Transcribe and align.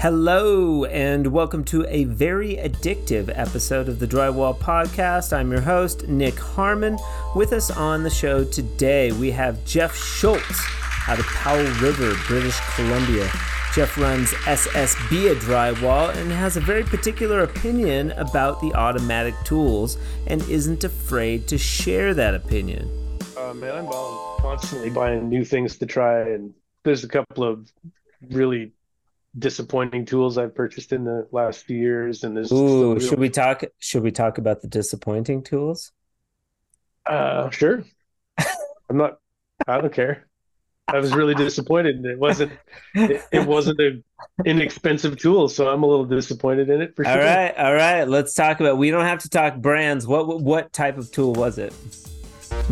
Hello, 0.00 0.86
and 0.86 1.26
welcome 1.26 1.62
to 1.64 1.84
a 1.86 2.04
very 2.04 2.56
addictive 2.56 3.30
episode 3.34 3.86
of 3.86 3.98
the 3.98 4.06
Drywall 4.06 4.56
Podcast. 4.56 5.30
I'm 5.30 5.52
your 5.52 5.60
host, 5.60 6.08
Nick 6.08 6.38
Harmon. 6.38 6.96
With 7.36 7.52
us 7.52 7.70
on 7.70 8.02
the 8.02 8.08
show 8.08 8.42
today, 8.42 9.12
we 9.12 9.30
have 9.32 9.62
Jeff 9.66 9.94
Schulz 9.94 10.58
out 11.06 11.18
of 11.18 11.26
Powell 11.26 11.70
River, 11.82 12.14
British 12.26 12.58
Columbia. 12.76 13.30
Jeff 13.74 13.98
runs 13.98 14.30
SSB 14.30 15.34
Drywall 15.34 16.16
and 16.16 16.32
has 16.32 16.56
a 16.56 16.60
very 16.60 16.82
particular 16.82 17.42
opinion 17.42 18.12
about 18.12 18.58
the 18.62 18.72
automatic 18.72 19.34
tools 19.44 19.98
and 20.28 20.40
isn't 20.48 20.82
afraid 20.82 21.46
to 21.48 21.58
share 21.58 22.14
that 22.14 22.34
opinion. 22.34 22.88
Uh, 23.36 23.52
man, 23.52 23.76
I'm 23.76 23.86
constantly 24.40 24.88
buying 24.88 25.28
new 25.28 25.44
things 25.44 25.76
to 25.76 25.84
try, 25.84 26.20
and 26.20 26.54
there's 26.84 27.04
a 27.04 27.08
couple 27.08 27.44
of 27.44 27.70
really 28.30 28.72
disappointing 29.38 30.04
tools 30.04 30.38
I've 30.38 30.54
purchased 30.54 30.92
in 30.92 31.04
the 31.04 31.28
last 31.32 31.64
few 31.64 31.76
years. 31.76 32.24
And 32.24 32.36
there's 32.36 32.52
Ooh, 32.52 32.94
real... 32.94 33.00
should 33.00 33.18
we 33.18 33.30
talk? 33.30 33.64
Should 33.78 34.02
we 34.02 34.10
talk 34.10 34.38
about 34.38 34.62
the 34.62 34.68
disappointing 34.68 35.42
tools? 35.42 35.92
Uh, 37.06 37.50
sure. 37.50 37.84
I'm 38.88 38.96
not. 38.96 39.18
I 39.66 39.80
don't 39.80 39.92
care. 39.92 40.26
I 40.88 40.98
was 40.98 41.14
really 41.14 41.34
disappointed. 41.34 42.04
It 42.04 42.18
wasn't. 42.18 42.52
It, 42.94 43.22
it 43.30 43.46
wasn't 43.46 43.78
an 43.80 44.02
inexpensive 44.44 45.16
tool, 45.16 45.48
so 45.48 45.68
I'm 45.68 45.82
a 45.84 45.86
little 45.86 46.04
disappointed 46.04 46.68
in 46.68 46.80
it 46.80 46.96
for 46.96 47.04
sure. 47.04 47.12
All 47.12 47.18
right, 47.18 47.56
all 47.56 47.74
right. 47.74 48.08
Let's 48.08 48.34
talk 48.34 48.58
about. 48.58 48.78
We 48.78 48.90
don't 48.90 49.04
have 49.04 49.20
to 49.20 49.28
talk 49.28 49.56
brands. 49.56 50.06
What 50.06 50.40
what 50.40 50.72
type 50.72 50.98
of 50.98 51.12
tool 51.12 51.32
was 51.32 51.58
it? 51.58 51.72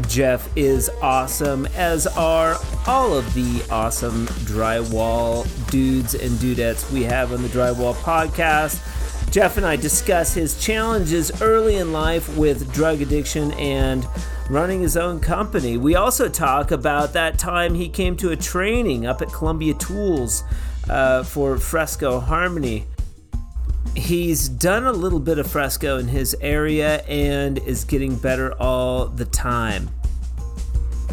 Jeff 0.08 0.48
is 0.56 0.90
awesome, 1.02 1.66
as 1.74 2.06
are 2.06 2.56
all 2.86 3.14
of 3.14 3.32
the 3.34 3.64
awesome 3.70 4.26
drywall 4.46 5.46
dudes 5.70 6.14
and 6.14 6.32
dudettes 6.38 6.90
we 6.92 7.02
have 7.04 7.32
on 7.32 7.42
the 7.42 7.48
Drywall 7.48 7.94
Podcast. 7.94 8.80
Jeff 9.30 9.56
and 9.56 9.66
I 9.66 9.76
discuss 9.76 10.32
his 10.32 10.58
challenges 10.58 11.42
early 11.42 11.76
in 11.76 11.92
life 11.92 12.34
with 12.36 12.72
drug 12.72 13.02
addiction 13.02 13.52
and 13.52 14.06
running 14.48 14.80
his 14.80 14.96
own 14.96 15.20
company. 15.20 15.76
We 15.76 15.96
also 15.96 16.28
talk 16.28 16.70
about 16.70 17.12
that 17.12 17.38
time 17.38 17.74
he 17.74 17.88
came 17.88 18.16
to 18.18 18.30
a 18.30 18.36
training 18.36 19.06
up 19.06 19.20
at 19.20 19.32
Columbia 19.32 19.74
Tools 19.74 20.44
uh, 20.88 21.22
for 21.22 21.58
Fresco 21.58 22.20
Harmony. 22.20 22.86
He's 23.94 24.48
done 24.48 24.84
a 24.84 24.92
little 24.92 25.20
bit 25.20 25.38
of 25.38 25.50
fresco 25.50 25.98
in 25.98 26.08
his 26.08 26.36
area 26.40 27.02
and 27.04 27.58
is 27.58 27.84
getting 27.84 28.16
better 28.16 28.52
all 28.54 29.06
the 29.06 29.24
time. 29.24 29.90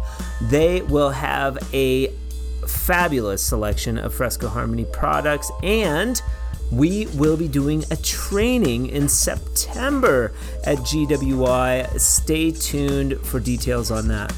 They 0.49 0.81
will 0.81 1.11
have 1.11 1.57
a 1.73 2.11
fabulous 2.67 3.43
selection 3.43 3.97
of 3.97 4.13
Fresco 4.13 4.47
Harmony 4.47 4.85
products 4.85 5.51
and 5.61 6.21
we 6.77 7.07
will 7.15 7.37
be 7.37 7.47
doing 7.47 7.83
a 7.91 7.95
training 7.97 8.87
in 8.87 9.07
September 9.07 10.33
at 10.65 10.77
GWI. 10.79 11.99
Stay 11.99 12.51
tuned 12.51 13.19
for 13.21 13.39
details 13.39 13.91
on 13.91 14.07
that. 14.07 14.33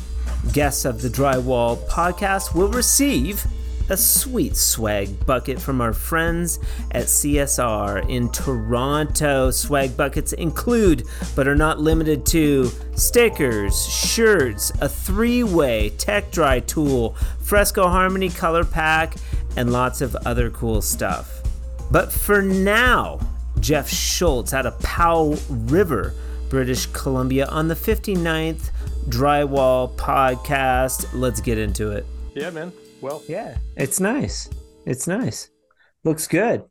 Guests 0.52 0.86
of 0.86 1.02
the 1.02 1.10
Drywall 1.10 1.78
podcast 1.88 2.54
will 2.54 2.70
receive 2.70 3.46
a 3.90 3.96
sweet 3.96 4.56
swag 4.56 5.26
bucket 5.26 5.62
from 5.62 5.80
our 5.80 5.94
friends 5.94 6.60
at 6.92 7.06
CSR 7.06 8.10
in 8.10 8.32
Toronto. 8.32 9.52
Swag 9.52 9.96
buckets 9.96 10.34
include, 10.34 11.04
but 11.36 11.48
are 11.48 11.56
not 11.56 11.80
limited 11.80 12.26
to, 12.28 12.72
stickers, 12.96 13.88
shirts, 13.88 14.72
a 14.82 14.90
three 14.90 15.44
way 15.44 15.92
tech 15.98 16.32
dry 16.32 16.60
tool, 16.60 17.16
Fresco 17.40 17.88
Harmony 17.88 18.30
color 18.30 18.66
pack, 18.66 19.16
and 19.56 19.72
lots 19.72 20.02
of 20.02 20.16
other 20.26 20.50
cool 20.50 20.82
stuff. 20.82 21.45
But 21.92 22.12
for 22.12 22.42
now, 22.42 23.20
Jeff 23.60 23.90
Schulz 23.90 24.54
out 24.54 24.66
of 24.66 24.80
Powell 24.80 25.38
River, 25.50 26.14
British 26.50 26.86
Columbia, 26.88 27.46
on 27.48 27.68
the 27.68 27.76
59th 27.76 28.72
Drywall 29.10 29.96
podcast. 29.96 31.08
Let's 31.14 31.40
get 31.40 31.58
into 31.58 31.92
it. 31.92 32.06
Yeah, 32.34 32.50
man. 32.50 32.74
Well, 33.02 33.22
yeah, 33.28 33.58
it's 33.78 34.00
nice. 34.00 34.50
It's 34.86 35.08
nice. 35.08 35.50
Looks 36.04 36.28
good. 36.28 36.64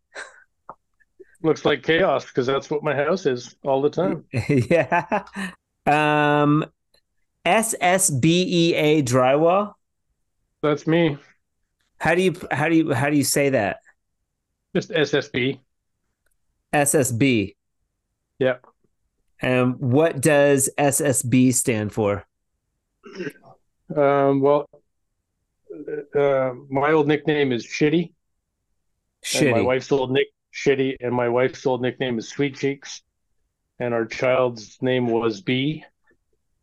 Looks 1.43 1.65
like 1.65 1.83
chaos 1.83 2.25
because 2.25 2.47
that's 2.47 2.71
what 2.71 2.83
my 2.83 2.95
house 2.95 3.27
is 3.27 3.55
all 3.65 3.83
the 3.83 3.91
time. 3.91 4.25
yeah. 4.49 5.25
Um, 5.87 6.65
SSBEA 7.45 9.05
drywall. 9.05 9.75
That's 10.63 10.87
me. 10.87 11.19
How 11.99 12.15
do 12.15 12.23
you 12.23 12.35
how 12.51 12.69
do 12.69 12.77
you 12.77 12.93
how 12.95 13.11
do 13.11 13.17
you 13.17 13.25
say 13.25 13.51
that? 13.51 13.79
Just 14.75 14.91
SSB. 14.91 15.61
SSB. 16.73 17.55
Yep. 18.41 18.67
And 19.41 19.77
what 19.79 20.21
does 20.21 20.69
SSB 20.79 21.55
stand 21.55 21.93
for? 21.93 22.25
Um, 23.95 24.41
well, 24.41 24.69
uh, 26.15 26.53
my 26.69 26.93
old 26.93 27.07
nickname 27.07 27.53
is 27.53 27.67
Shitty. 27.67 28.13
Shitty. 29.25 29.53
my 29.53 29.61
wife's 29.61 29.93
old 29.93 30.11
nick 30.11 30.29
Shitty, 30.53 30.97
and 31.01 31.15
my 31.15 31.29
wife's 31.29 31.65
old 31.67 31.81
nickname 31.83 32.19
is 32.19 32.29
Sweet 32.29 32.57
Cheeks, 32.57 33.03
and 33.79 33.95
our 33.95 34.07
child's 34.07 34.79
name 34.81 35.07
was 35.09 35.41
B. 35.41 35.85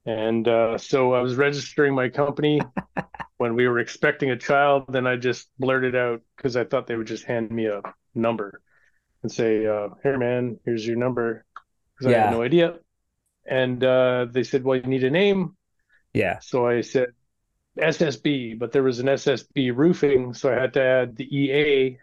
And 0.06 0.48
uh, 0.48 0.78
so 0.78 1.14
I 1.14 1.22
was 1.22 1.36
registering 1.36 1.94
my 1.94 2.10
company 2.10 2.62
when 3.38 3.56
we 3.56 3.68
were 3.68 3.80
expecting 3.80 4.32
a 4.32 4.38
child, 4.38 4.86
then 4.90 5.08
I 5.08 5.16
just 5.16 5.50
blurted 5.60 5.96
out 5.96 6.22
because 6.36 6.56
I 6.56 6.64
thought 6.64 6.88
they 6.88 6.96
would 6.96 7.08
just 7.08 7.24
hand 7.24 7.52
me 7.52 7.68
a 7.68 7.82
number 8.16 8.62
and 9.24 9.32
say, 9.32 9.66
uh, 9.66 9.90
"Here, 10.04 10.18
man, 10.18 10.60
here's 10.66 10.86
your 10.86 10.98
number," 10.98 11.46
because 11.98 12.12
yeah. 12.12 12.18
I 12.18 12.26
had 12.26 12.32
no 12.32 12.42
idea. 12.42 12.76
And 13.46 13.84
uh, 13.84 14.28
they 14.30 14.44
said, 14.44 14.64
"Well, 14.64 14.78
you 14.78 14.84
need 14.84 15.04
a 15.04 15.12
name." 15.12 15.56
Yeah. 16.14 16.40
So 16.40 16.68
I 16.68 16.82
said 16.82 17.14
SSB, 17.78 18.60
but 18.60 18.72
there 18.72 18.84
was 18.84 19.00
an 19.00 19.08
SSB 19.08 19.76
roofing, 19.76 20.34
so 20.34 20.52
I 20.52 20.60
had 20.60 20.74
to 20.74 20.84
add 20.84 21.16
the 21.16 21.36
EA, 21.36 21.98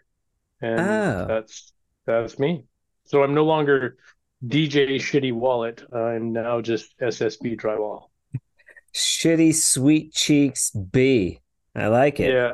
and 0.61 0.79
oh. 0.79 1.25
that's 1.27 1.73
that's 2.05 2.39
me. 2.39 2.65
So 3.05 3.23
I'm 3.23 3.33
no 3.33 3.45
longer 3.45 3.97
DJ 4.45 4.95
Shitty 4.95 5.33
Wallet. 5.33 5.83
I'm 5.93 6.33
now 6.33 6.61
just 6.61 6.97
SSB 6.99 7.59
Drywall. 7.59 8.09
Shitty 8.93 9.53
Sweet 9.53 10.13
Cheeks 10.13 10.71
B. 10.71 11.41
I 11.75 11.87
like 11.87 12.19
it. 12.19 12.33
Yeah. 12.33 12.53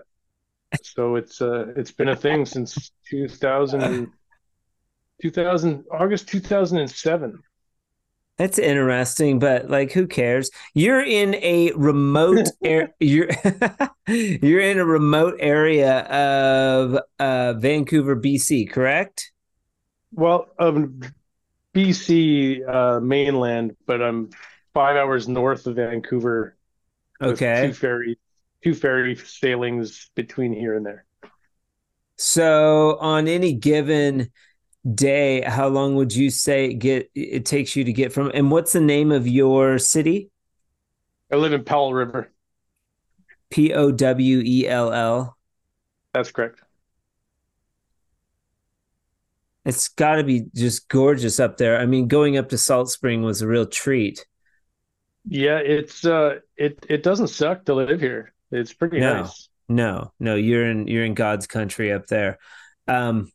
So 0.84 1.16
it's 1.16 1.42
uh 1.42 1.74
it's 1.76 1.92
been 1.92 2.10
a 2.10 2.16
thing 2.16 2.46
since 2.46 2.92
2000, 3.10 4.12
2000 5.22 5.86
August 5.92 6.28
2007. 6.28 7.44
That's 8.38 8.60
interesting, 8.60 9.40
but 9.40 9.70
like, 9.70 9.94
who 9.94 10.08
cares? 10.08 10.52
You're 10.74 11.04
in 11.04 11.36
a 11.36 11.72
remote 11.72 12.50
air. 12.64 12.94
You're 13.00 13.30
you're 14.08 14.60
in 14.60 14.78
a 14.78 14.86
remote 14.86 15.36
area 15.40 16.00
of 16.02 17.00
uh, 17.20 17.54
Vancouver, 17.54 18.16
BC, 18.16 18.70
correct? 18.70 19.32
Well, 20.12 20.48
um, 20.60 21.02
BC 21.74 22.68
uh, 22.68 23.00
mainland, 23.00 23.78
but 23.86 24.02
I'm 24.02 24.32
five 24.74 24.98
hours 24.98 25.28
north 25.30 25.66
of 25.68 25.78
Vancouver. 25.78 26.58
Okay. 27.22 27.68
Two 27.68 27.74
ferry, 27.74 28.20
two 28.64 28.74
ferry 28.74 29.16
sailings 29.16 30.10
between 30.16 30.54
here 30.54 30.76
and 30.76 30.86
there. 30.86 31.06
So, 32.18 32.98
on 33.00 33.28
any 33.28 33.54
given 33.54 34.32
day, 34.94 35.42
how 35.42 35.68
long 35.68 35.96
would 35.96 36.16
you 36.16 36.30
say 36.30 36.66
it 36.66 36.76
get 36.76 37.10
it 37.14 37.46
takes 37.46 37.76
you 37.76 37.84
to 37.84 37.94
get 37.94 38.14
from? 38.14 38.32
And 38.34 38.52
what's 38.52 38.74
the 38.74 38.82
name 38.82 39.12
of 39.12 39.28
your 39.28 39.80
city? 39.80 40.30
I 41.32 41.36
live 41.36 41.54
in 41.54 41.64
Powell 41.64 41.94
River. 41.94 42.32
P 43.50 43.74
O 43.74 43.92
W 43.92 44.42
E 44.46 44.68
L 44.68 44.94
L. 44.94 45.38
That's 46.14 46.32
correct. 46.32 46.62
It's 49.66 49.88
got 49.88 50.18
to 50.18 50.24
be 50.24 50.46
just 50.54 50.88
gorgeous 50.90 51.40
up 51.40 51.58
there. 51.58 51.80
I 51.80 51.88
mean, 51.88 52.08
going 52.08 52.38
up 52.38 52.50
to 52.50 52.58
Salt 52.58 52.90
Spring 52.90 53.24
was 53.24 53.42
a 53.42 53.48
real 53.48 53.66
treat. 53.66 54.26
Yeah, 55.28 55.58
it's 55.58 56.06
uh 56.06 56.40
it 56.56 56.86
it 56.88 57.02
doesn't 57.02 57.30
suck 57.30 57.66
to 57.66 57.74
live 57.74 58.00
here. 58.00 58.35
It's 58.52 58.74
pretty 58.74 59.00
No. 59.00 59.22
nice. 59.22 59.50
No, 59.68 60.14
no, 60.20 60.36
you're 60.36 60.70
in 60.70 60.88
you're 60.88 61.04
in 61.04 61.16
God's 61.16 61.48
country 61.48 61.92
up 61.92 62.06
there. 62.06 62.38
Um, 62.88 63.32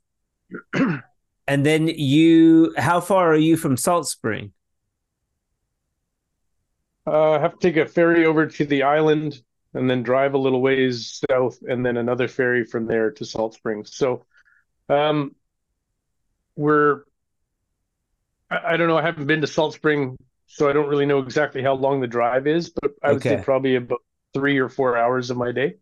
and 0.74 1.66
then 1.66 1.88
you, 1.88 2.72
how 2.76 3.00
far 3.00 3.32
are 3.32 3.36
you 3.36 3.56
from 3.56 3.76
Salt 3.76 4.06
Spring? 4.06 4.52
Uh, 7.06 7.32
I 7.32 7.40
have 7.40 7.58
to 7.58 7.66
take 7.66 7.76
a 7.76 7.86
ferry 7.86 8.26
over 8.26 8.46
to 8.46 8.64
the 8.64 8.84
island 8.84 9.42
and 9.74 9.90
then 9.90 10.02
drive 10.02 10.34
a 10.34 10.38
little 10.38 10.60
ways 10.60 11.20
south 11.28 11.58
and 11.68 11.84
then 11.84 11.96
another 11.96 12.28
ferry 12.28 12.64
from 12.64 12.86
there 12.86 13.10
to 13.12 13.24
Salt 13.24 13.54
Springs. 13.54 13.96
So, 13.96 14.24
um, 14.88 15.34
we're, 16.56 17.02
I, 18.50 18.74
I 18.74 18.76
don't 18.76 18.86
know, 18.88 18.98
I 18.98 19.02
haven't 19.02 19.26
been 19.26 19.40
to 19.40 19.46
Salt 19.46 19.74
Spring, 19.74 20.16
so 20.46 20.68
I 20.68 20.72
don't 20.72 20.88
really 20.88 21.06
know 21.06 21.18
exactly 21.18 21.62
how 21.62 21.74
long 21.74 22.00
the 22.00 22.06
drive 22.06 22.46
is, 22.46 22.70
but 22.70 22.92
I 23.02 23.12
would 23.12 23.22
say 23.22 23.42
probably 23.42 23.76
about 23.76 24.02
three 24.34 24.58
or 24.58 24.68
four 24.68 24.96
hours 24.96 25.30
of 25.30 25.36
my 25.36 25.52
day. 25.52 25.76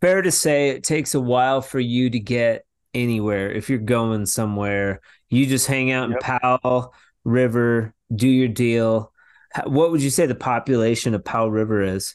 Fair 0.00 0.22
to 0.22 0.30
say 0.30 0.70
it 0.70 0.84
takes 0.84 1.14
a 1.14 1.20
while 1.20 1.62
for 1.62 1.80
you 1.80 2.10
to 2.10 2.18
get 2.18 2.64
anywhere. 2.94 3.50
If 3.50 3.70
you're 3.70 3.78
going 3.78 4.26
somewhere, 4.26 5.00
you 5.28 5.46
just 5.46 5.66
hang 5.66 5.90
out 5.90 6.06
in 6.10 6.12
Yep. 6.12 6.20
Powell 6.20 6.94
River, 7.24 7.94
do 8.14 8.28
your 8.28 8.48
deal. 8.48 9.12
What 9.64 9.90
would 9.90 10.02
you 10.02 10.10
say 10.10 10.26
the 10.26 10.34
population 10.34 11.14
of 11.14 11.24
Powell 11.24 11.50
River 11.50 11.82
is? 11.82 12.14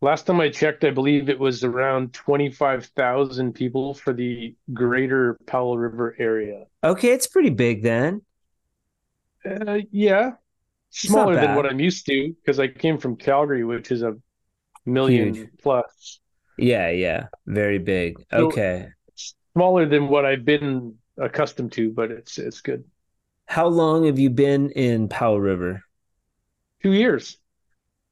Last 0.00 0.26
time 0.26 0.40
I 0.40 0.48
checked, 0.48 0.82
I 0.82 0.90
believe 0.90 1.28
it 1.28 1.38
was 1.38 1.62
around 1.62 2.12
25,000 2.12 3.52
people 3.52 3.94
for 3.94 4.12
the 4.12 4.56
greater 4.72 5.38
Powell 5.46 5.78
River 5.78 6.16
area. 6.18 6.64
Okay, 6.82 7.12
it's 7.12 7.28
pretty 7.28 7.50
big 7.50 7.82
then. 7.82 8.22
Uh, 9.44 9.78
yeah, 9.90 10.32
smaller 10.92 11.34
than 11.34 11.56
what 11.56 11.66
I'm 11.66 11.80
used 11.80 12.06
to 12.06 12.34
because 12.40 12.60
I 12.60 12.68
came 12.68 12.98
from 12.98 13.16
Calgary, 13.16 13.64
which 13.64 13.90
is 13.90 14.02
a 14.02 14.14
million 14.86 15.34
Huge. 15.34 15.48
plus. 15.60 16.20
Yeah, 16.58 16.90
yeah, 16.90 17.26
very 17.46 17.78
big. 17.78 18.18
So- 18.30 18.46
Okay. 18.48 18.88
Smaller 19.54 19.84
than 19.84 20.08
what 20.08 20.24
I've 20.24 20.46
been 20.46 20.94
accustomed 21.18 21.72
to, 21.72 21.90
but 21.90 22.10
it's 22.10 22.38
it's 22.38 22.62
good. 22.62 22.84
How 23.46 23.66
long 23.66 24.06
have 24.06 24.18
you 24.18 24.30
been 24.30 24.70
in 24.70 25.08
Powell 25.08 25.40
River? 25.40 25.82
Two 26.82 26.92
years. 26.92 27.36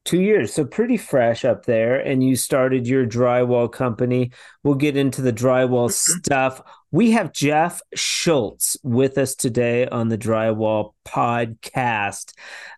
Two 0.04 0.20
years, 0.20 0.52
so 0.52 0.64
pretty 0.64 0.96
fresh 0.96 1.44
up 1.44 1.64
there. 1.66 1.98
And 1.98 2.22
you 2.22 2.36
started 2.36 2.86
your 2.86 3.06
drywall 3.06 3.70
company. 3.70 4.32
We'll 4.62 4.74
get 4.74 4.96
into 4.96 5.22
the 5.22 5.32
drywall 5.32 5.88
mm-hmm. 5.88 6.18
stuff. 6.18 6.62
We 6.92 7.12
have 7.12 7.32
Jeff 7.32 7.80
Schulz 7.94 8.76
with 8.82 9.16
us 9.16 9.36
today 9.36 9.86
on 9.86 10.08
the 10.08 10.18
Drywall 10.18 10.94
Podcast. 11.06 12.32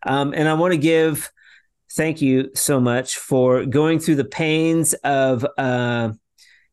Um, 0.06 0.34
and 0.34 0.48
I 0.48 0.54
want 0.54 0.72
to 0.72 0.78
give 0.78 1.30
thank 1.92 2.20
you 2.20 2.50
so 2.54 2.80
much 2.80 3.16
for 3.16 3.64
going 3.64 3.98
through 3.98 4.16
the 4.16 4.24
pains 4.24 4.92
of 5.04 5.46
uh, 5.56 6.12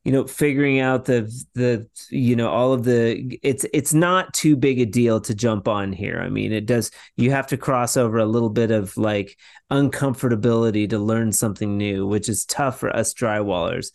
you 0.03 0.11
know 0.11 0.27
figuring 0.27 0.79
out 0.79 1.05
the 1.05 1.31
the 1.53 1.87
you 2.09 2.35
know 2.35 2.49
all 2.49 2.73
of 2.73 2.83
the 2.83 3.37
it's 3.43 3.65
it's 3.73 3.93
not 3.93 4.33
too 4.33 4.55
big 4.55 4.79
a 4.79 4.85
deal 4.85 5.19
to 5.19 5.35
jump 5.35 5.67
on 5.67 5.91
here 5.91 6.21
i 6.21 6.29
mean 6.29 6.53
it 6.53 6.65
does 6.65 6.89
you 7.17 7.31
have 7.31 7.45
to 7.47 7.57
cross 7.57 7.97
over 7.97 8.17
a 8.17 8.25
little 8.25 8.49
bit 8.49 8.71
of 8.71 8.95
like 8.95 9.37
uncomfortability 9.71 10.89
to 10.89 10.97
learn 10.97 11.33
something 11.33 11.77
new 11.77 12.07
which 12.07 12.29
is 12.29 12.45
tough 12.45 12.79
for 12.79 12.95
us 12.95 13.13
drywallers 13.13 13.91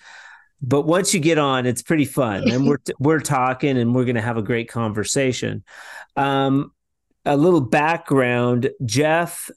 but 0.63 0.83
once 0.83 1.13
you 1.15 1.21
get 1.21 1.39
on 1.39 1.67
it's 1.67 1.83
pretty 1.83 2.05
fun 2.05 2.49
and 2.51 2.67
we're 2.67 2.79
we're 2.99 3.21
talking 3.21 3.77
and 3.79 3.95
we're 3.95 4.05
going 4.05 4.15
to 4.15 4.23
have 4.23 4.37
a 4.37 4.43
great 4.43 4.69
conversation 4.69 5.63
um 6.17 6.73
a 7.25 7.37
little 7.37 7.61
background 7.61 8.71
jeff 8.85 9.51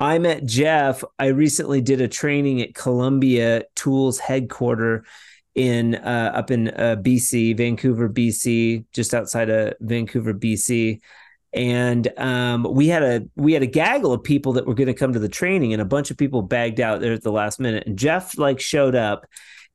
I 0.00 0.18
met 0.18 0.44
Jeff. 0.44 1.02
I 1.18 1.26
recently 1.28 1.80
did 1.80 2.00
a 2.00 2.08
training 2.08 2.62
at 2.62 2.74
Columbia 2.74 3.64
Tools 3.74 4.18
headquarter 4.18 5.04
in 5.54 5.96
uh, 5.96 6.32
up 6.34 6.50
in 6.52 6.68
uh, 6.68 6.96
BC, 7.00 7.56
Vancouver, 7.56 8.08
BC, 8.08 8.84
just 8.92 9.12
outside 9.12 9.50
of 9.50 9.74
Vancouver, 9.80 10.32
BC. 10.32 11.00
And 11.52 12.06
um, 12.16 12.64
we 12.70 12.86
had 12.88 13.02
a 13.02 13.26
we 13.34 13.54
had 13.54 13.62
a 13.62 13.66
gaggle 13.66 14.12
of 14.12 14.22
people 14.22 14.52
that 14.52 14.66
were 14.66 14.74
going 14.74 14.86
to 14.86 14.94
come 14.94 15.14
to 15.14 15.18
the 15.18 15.28
training, 15.28 15.72
and 15.72 15.82
a 15.82 15.86
bunch 15.86 16.12
of 16.12 16.16
people 16.16 16.42
bagged 16.42 16.78
out 16.78 17.00
there 17.00 17.12
at 17.14 17.22
the 17.22 17.32
last 17.32 17.58
minute. 17.58 17.84
And 17.86 17.98
Jeff 17.98 18.38
like 18.38 18.60
showed 18.60 18.94
up, 18.94 19.26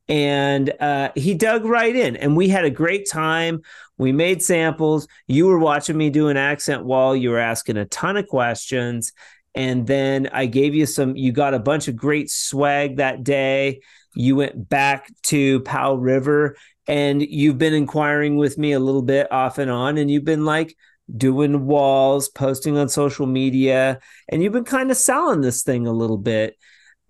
and 0.08 0.74
uh, 0.80 1.12
he 1.16 1.34
dug 1.34 1.66
right 1.66 1.96
in, 1.96 2.16
and 2.16 2.36
we 2.36 2.50
had 2.50 2.66
a 2.66 2.70
great 2.70 3.10
time. 3.10 3.62
We 3.98 4.12
made 4.12 4.42
samples. 4.42 5.08
You 5.28 5.48
were 5.48 5.60
watching 5.60 5.98
me 5.98 6.10
do 6.10 6.28
an 6.28 6.38
accent 6.38 6.84
wall. 6.84 7.16
You 7.16 7.30
were 7.30 7.40
asking 7.40 7.78
a 7.78 7.86
ton 7.86 8.18
of 8.18 8.28
questions 8.28 9.14
and 9.56 9.86
then 9.86 10.30
I 10.32 10.46
gave 10.46 10.74
you 10.74 10.86
some. 10.86 11.16
You 11.16 11.32
got 11.32 11.54
a 11.54 11.60
bunch 11.60 11.88
of 11.88 11.96
great 11.96 12.30
swag 12.30 12.98
that 12.98 13.24
day. 13.24 13.82
You 14.16 14.36
went 14.36 14.70
back 14.70 15.12
to 15.24 15.60
Powell 15.62 15.98
River, 15.98 16.56
and 16.88 17.22
you've 17.22 17.58
been 17.58 17.74
inquiring 17.74 18.38
with 18.38 18.58
me 18.58 18.74
a 18.74 18.80
little 18.80 19.02
bit 19.02 19.32
off 19.32 19.58
and 19.58 19.70
on, 19.70 19.98
and 19.98 20.10
you've 20.10 20.26
been 20.26 20.46
like 20.46 20.76
doing 21.16 21.66
walls, 21.66 22.30
posting 22.30 22.78
on 22.78 22.90
social 22.90 23.28
media, 23.28 24.00
and 24.30 24.42
you've 24.42 24.54
been 24.54 24.64
kind 24.64 24.90
of 24.90 24.98
selling 24.98 25.42
this 25.42 25.64
thing 25.64 25.86
a 25.88 25.92
little 25.94 26.18
bit. 26.18 26.58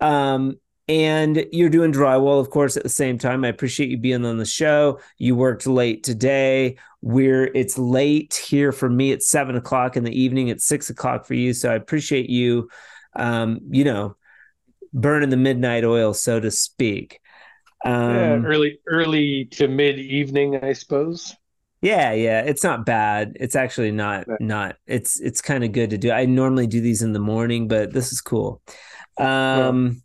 Um, 0.00 0.56
and 0.88 1.46
you're 1.52 1.70
doing 1.70 1.92
drywall, 1.92 2.40
of 2.40 2.50
course, 2.50 2.76
at 2.76 2.82
the 2.82 2.88
same 2.88 3.18
time. 3.18 3.44
I 3.44 3.48
appreciate 3.48 3.88
you 3.90 3.98
being 3.98 4.24
on 4.24 4.38
the 4.38 4.44
show. 4.44 5.00
You 5.18 5.34
worked 5.36 5.66
late 5.66 6.02
today. 6.04 6.76
We're 7.00 7.46
it's 7.54 7.78
late 7.78 8.34
here 8.34 8.72
for 8.72 8.88
me. 8.90 9.12
It's 9.12 9.28
seven 9.28 9.56
o'clock 9.56 9.96
in 9.96 10.04
the 10.04 10.18
evening. 10.18 10.48
It's 10.48 10.66
six 10.66 10.90
o'clock 10.90 11.24
for 11.26 11.34
you. 11.34 11.52
So 11.54 11.70
I 11.70 11.74
appreciate 11.74 12.28
you, 12.30 12.68
um, 13.16 13.60
you 13.70 13.84
know, 13.84 14.16
burning 14.92 15.30
the 15.30 15.36
midnight 15.38 15.84
oil, 15.84 16.14
so 16.14 16.40
to 16.40 16.50
speak. 16.50 17.20
Yeah, 18.08 18.34
Um, 18.34 18.44
early 18.44 18.80
early 18.86 19.46
to 19.52 19.68
mid 19.68 19.98
evening, 19.98 20.56
I 20.56 20.72
suppose. 20.72 21.34
Yeah, 21.82 22.12
yeah, 22.12 22.40
it's 22.40 22.64
not 22.64 22.86
bad. 22.86 23.36
It's 23.38 23.54
actually 23.56 23.90
not 23.90 24.26
not. 24.38 24.76
It's 24.86 25.20
it's 25.20 25.42
kind 25.42 25.64
of 25.64 25.72
good 25.72 25.90
to 25.90 25.98
do. 25.98 26.10
I 26.10 26.24
normally 26.24 26.66
do 26.66 26.80
these 26.80 27.02
in 27.02 27.12
the 27.12 27.18
morning, 27.18 27.68
but 27.68 27.92
this 27.92 28.10
is 28.12 28.20
cool. 28.22 28.62
Um 29.18 30.02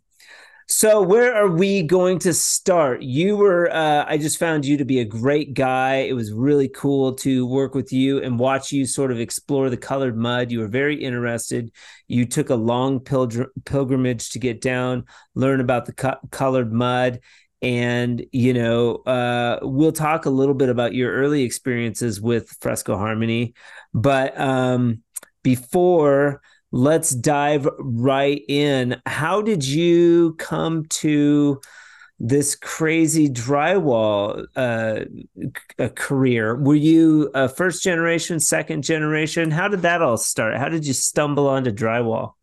so 0.70 1.02
where 1.02 1.34
are 1.34 1.48
we 1.48 1.82
going 1.82 2.20
to 2.20 2.32
start? 2.32 3.02
You 3.02 3.36
were 3.36 3.70
uh 3.72 4.04
I 4.06 4.18
just 4.18 4.38
found 4.38 4.64
you 4.64 4.76
to 4.76 4.84
be 4.84 5.00
a 5.00 5.04
great 5.04 5.52
guy. 5.52 5.96
It 5.96 6.12
was 6.12 6.32
really 6.32 6.68
cool 6.68 7.14
to 7.16 7.44
work 7.46 7.74
with 7.74 7.92
you 7.92 8.22
and 8.22 8.38
watch 8.38 8.70
you 8.70 8.86
sort 8.86 9.10
of 9.10 9.18
explore 9.18 9.68
the 9.68 9.76
colored 9.76 10.16
mud. 10.16 10.52
You 10.52 10.60
were 10.60 10.68
very 10.68 10.94
interested. 11.02 11.72
You 12.06 12.24
took 12.24 12.50
a 12.50 12.54
long 12.54 13.00
pilgr- 13.00 13.48
pilgrimage 13.64 14.30
to 14.30 14.38
get 14.38 14.60
down, 14.60 15.06
learn 15.34 15.60
about 15.60 15.86
the 15.86 15.92
co- 15.92 16.20
colored 16.30 16.72
mud 16.72 17.18
and 17.62 18.24
you 18.32 18.54
know 18.54 18.96
uh, 19.06 19.58
we'll 19.62 19.92
talk 19.92 20.24
a 20.24 20.30
little 20.30 20.54
bit 20.54 20.68
about 20.68 20.94
your 20.94 21.12
early 21.12 21.42
experiences 21.42 22.20
with 22.20 22.48
fresco 22.60 22.96
harmony 22.96 23.54
but 23.92 24.38
um, 24.40 25.02
before 25.42 26.40
let's 26.72 27.10
dive 27.10 27.68
right 27.78 28.42
in. 28.48 29.00
How 29.06 29.42
did 29.42 29.64
you 29.64 30.34
come 30.38 30.86
to 30.86 31.60
this 32.18 32.54
crazy 32.54 33.28
drywall 33.28 34.44
uh, 34.54 35.88
career? 35.94 36.56
Were 36.56 36.74
you 36.74 37.30
a 37.34 37.48
first 37.48 37.82
generation 37.82 38.38
second 38.40 38.84
generation? 38.84 39.50
How 39.50 39.68
did 39.68 39.82
that 39.82 40.02
all 40.02 40.18
start? 40.18 40.56
How 40.56 40.68
did 40.68 40.86
you 40.86 40.92
stumble 40.92 41.48
onto 41.48 41.72
drywall? 41.72 42.34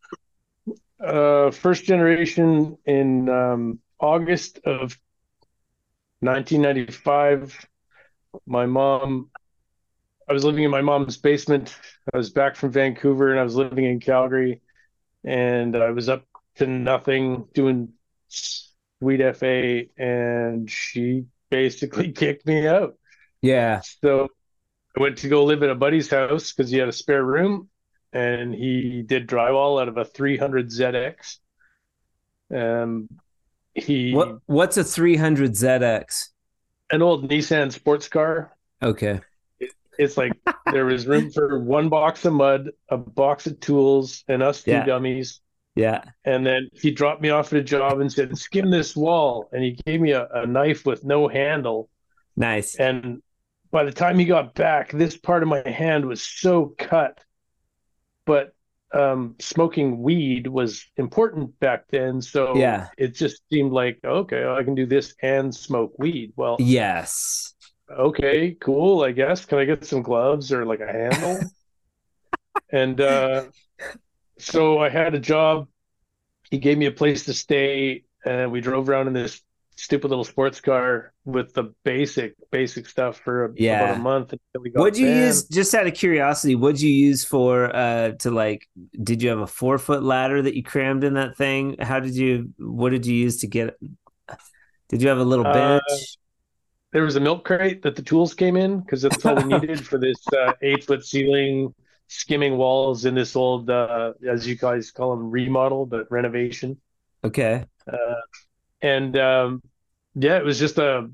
Uh, 1.00 1.52
first 1.52 1.84
generation 1.84 2.76
in 2.84 3.28
um, 3.28 3.78
August 4.00 4.58
of 4.64 4.98
1995. 6.20 7.66
My 8.46 8.66
mom, 8.66 9.30
I 10.28 10.32
was 10.32 10.44
living 10.44 10.64
in 10.64 10.70
my 10.70 10.82
mom's 10.82 11.16
basement. 11.16 11.74
I 12.12 12.16
was 12.16 12.30
back 12.30 12.56
from 12.56 12.70
Vancouver 12.70 13.30
and 13.30 13.40
I 13.40 13.42
was 13.42 13.56
living 13.56 13.84
in 13.84 14.00
Calgary, 14.00 14.60
and 15.24 15.76
I 15.76 15.90
was 15.90 16.08
up 16.08 16.24
to 16.56 16.66
nothing 16.66 17.46
doing 17.54 17.90
sweet 18.28 19.36
FA, 19.36 19.84
and 19.96 20.70
she 20.70 21.24
basically 21.50 22.12
kicked 22.22 22.46
me 22.46 22.66
out. 22.66 22.96
yeah 23.40 23.80
So 24.02 24.28
I 24.96 25.00
went 25.00 25.18
to 25.18 25.28
go 25.28 25.44
live 25.44 25.62
at 25.62 25.70
a 25.70 25.74
buddy's 25.74 26.10
house 26.10 26.52
because 26.52 26.70
he 26.70 26.78
had 26.78 26.88
a 26.88 26.92
spare 26.92 27.24
room 27.24 27.68
and 28.12 28.54
he 28.54 29.02
did 29.02 29.28
drywall 29.28 29.80
out 29.80 29.88
of 29.88 29.96
a 29.96 30.04
300 30.04 30.68
ZX. 30.68 31.36
Um, 32.54 33.08
he 33.74 34.12
what 34.12 34.38
what's 34.46 34.76
a 34.76 34.84
300 34.84 35.52
zx 35.52 36.30
an 36.90 37.02
old 37.02 37.28
Nissan 37.30 37.70
sports 37.70 38.08
car. 38.08 38.56
okay 38.82 39.20
It's 39.98 40.16
like 40.16 40.32
there 40.72 40.84
was 40.86 41.06
room 41.06 41.30
for 41.30 41.58
one 41.58 41.88
box 41.88 42.24
of 42.24 42.32
mud, 42.32 42.70
a 42.88 42.96
box 42.96 43.46
of 43.46 43.58
tools, 43.60 44.24
and 44.28 44.42
us 44.42 44.62
two 44.62 44.70
Yeah. 44.72 44.84
dummies. 44.84 45.40
yeah 45.74 46.02
And 46.24 46.46
then 46.46 46.68
he 46.72 46.90
dropped 46.90 47.20
me 47.22 47.30
off 47.30 47.52
at 47.52 47.58
a 47.58 47.62
job 47.62 48.00
and 48.00 48.12
said, 48.12 48.36
"Skim 48.38 48.70
this 48.70 48.96
wall." 48.96 49.48
And 49.52 49.62
he 49.62 49.72
gave 49.86 50.00
me 50.00 50.12
a, 50.12 50.26
a 50.28 50.46
knife 50.46 50.86
with 50.86 51.04
no 51.04 51.28
handle. 51.28 51.88
nice 52.36 52.76
And 52.76 53.22
by 53.70 53.84
the 53.84 53.92
time 53.92 54.18
he 54.18 54.24
got 54.24 54.54
back, 54.54 54.92
this 54.92 55.16
part 55.16 55.42
of 55.42 55.48
my 55.48 55.68
hand 55.68 56.06
was 56.06 56.22
so 56.22 56.74
cut. 56.78 57.18
But 58.24 58.52
um, 58.92 59.36
smoking 59.38 60.02
weed 60.02 60.46
was 60.46 60.86
important 60.96 61.58
back 61.60 61.84
then. 61.90 62.22
So 62.22 62.56
Yeah. 62.56 62.88
it 62.96 63.14
just 63.14 63.42
seemed 63.50 63.72
like, 63.72 63.98
okay, 64.04 64.46
I 64.46 64.62
can 64.62 64.74
do 64.74 64.86
this 64.86 65.14
and 65.22 65.54
smoke 65.54 65.92
weed. 65.98 66.32
Well, 66.36 66.56
Yes. 66.58 67.54
Okay, 67.90 68.54
cool, 68.60 69.02
I 69.02 69.12
guess. 69.12 69.44
Can 69.44 69.58
I 69.58 69.64
get 69.64 69.84
some 69.84 70.02
gloves 70.02 70.52
or 70.52 70.64
like 70.64 70.80
a 70.80 70.92
handle? 70.92 71.50
And 72.70 73.00
uh, 73.00 73.44
so 74.38 74.78
I 74.80 74.88
had 74.88 75.14
a 75.14 75.20
job. 75.20 75.68
He 76.50 76.58
gave 76.58 76.78
me 76.78 76.86
a 76.86 76.92
place 76.92 77.24
to 77.26 77.34
stay, 77.34 78.04
and 78.24 78.52
we 78.52 78.60
drove 78.62 78.88
around 78.88 79.08
in 79.08 79.14
this 79.14 79.42
stupid 79.76 80.08
little 80.10 80.24
sports 80.24 80.60
car 80.60 81.14
with 81.24 81.54
the 81.54 81.74
basic, 81.84 82.34
basic 82.50 82.88
stuff 82.88 83.18
for 83.20 83.46
a, 83.46 83.54
Yeah. 83.54 83.74
about 83.74 83.92
a 83.92 83.96
month 83.96 84.32
until 84.32 84.62
we 84.62 84.70
got 84.70 84.84
What'd 84.84 84.98
you 84.98 85.06
a 85.06 85.08
van. 85.08 85.44
use 85.44 85.48
just 85.48 85.74
out 85.74 85.86
of 85.88 85.94
curiosity, 85.94 86.54
what'd 86.54 86.80
you 86.80 86.90
use 86.90 87.24
for 87.24 87.74
uh 87.74 88.12
to 88.20 88.30
like 88.30 88.68
did 89.02 89.22
you 89.22 89.30
have 89.30 89.40
a 89.40 89.46
four 89.46 89.78
foot 89.78 90.02
ladder 90.04 90.42
that 90.42 90.54
you 90.56 90.62
crammed 90.62 91.04
in 91.04 91.14
that 91.14 91.36
thing? 91.36 91.76
How 91.80 92.00
did 92.00 92.14
you 92.16 92.52
what 92.58 92.90
did 92.90 93.06
you 93.06 93.16
use 93.16 93.38
to 93.38 93.48
get 93.48 93.76
did 94.88 95.02
you 95.02 95.08
have 95.08 95.18
a 95.18 95.24
little 95.24 95.44
Uh, 95.44 95.78
bench? 95.84 96.18
There 96.92 97.02
was 97.02 97.16
a 97.16 97.20
milk 97.20 97.44
crate 97.44 97.82
that 97.82 97.96
the 97.96 98.02
tools 98.02 98.34
came 98.34 98.56
in 98.56 98.80
because 98.80 99.02
that's 99.02 99.24
all 99.24 99.34
we 99.34 99.44
needed 99.58 99.86
for 99.86 99.98
this 99.98 100.16
uh, 100.36 100.52
eight 100.62 100.84
foot 100.84 101.04
ceiling, 101.04 101.74
skimming 102.08 102.56
walls 102.56 103.04
in 103.04 103.14
this 103.14 103.36
old, 103.36 103.68
uh, 103.68 104.14
as 104.26 104.46
you 104.46 104.56
guys 104.56 104.90
call 104.90 105.16
them, 105.16 105.30
remodel, 105.30 105.84
but 105.84 106.10
renovation. 106.10 106.78
Okay. 107.22 107.64
Uh, 107.86 108.20
and 108.80 109.16
um, 109.18 109.62
yeah, 110.14 110.38
it 110.38 110.44
was 110.44 110.58
just 110.58 110.78
a 110.78 111.10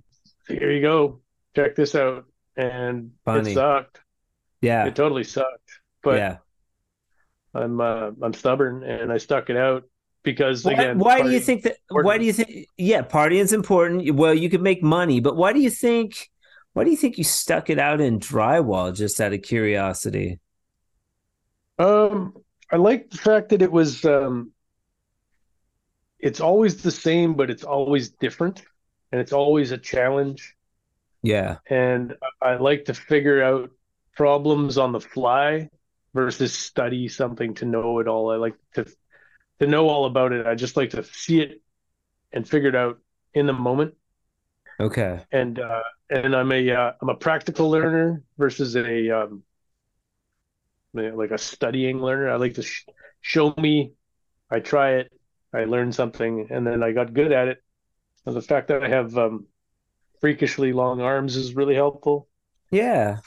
here 0.47 0.71
you 0.71 0.83
go, 0.83 1.21
check 1.57 1.75
this 1.75 1.95
out, 1.95 2.27
and 2.57 3.13
Funny. 3.25 3.51
it 3.51 3.55
sucked. 3.55 4.01
Yeah. 4.61 4.87
It 4.87 4.95
totally 4.95 5.25
sucked, 5.25 5.81
but 6.03 6.19
yeah. 6.19 6.37
I'm 7.55 7.81
uh, 7.81 8.11
I'm 8.23 8.33
stubborn 8.33 8.83
and 8.83 9.13
I 9.13 9.19
stuck 9.19 9.51
it 9.51 9.57
out 9.57 9.85
because 10.25 10.65
Why, 10.65 10.73
again, 10.73 10.99
why 10.99 11.23
do 11.23 11.31
you 11.31 11.39
think 11.39 11.63
that? 11.63 11.77
Why 11.89 12.19
do 12.19 12.25
you 12.25 12.33
think? 12.33 12.69
Yeah, 12.77 13.03
partying's 13.03 13.53
important. 13.53 14.15
Well, 14.15 14.35
you 14.35 14.51
could 14.51 14.63
make 14.63 14.83
money, 14.83 15.21
but 15.21 15.37
why 15.37 15.53
do 15.53 15.61
you 15.61 15.71
think? 15.71 16.31
Why 16.73 16.83
do 16.83 16.91
you 16.91 16.97
think 16.97 17.19
you 17.19 17.25
stuck 17.25 17.71
it 17.71 17.79
out 17.79 18.01
in 18.01 18.19
drywall? 18.19 18.95
Just 18.95 19.21
out 19.21 19.33
of 19.33 19.43
curiosity. 19.43 20.41
Um, 21.79 22.35
I 22.73 22.77
like 22.77 23.11
the 23.11 23.19
fact 23.19 23.51
that 23.51 23.63
it 23.63 23.71
was 23.71 24.05
um 24.05 24.51
it's 26.19 26.41
always 26.41 26.83
the 26.83 26.91
same, 26.91 27.35
but 27.35 27.51
it's 27.51 27.65
always 27.65 28.09
different 28.09 28.63
and 29.13 29.21
it's 29.21 29.33
always 29.33 29.71
a 29.71 29.79
challenge. 29.79 30.57
Yeah. 31.23 31.59
And 31.69 32.17
I 32.43 32.53
I 32.53 32.57
like 32.57 32.87
to 32.87 32.95
figure 32.95 33.43
out 33.43 33.71
problems 34.17 34.79
on 34.79 34.93
the 34.93 35.01
fly 35.01 35.69
versus 36.15 36.57
study 36.57 37.09
something 37.09 37.55
to 37.55 37.65
know 37.65 37.99
it 37.99 38.09
all. 38.09 38.31
I 38.31 38.37
like 38.37 38.55
to 38.75 38.87
to 39.61 39.67
know 39.67 39.89
all 39.89 40.07
about 40.07 40.33
it. 40.33 40.47
I 40.47 40.55
just 40.55 40.77
like 40.77 40.91
to 40.91 41.05
see 41.05 41.41
it 41.41 41.63
and 42.33 42.49
figure 42.49 42.69
it 42.69 42.77
out 42.77 42.99
in 43.33 43.47
the 43.47 43.53
moment. 43.53 43.95
Okay. 44.81 45.21
And 45.31 45.59
uh 45.59 45.83
and 46.11 46.35
I'm 46.35 46.51
a 46.53 46.71
uh, 46.71 46.93
I'm 47.01 47.09
a 47.09 47.15
practical 47.15 47.71
learner 47.71 48.23
versus 48.39 48.77
a 48.77 49.11
um 49.11 49.43
like 50.93 51.31
a 51.31 51.39
studying 51.39 51.99
learner. 51.99 52.31
I 52.31 52.37
like 52.37 52.55
to 52.55 52.63
sh 52.63 52.85
show 53.21 53.55
me, 53.57 53.93
I 54.51 54.61
try 54.61 54.95
it, 54.95 55.13
I 55.53 55.65
learn 55.65 55.93
something, 55.93 56.49
and 56.51 56.67
then 56.67 56.83
I 56.83 56.93
got 56.93 57.15
good 57.15 57.33
at 57.33 57.49
it. 57.49 57.63
And 58.27 58.37
the 58.37 58.43
fact 58.43 58.69
that 58.69 58.83
I 58.83 58.89
have 58.89 59.17
um, 59.17 59.47
freakishly 60.21 60.73
long 60.73 61.01
arms 61.01 61.37
is 61.37 61.55
really 61.55 61.75
helpful. 61.75 62.29
Yeah. 62.71 63.19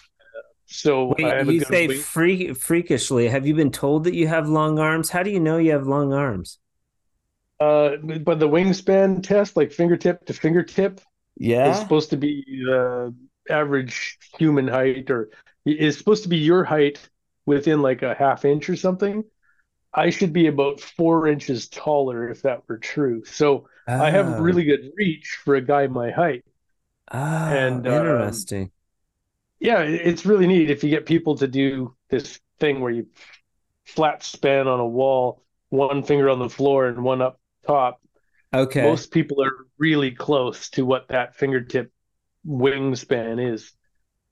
So 0.68 1.16
Wait, 1.18 1.40
you 1.40 1.62
say 1.62 1.88
freakishly. 1.88 3.28
Have 3.30 3.48
you 3.48 3.56
been 3.56 3.72
told 3.72 4.04
that 4.06 4.14
you 4.16 4.28
have 4.28 4.48
long 4.50 4.78
arms? 4.80 5.10
How 5.10 5.24
do 5.24 5.30
you 5.32 5.40
know 5.40 5.58
you 5.58 5.72
have 5.72 5.88
long 5.88 6.14
arms? 6.14 6.60
Uh, 7.60 7.98
but 8.24 8.40
the 8.40 8.48
wingspan 8.48 9.24
test, 9.24 9.58
like 9.58 9.72
fingertip 9.72 10.26
to 10.26 10.34
fingertip, 10.34 11.02
yeah, 11.38 11.68
is 11.68 11.80
supposed 11.80 12.12
to 12.12 12.18
be 12.18 12.44
the 12.66 13.16
average 13.50 14.18
human 14.38 14.68
height, 14.68 15.10
or 15.12 15.30
is 15.66 15.98
supposed 15.98 16.24
to 16.24 16.30
be 16.30 16.38
your 16.38 16.64
height 16.64 17.00
within 17.46 17.82
like 17.82 18.04
a 18.04 18.16
half 18.16 18.46
inch 18.46 18.70
or 18.70 18.76
something. 18.78 19.24
I 19.94 20.12
should 20.12 20.34
be 20.34 20.48
about 20.48 20.82
four 20.82 21.28
inches 21.28 21.70
taller 21.70 22.30
if 22.30 22.44
that 22.44 22.64
were 22.70 22.80
true. 22.80 23.26
So 23.26 23.70
I 24.00 24.12
have 24.12 24.40
Oh. 24.40 24.40
really 24.40 24.66
good 24.66 24.92
reach 24.98 25.40
for 25.46 25.56
a 25.56 25.62
guy 25.62 25.88
my 25.88 26.12
height. 26.12 26.46
Oh, 27.12 27.18
and, 27.48 27.88
um, 27.88 28.48
interesting. 28.48 28.72
Yeah, 29.60 29.82
it's 29.82 30.26
really 30.26 30.48
neat 30.48 30.70
if 30.70 30.84
you 30.84 30.90
get 30.90 31.06
people 31.06 31.36
to 31.38 31.48
do 31.48 31.96
this 32.10 32.40
thing 32.60 32.80
where 32.80 32.92
you 32.92 33.08
flat 33.86 34.24
span 34.24 34.68
on 34.68 34.80
a 34.80 34.88
wall, 34.88 35.44
one 35.70 36.04
finger 36.04 36.30
on 36.30 36.40
the 36.40 36.50
floor 36.50 36.88
and 36.88 37.04
one 37.04 37.22
up 37.22 37.40
top. 37.66 38.02
Okay. 38.54 38.84
Most 38.84 39.12
people 39.12 39.44
are 39.44 39.68
really 39.78 40.12
close 40.12 40.70
to 40.72 40.86
what 40.86 41.08
that 41.10 41.36
fingertip 41.36 41.92
wingspan 42.46 43.54
is. 43.54 43.74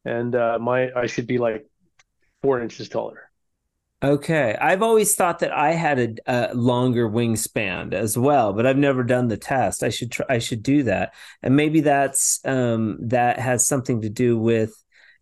And 0.05 0.36
uh, 0.36 0.60
my 0.60 0.91
I 0.96 1.08
should 1.08 1.27
be 1.27 1.38
like 1.38 1.67
four 2.41 2.62
inches 2.62 2.89
taller. 2.89 3.29
Okay. 4.03 4.55
I've 4.62 4.84
always 4.84 5.15
thought 5.15 5.39
that 5.39 5.51
I 5.51 5.72
had 5.72 6.00
a, 6.27 6.51
a 6.51 6.53
longer 6.53 7.10
wingspan 7.10 7.94
as 7.94 8.17
well, 8.17 8.53
but 8.53 8.65
I've 8.67 8.77
never 8.77 9.03
done 9.03 9.29
the 9.29 9.38
test. 9.38 9.82
I 9.82 9.89
should 9.89 10.12
try, 10.12 10.25
I 10.29 10.38
should 10.38 10.62
do 10.62 10.84
that. 10.84 11.13
And 11.41 11.55
maybe 11.55 11.82
that's 11.82 12.39
um 12.46 12.98
that 13.01 13.39
has 13.39 13.67
something 13.67 14.01
to 14.01 14.10
do 14.10 14.38
with 14.38 14.75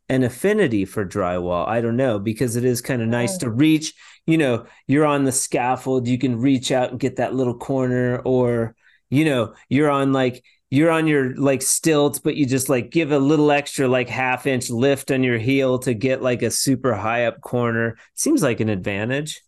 an 0.09 0.23
affinity 0.23 0.85
for 0.85 1.05
drywall. 1.05 1.67
I 1.67 1.81
don't 1.81 1.97
know 1.97 2.19
because 2.19 2.55
it 2.55 2.65
is 2.65 2.81
kind 2.81 3.01
of 3.01 3.07
nice 3.07 3.37
to 3.37 3.49
reach, 3.49 3.93
you 4.25 4.37
know, 4.37 4.65
you're 4.87 5.05
on 5.05 5.23
the 5.23 5.31
scaffold, 5.31 6.07
you 6.07 6.17
can 6.17 6.39
reach 6.39 6.71
out 6.71 6.91
and 6.91 6.99
get 6.99 7.17
that 7.17 7.33
little 7.35 7.57
corner 7.57 8.19
or 8.19 8.75
you 9.09 9.25
know, 9.25 9.53
you're 9.69 9.91
on 9.91 10.11
like 10.11 10.43
you're 10.71 10.89
on 10.89 11.05
your 11.05 11.35
like 11.35 11.61
stilts, 11.61 12.17
but 12.17 12.35
you 12.35 12.47
just 12.47 12.67
like 12.67 12.89
give 12.89 13.11
a 13.11 13.19
little 13.19 13.51
extra 13.51 13.87
like 13.87 14.09
half 14.09 14.47
inch 14.47 14.71
lift 14.71 15.11
on 15.11 15.23
your 15.23 15.37
heel 15.37 15.77
to 15.79 15.93
get 15.93 16.23
like 16.23 16.41
a 16.41 16.49
super 16.49 16.95
high 16.95 17.25
up 17.25 17.39
corner. 17.41 17.95
Seems 18.15 18.41
like 18.41 18.59
an 18.59 18.69
advantage. 18.69 19.41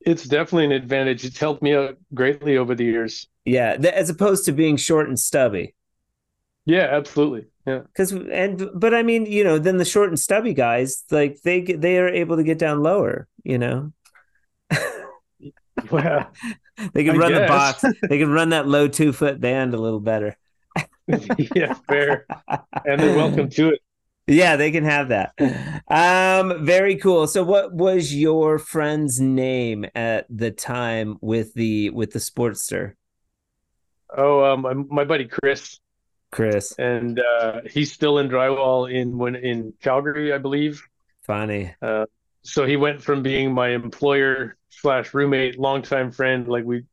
It's 0.00 0.24
definitely 0.24 0.64
an 0.64 0.72
advantage. 0.72 1.24
It's 1.24 1.38
helped 1.38 1.62
me 1.62 1.76
out 1.76 1.96
greatly 2.12 2.56
over 2.56 2.74
the 2.74 2.84
years. 2.84 3.28
Yeah, 3.44 3.76
th- 3.76 3.94
as 3.94 4.10
opposed 4.10 4.46
to 4.46 4.52
being 4.52 4.76
short 4.76 5.08
and 5.08 5.18
stubby. 5.18 5.74
Yeah, 6.66 6.88
absolutely. 6.90 7.46
Yeah. 7.70 7.80
Because 7.80 8.12
and 8.12 8.68
but 8.74 8.94
I 8.94 9.02
mean, 9.02 9.26
you 9.26 9.44
know, 9.44 9.58
then 9.58 9.76
the 9.76 9.84
short 9.84 10.08
and 10.08 10.18
stubby 10.18 10.54
guys 10.54 11.04
like 11.10 11.40
they 11.42 11.60
they 11.60 11.98
are 11.98 12.08
able 12.08 12.36
to 12.36 12.42
get 12.42 12.58
down 12.58 12.82
lower. 12.82 13.28
You 13.44 13.58
know, 13.58 13.92
Well, 15.90 16.30
they 16.92 17.04
can 17.04 17.16
I 17.16 17.18
run 17.18 17.34
the 17.34 17.46
box. 17.46 17.84
They 18.08 18.18
can 18.18 18.30
run 18.30 18.50
that 18.50 18.66
low 18.66 18.88
two 18.88 19.12
foot 19.12 19.40
band 19.40 19.74
a 19.74 19.78
little 19.78 20.00
better. 20.00 20.36
yeah, 21.54 21.74
fair. 21.88 22.26
And 22.84 23.00
they're 23.00 23.16
welcome 23.16 23.48
to 23.50 23.70
it. 23.70 23.80
Yeah, 24.26 24.56
they 24.56 24.70
can 24.70 24.84
have 24.84 25.08
that. 25.08 25.32
Um, 25.88 26.64
very 26.64 26.96
cool. 26.96 27.26
So, 27.26 27.42
what 27.42 27.72
was 27.72 28.14
your 28.14 28.58
friend's 28.58 29.20
name 29.20 29.86
at 29.94 30.26
the 30.28 30.50
time 30.52 31.16
with 31.20 31.54
the 31.54 31.90
with 31.90 32.12
the 32.12 32.20
Sportster, 32.20 32.92
Oh, 34.16 34.44
um, 34.44 34.86
my 34.90 35.04
buddy 35.04 35.26
Chris, 35.26 35.80
Chris? 36.32 36.78
and 36.78 37.20
uh, 37.20 37.60
he's 37.70 37.92
still 37.92 38.18
in 38.18 38.28
drywall 38.28 38.90
in 38.92 39.18
when 39.18 39.36
in 39.36 39.72
Calgary, 39.80 40.32
I 40.32 40.38
believe. 40.38 40.82
Funny. 41.22 41.74
So 42.42 42.64
he 42.66 42.76
went 42.76 43.02
from 43.02 43.22
being 43.22 43.52
my 43.52 43.68
employer 43.70 44.56
slash 44.70 45.12
roommate, 45.14 45.58
longtime 45.58 46.10
friend. 46.12 46.48
Like 46.48 46.64
we 46.64 46.84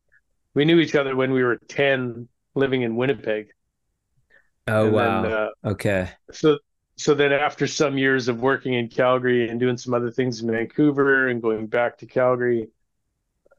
we 0.54 0.64
knew 0.64 0.80
each 0.80 0.94
other 0.96 1.16
when 1.16 1.32
we 1.32 1.42
were 1.44 1.58
10, 1.68 2.28
living 2.54 2.82
in 2.82 2.96
Winnipeg. 2.96 3.52
Oh 4.66 4.86
And 4.86 4.94
wow. 4.94 5.22
then, 5.24 5.32
uh, 5.32 5.48
okay. 5.64 6.10
so 6.32 6.58
so 6.96 7.14
then 7.14 7.32
after 7.32 7.66
some 7.66 7.98
years 7.98 8.28
of 8.28 8.40
working 8.40 8.74
in 8.74 8.88
Calgary 8.88 9.48
and 9.48 9.60
doing 9.60 9.78
some 9.78 9.94
other 9.94 10.10
things 10.10 10.42
in 10.42 10.50
Vancouver 10.50 11.28
and 11.28 11.42
going 11.42 11.66
back 11.68 11.98
to 11.98 12.06
Calgary, 12.06 12.68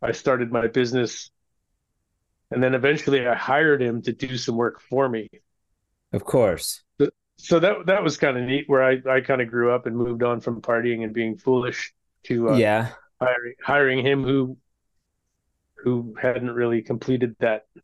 I 0.01 0.13
started 0.13 0.51
my 0.51 0.67
business. 0.67 1.31
And 2.51 2.61
then 2.63 2.73
eventually 2.75 3.27
I 3.27 3.35
hired 3.35 3.81
him 3.81 4.01
to 4.03 4.13
do 4.13 4.37
some 4.37 4.55
work 4.55 4.81
for 4.81 5.07
me. 5.07 5.29
Of 6.13 6.23
course. 6.25 6.83
So 7.37 7.57
that 7.59 7.85
that 7.85 8.03
was 8.03 8.17
kind 8.17 8.37
of 8.37 8.43
neat 8.43 8.65
where 8.67 8.83
I, 8.83 8.97
I 9.09 9.21
kind 9.21 9.41
of 9.41 9.49
grew 9.49 9.71
up 9.71 9.85
and 9.85 9.95
moved 9.95 10.23
on 10.23 10.41
from 10.41 10.61
partying 10.61 11.05
and 11.05 11.13
being 11.13 11.37
foolish 11.37 11.93
to 12.23 12.49
uh, 12.49 12.57
yeah. 12.57 12.89
hiring 13.21 13.53
hiring 13.63 14.05
him 14.05 14.23
who 14.23 14.57
who 15.75 16.15
hadn't 16.21 16.51
really 16.51 16.81
completed 16.81 17.37
that, 17.39 17.65
that 17.73 17.83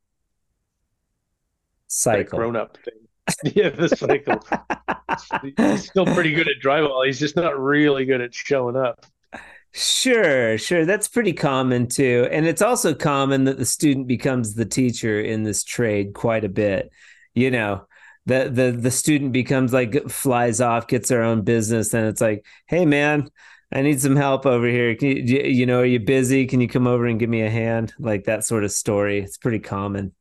Cycle. 1.88 2.38
grown 2.38 2.58
up 2.58 2.78
thing. 2.84 3.08
yeah, 3.56 3.70
the 3.70 3.90
cycle. 3.90 4.46
He's 5.58 5.90
still 5.90 6.06
pretty 6.06 6.34
good 6.34 6.48
at 6.50 6.62
drywall. 6.62 7.06
He's 7.06 7.20
just 7.20 7.38
not 7.38 7.58
really 7.58 8.06
good 8.06 8.22
at 8.22 8.34
showing 8.34 8.76
up. 8.76 9.06
Sure, 9.72 10.58
sure. 10.58 10.86
That's 10.86 11.08
pretty 11.08 11.34
common 11.34 11.88
too. 11.88 12.28
And 12.32 12.46
it's 12.46 12.62
also 12.62 12.94
common 12.94 13.46
that 13.46 13.58
the 13.58 13.66
student 13.66 14.08
becomes 14.08 14.54
the 14.54 14.66
teacher 14.66 15.20
in 15.20 15.44
this 15.44 15.64
trade 15.64 16.14
quite 16.14 16.44
a 16.44 16.50
bit. 16.50 16.92
You 17.34 17.52
know, 17.52 17.86
the 18.26 18.50
the 18.50 18.72
the 18.72 18.92
student 18.92 19.34
becomes 19.34 19.74
like 19.74 20.10
flies 20.10 20.62
off, 20.62 20.88
gets 20.88 21.10
their 21.10 21.24
own 21.24 21.44
business, 21.44 21.94
and 21.94 22.08
it's 22.08 22.22
like, 22.22 22.46
hey 22.68 22.86
man, 22.86 23.30
I 23.72 23.82
need 23.82 24.02
some 24.02 24.16
help 24.16 24.46
over 24.46 24.68
here. 24.68 24.96
Can 24.96 25.10
you, 25.28 25.42
you 25.44 25.66
know, 25.66 25.80
are 25.82 25.86
you 25.86 26.00
busy? 26.00 26.46
Can 26.48 26.62
you 26.62 26.68
come 26.68 26.88
over 26.88 27.06
and 27.06 27.20
give 27.20 27.30
me 27.30 27.42
a 27.42 27.50
hand? 27.50 27.94
Like 28.00 28.26
that 28.26 28.46
sort 28.46 28.64
of 28.64 28.72
story. 28.72 29.20
It's 29.22 29.38
pretty 29.38 29.60
common. 29.60 30.14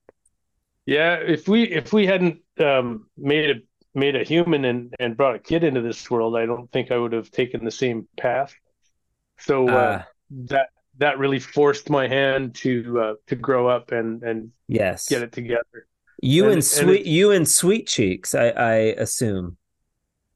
Yeah, 0.87 1.15
if 1.17 1.49
we 1.49 1.65
if 1.65 1.93
we 1.93 2.07
hadn't 2.07 2.41
um, 2.59 3.07
made 3.17 3.51
a 3.51 3.55
made 3.95 4.17
a 4.17 4.25
human 4.25 4.65
and 4.65 4.95
and 4.99 5.17
brought 5.17 5.35
a 5.37 5.39
kid 5.39 5.65
into 5.65 5.81
this 5.81 6.11
world, 6.11 6.37
I 6.37 6.47
don't 6.47 6.71
think 6.73 6.91
I 6.91 6.99
would 6.99 7.13
have 7.13 7.31
taken 7.31 7.65
the 7.65 7.71
same 7.71 8.07
path. 8.19 8.55
So 9.39 9.69
uh, 9.71 9.99
Uh, 9.99 10.03
that 10.31 10.69
that 10.99 11.19
really 11.19 11.41
forced 11.41 11.91
my 11.91 12.09
hand 12.09 12.55
to 12.57 13.01
uh, 13.01 13.15
to 13.29 13.37
grow 13.37 13.69
up 13.69 13.93
and 13.93 14.23
and 14.23 14.53
yes. 14.69 15.09
get 15.09 15.23
it 15.23 15.33
together. 15.33 15.87
You 16.23 16.45
and- 16.45 16.53
and, 16.53 16.57
and 16.59 16.65
sweet 16.65 17.01
it- 17.03 17.07
you 17.07 17.31
and 17.33 17.49
sweet 17.49 17.87
cheeks, 17.87 18.35
I, 18.35 18.49
I 18.49 18.73
assume. 18.99 19.57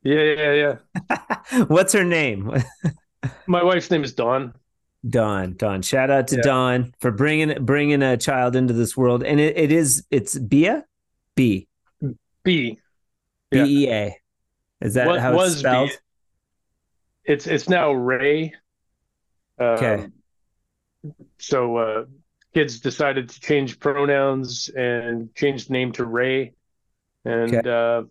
Yeah, 0.02 0.22
yeah, 0.22 0.76
yeah. 1.10 1.64
What's 1.66 1.92
her 1.92 2.04
name? 2.04 2.52
My 3.46 3.62
wife's 3.62 3.90
name 3.90 4.04
is 4.04 4.12
Dawn. 4.12 4.54
Dawn. 5.08 5.54
Dawn. 5.56 5.82
Shout 5.82 6.10
out 6.10 6.28
to 6.28 6.36
Yeah. 6.36 6.42
Dawn 6.42 6.94
for 7.00 7.10
bringing 7.10 7.64
bringing 7.64 8.02
a 8.02 8.16
child 8.16 8.56
into 8.56 8.72
this 8.74 8.96
world. 8.96 9.22
And 9.24 9.40
it, 9.40 9.56
it 9.56 9.72
is 9.72 10.04
it's 10.10 10.38
Bia? 10.38 10.84
B. 11.34 11.68
B. 12.44 12.78
B. 13.50 13.58
E 13.58 13.90
A. 13.90 14.16
Is 14.80 14.94
that 14.94 15.06
What 15.06 15.20
how 15.20 15.30
it's 15.32 15.36
was 15.36 15.58
spelled? 15.58 15.90
It's 17.24 17.46
it's 17.46 17.68
now 17.68 17.92
Ray. 17.92 18.54
Um, 19.58 19.66
Okay. 19.66 20.06
So 21.38 21.76
uh, 21.76 22.04
kids 22.58 22.80
decided 22.80 23.28
to 23.28 23.40
change 23.40 23.78
pronouns 23.78 24.68
and 24.76 25.32
change 25.36 25.66
the 25.68 25.72
name 25.72 25.92
to 25.92 26.04
Ray, 26.04 26.54
and 27.24 27.54
Okay. 27.54 27.70
uh, 27.70 28.02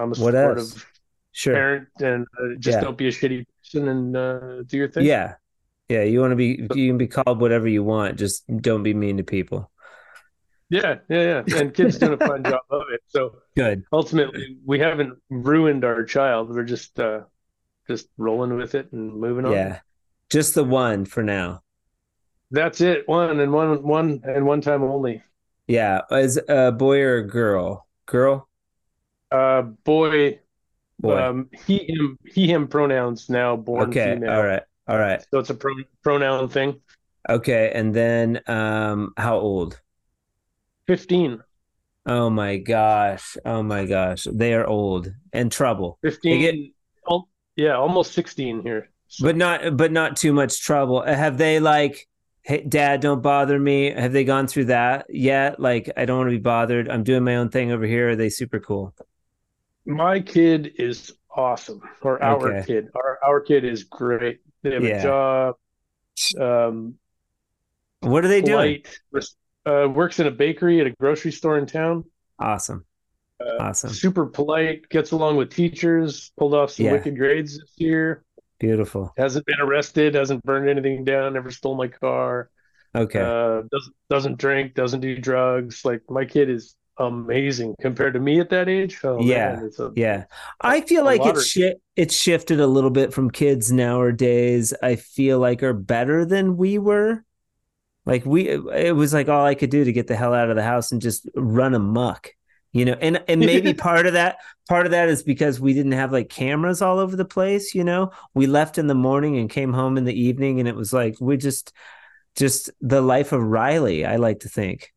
I'm 0.00 0.12
a 0.12 0.14
supportive 0.14 0.86
Sure. 1.32 1.54
parent, 1.54 1.88
and 2.00 2.26
uh, 2.40 2.54
just 2.58 2.76
Yeah. 2.78 2.80
don't 2.84 2.96
be 2.96 3.08
a 3.08 3.10
shitty 3.10 3.44
person 3.62 3.88
and 3.88 4.16
uh, 4.16 4.62
do 4.62 4.78
your 4.78 4.88
thing. 4.88 5.04
Yeah. 5.04 5.34
Yeah. 5.90 6.04
You 6.04 6.20
want 6.20 6.32
to 6.32 6.36
be 6.36 6.66
you 6.74 6.88
can 6.88 6.96
be 6.96 7.06
called 7.06 7.38
whatever 7.40 7.68
you 7.68 7.84
want. 7.84 8.18
Just 8.18 8.44
don't 8.62 8.82
be 8.82 8.94
mean 8.94 9.18
to 9.18 9.24
people. 9.24 9.70
yeah, 10.70 10.98
yeah, 11.10 11.42
yeah. 11.46 11.58
And 11.58 11.74
kids 11.74 11.98
doing 11.98 12.14
a 12.14 12.16
fun 12.30 12.42
job 12.44 12.62
of 12.70 12.82
it. 12.94 13.02
So 13.08 13.36
Good. 13.56 13.82
ultimately, 13.92 14.56
we 14.64 14.78
haven't 14.78 15.18
ruined 15.28 15.84
our 15.84 16.02
child. 16.04 16.48
We're 16.48 16.64
just 16.64 16.98
uh, 16.98 17.22
just 17.88 18.08
rolling 18.16 18.56
with 18.56 18.74
it 18.74 18.90
and 18.92 19.12
moving 19.12 19.44
on. 19.44 19.52
Yeah. 19.52 19.80
Just 20.30 20.54
the 20.54 20.64
one 20.64 21.04
for 21.04 21.22
now. 21.22 21.62
That's 22.50 22.80
it. 22.80 23.06
One 23.08 23.38
and 23.40 23.52
one, 23.52 23.82
one 23.82 24.22
and 24.24 24.44
one 24.46 24.60
time 24.60 24.82
only. 24.82 25.22
Yeah. 25.66 26.00
Is 26.10 26.40
a 26.48 26.72
boy 26.72 27.00
or 27.00 27.16
a 27.18 27.26
girl? 27.26 27.86
Girl? 28.06 28.48
Uh, 29.30 29.62
boy, 29.62 30.40
Boy. 30.98 31.16
um, 31.22 31.48
he, 31.66 31.84
him, 31.88 32.18
he, 32.26 32.48
him 32.50 32.66
pronouns 32.66 33.28
now. 33.30 33.56
Born 33.56 33.90
okay. 33.90 34.14
female. 34.14 34.32
All 34.32 34.44
right. 34.44 34.62
All 34.88 34.98
right. 34.98 35.24
So 35.30 35.38
it's 35.38 35.50
a 35.50 35.54
pro- 35.54 35.84
pronoun 36.02 36.48
thing. 36.48 36.80
Okay. 37.28 37.70
And 37.74 37.94
then 37.94 38.40
um 38.48 39.12
how 39.16 39.38
old? 39.38 39.80
Fifteen. 40.86 41.40
Oh 42.06 42.30
my 42.30 42.56
gosh. 42.56 43.36
Oh 43.44 43.62
my 43.62 43.84
gosh. 43.86 44.26
They 44.32 44.54
are 44.54 44.66
old 44.66 45.12
and 45.32 45.52
trouble. 45.52 45.98
Fifteen. 46.02 46.72
al- 47.08 47.28
yeah, 47.54 47.76
almost 47.76 48.12
sixteen 48.14 48.62
here. 48.62 48.90
So- 49.06 49.26
But 49.26 49.36
not 49.36 49.76
but 49.76 49.92
not 49.92 50.16
too 50.16 50.32
much 50.32 50.60
trouble. 50.60 51.02
Have 51.02 51.38
they 51.38 51.60
like 51.60 52.08
hey 52.42 52.62
dad, 52.62 53.00
don't 53.00 53.22
bother 53.22 53.58
me? 53.58 53.90
Have 53.92 54.12
they 54.12 54.24
gone 54.24 54.46
through 54.46 54.66
that 54.66 55.06
yet? 55.08 55.60
Like 55.60 55.90
I 55.96 56.04
don't 56.04 56.18
want 56.18 56.28
to 56.28 56.36
be 56.36 56.42
bothered. 56.42 56.88
I'm 56.88 57.02
doing 57.04 57.24
my 57.24 57.36
own 57.36 57.48
thing 57.50 57.72
over 57.72 57.84
here. 57.86 58.10
Are 58.10 58.16
they 58.16 58.28
super 58.30 58.60
cool? 58.60 58.94
my 59.86 60.20
kid 60.20 60.72
is 60.76 61.12
awesome, 61.34 61.80
or 62.02 62.22
our 62.22 62.36
Okay. 62.54 62.66
kid. 62.66 62.88
Our 62.94 63.18
our 63.26 63.40
kid 63.40 63.64
is 63.64 63.84
great. 63.84 64.40
They 64.62 64.74
have 64.74 64.84
Yeah. 64.84 64.98
a 64.98 65.02
job. 65.02 65.56
Um, 66.38 66.94
What 68.00 68.24
are 68.24 68.28
they 68.28 68.40
doing? 68.42 68.82
polite. 68.82 69.00
res- 69.10 69.36
Uh, 69.66 69.86
works 69.92 70.18
in 70.18 70.26
a 70.26 70.30
bakery 70.30 70.80
at 70.80 70.86
a 70.86 70.90
grocery 70.98 71.30
store 71.32 71.58
in 71.58 71.66
town. 71.66 72.04
Awesome. 72.38 72.84
Uh, 73.40 73.56
Awesome. 73.60 73.90
Super 73.90 74.24
polite. 74.26 74.88
Gets 74.88 75.10
along 75.12 75.36
with 75.36 75.50
teachers. 75.50 76.32
Pulled 76.38 76.54
off 76.54 76.70
some 76.70 76.86
Yeah. 76.86 76.92
wicked 76.92 77.16
grades 77.16 77.58
this 77.58 77.72
year. 77.76 78.24
Beautiful. 78.60 79.12
Hasn't 79.16 79.46
been 79.46 79.60
arrested. 79.60 80.14
Hasn't 80.14 80.44
burned 80.44 80.68
anything 80.68 81.02
down. 81.04 81.32
Never 81.32 81.50
stole 81.50 81.74
my 81.76 81.88
car. 81.88 82.50
Okay. 82.94 83.20
Uh, 83.20 83.62
doesn't 83.72 83.94
doesn't 84.08 84.38
drink. 84.38 84.74
Doesn't 84.74 85.00
do 85.00 85.18
drugs. 85.18 85.84
Like 85.84 86.02
my 86.08 86.24
kid 86.24 86.48
is 86.50 86.76
amazing 86.98 87.74
compared 87.80 88.12
to 88.14 88.20
me 88.20 88.38
at 88.40 88.50
that 88.50 88.68
age. 88.68 88.98
Oh 89.02 89.22
Yeah. 89.22 89.56
man, 89.56 89.70
a, 89.78 89.90
Yeah. 89.96 90.24
I 90.60 90.82
feel 90.82 91.04
like 91.04 91.24
it's 91.24 91.46
shi 91.46 91.74
it's 91.96 92.14
shifted 92.14 92.60
a 92.60 92.66
little 92.66 92.90
bit 92.90 93.12
from 93.14 93.30
kids 93.30 93.72
nowadays. 93.72 94.74
I 94.82 94.96
feel 94.96 95.38
like 95.38 95.62
are 95.62 95.72
better 95.72 96.26
than 96.26 96.56
we 96.58 96.78
were. 96.78 97.24
Like 98.04 98.26
we 98.26 98.48
it 98.50 98.94
was 98.94 99.14
like 99.14 99.28
all 99.28 99.46
I 99.46 99.54
could 99.54 99.70
do 99.70 99.84
to 99.84 99.92
get 99.92 100.06
the 100.06 100.16
hell 100.16 100.34
out 100.34 100.50
of 100.50 100.56
the 100.56 100.62
house 100.62 100.92
and 100.92 101.00
just 101.00 101.26
run 101.34 101.74
amok. 101.74 102.32
You 102.72 102.84
know, 102.84 102.96
and 103.00 103.22
and 103.28 103.40
maybe 103.52 103.74
part 103.74 104.06
of 104.06 104.12
that 104.12 104.36
part 104.68 104.86
of 104.86 104.92
that 104.92 105.08
is 105.08 105.22
because 105.22 105.60
we 105.60 105.74
didn't 105.74 105.92
have 105.92 106.12
like 106.12 106.28
cameras 106.28 106.82
all 106.82 106.98
over 106.98 107.16
the 107.16 107.24
place, 107.24 107.74
you 107.74 107.84
know. 107.84 108.12
We 108.34 108.46
left 108.46 108.78
in 108.78 108.86
the 108.86 108.94
morning 108.94 109.38
and 109.38 109.50
came 109.50 109.72
home 109.72 109.96
in 109.98 110.04
the 110.04 110.18
evening 110.18 110.60
and 110.60 110.68
it 110.68 110.76
was 110.76 110.92
like 110.92 111.16
we 111.20 111.36
just 111.36 111.72
just 112.36 112.70
the 112.80 113.00
life 113.00 113.32
of 113.32 113.42
Riley, 113.42 114.04
I 114.04 114.16
like 114.16 114.40
to 114.40 114.48
think. 114.48 114.92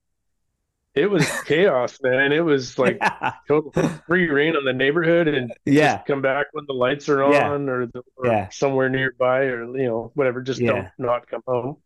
It 0.94 1.10
was 1.10 1.28
chaos, 1.46 1.98
man. 2.04 2.32
It 2.32 2.46
was 2.46 2.78
like 2.78 3.02
total 3.48 3.72
free 4.06 4.30
reign 4.30 4.56
on 4.56 4.64
the 4.64 4.74
neighborhood 4.74 5.28
and 5.28 5.52
yeah. 5.66 6.04
come 6.04 6.22
back 6.22 6.46
when 6.52 6.66
the 6.68 6.74
lights 6.74 7.10
are 7.10 7.28
Yeah. 7.32 7.50
on 7.50 7.68
or, 7.68 7.88
the, 7.88 8.04
or 8.16 8.28
Yeah. 8.28 8.50
somewhere 8.50 8.90
nearby 8.90 9.46
or 9.46 9.76
you 9.76 9.88
know 9.88 10.12
whatever. 10.14 10.44
Just 10.44 10.62
Yeah. 10.62 10.74
don't 10.74 10.88
not 11.00 11.26
come 11.28 11.42
home. 11.48 11.78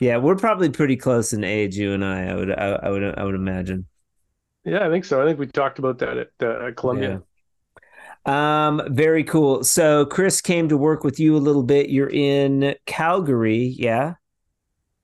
Yeah, 0.00 0.16
we're 0.18 0.36
probably 0.36 0.70
pretty 0.70 0.96
close 0.96 1.32
in 1.32 1.44
age, 1.44 1.76
you 1.76 1.92
and 1.92 2.04
I. 2.04 2.26
I 2.30 2.34
would, 2.34 2.50
I, 2.52 2.66
I 2.84 2.90
would, 2.90 3.18
I 3.18 3.24
would 3.24 3.34
imagine. 3.34 3.86
Yeah, 4.68 4.86
I 4.86 4.90
think 4.90 5.04
so. 5.04 5.22
I 5.22 5.26
think 5.26 5.38
we 5.38 5.46
talked 5.46 5.78
about 5.78 5.98
that 5.98 6.16
at, 6.18 6.30
uh, 6.46 6.72
Columbia. 6.76 7.22
Um, 8.26 8.82
very 8.90 9.24
cool. 9.24 9.64
So 9.64 10.04
Chris 10.04 10.40
came 10.40 10.68
to 10.68 10.76
work 10.76 11.04
with 11.04 11.18
you 11.18 11.36
a 11.36 11.38
little 11.38 11.62
bit. 11.62 11.88
You're 11.88 12.10
in 12.10 12.74
Calgary, 12.84 13.74
yeah? 13.78 14.14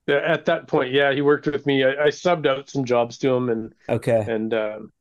Yeah, 0.06 0.16
At 0.16 0.44
that 0.46 0.66
point, 0.66 0.92
yeah, 0.92 1.12
he 1.12 1.22
worked 1.22 1.46
with 1.46 1.64
me. 1.64 1.82
I, 1.84 2.04
I 2.04 2.08
subbed 2.08 2.46
out 2.46 2.68
some 2.68 2.84
jobs 2.84 3.16
to 3.18 3.30
him, 3.30 3.48
and 3.48 3.72
Okay. 3.88 4.22
and 4.28 4.52
um, 4.52 4.92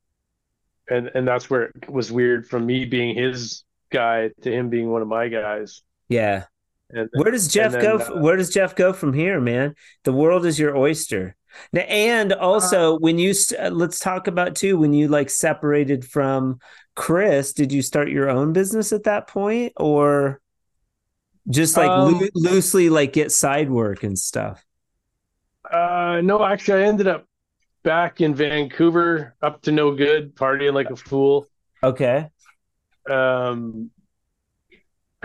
and 0.90 1.12
and 1.14 1.28
that's 1.28 1.50
where 1.50 1.64
it 1.64 1.90
was 1.90 2.10
weird 2.12 2.48
from 2.48 2.66
me 2.66 2.86
being 2.86 3.14
his 3.14 3.66
guy 3.92 4.30
to 4.44 4.52
him 4.52 4.70
being 4.70 4.90
one 4.90 5.02
of 5.02 5.10
my 5.10 5.28
guys. 5.28 5.82
Yeah. 6.08 6.46
And 6.90 7.10
Where 7.14 7.32
does 7.32 7.48
Jeff 7.50 7.74
then, 7.74 7.82
go? 7.82 7.98
uh, 7.98 8.22
Where 8.22 8.38
does 8.38 8.50
Jeff 8.52 8.76
go 8.76 8.94
from 8.94 9.12
here, 9.14 9.42
man? 9.42 9.76
The 10.04 10.14
world 10.14 10.46
is 10.46 10.58
your 10.58 10.78
oyster. 10.78 11.36
Now, 11.72 11.82
and 11.82 12.34
Uh, 12.58 12.74
also, 12.74 12.98
when 13.00 13.18
you 13.18 13.34
uh, 13.60 13.70
let's 13.70 14.00
talk 14.00 14.28
about 14.28 14.56
too 14.56 14.78
when 14.78 14.94
you 14.94 15.08
like 15.08 15.30
separated 15.30 16.06
from 16.06 16.60
Chris, 16.96 17.54
did 17.54 17.72
you 17.72 17.82
start 17.82 18.10
your 18.10 18.30
own 18.30 18.54
business 18.54 18.94
at 18.94 19.04
that 19.04 19.28
point, 19.28 19.74
or 19.78 20.42
just 21.50 21.76
like 21.78 21.96
Um, 21.96 21.96
loo- 21.96 22.30
loosely 22.34 22.90
like 22.90 23.14
get 23.14 23.32
side 23.32 23.70
work 23.70 24.04
and 24.04 24.18
stuff? 24.18 24.64
Uh, 25.70 26.22
no, 26.24 26.44
actually, 26.44 26.84
I 26.84 26.88
ended 26.88 27.08
up 27.08 27.26
back 27.84 28.22
in 28.22 28.36
Vancouver, 28.36 29.36
up 29.42 29.62
to 29.64 29.72
no 29.72 29.96
good, 29.96 30.36
partying 30.36 30.74
like 30.74 30.90
a 30.90 30.96
fool, 30.96 31.48
Okay. 31.82 32.30
um, 33.10 33.92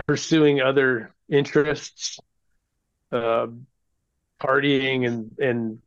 pursuing 0.07 0.61
other 0.61 1.13
interests, 1.29 2.19
uh, 3.11 3.47
partying 4.41 5.07
and 5.07 5.37
and 5.39 5.79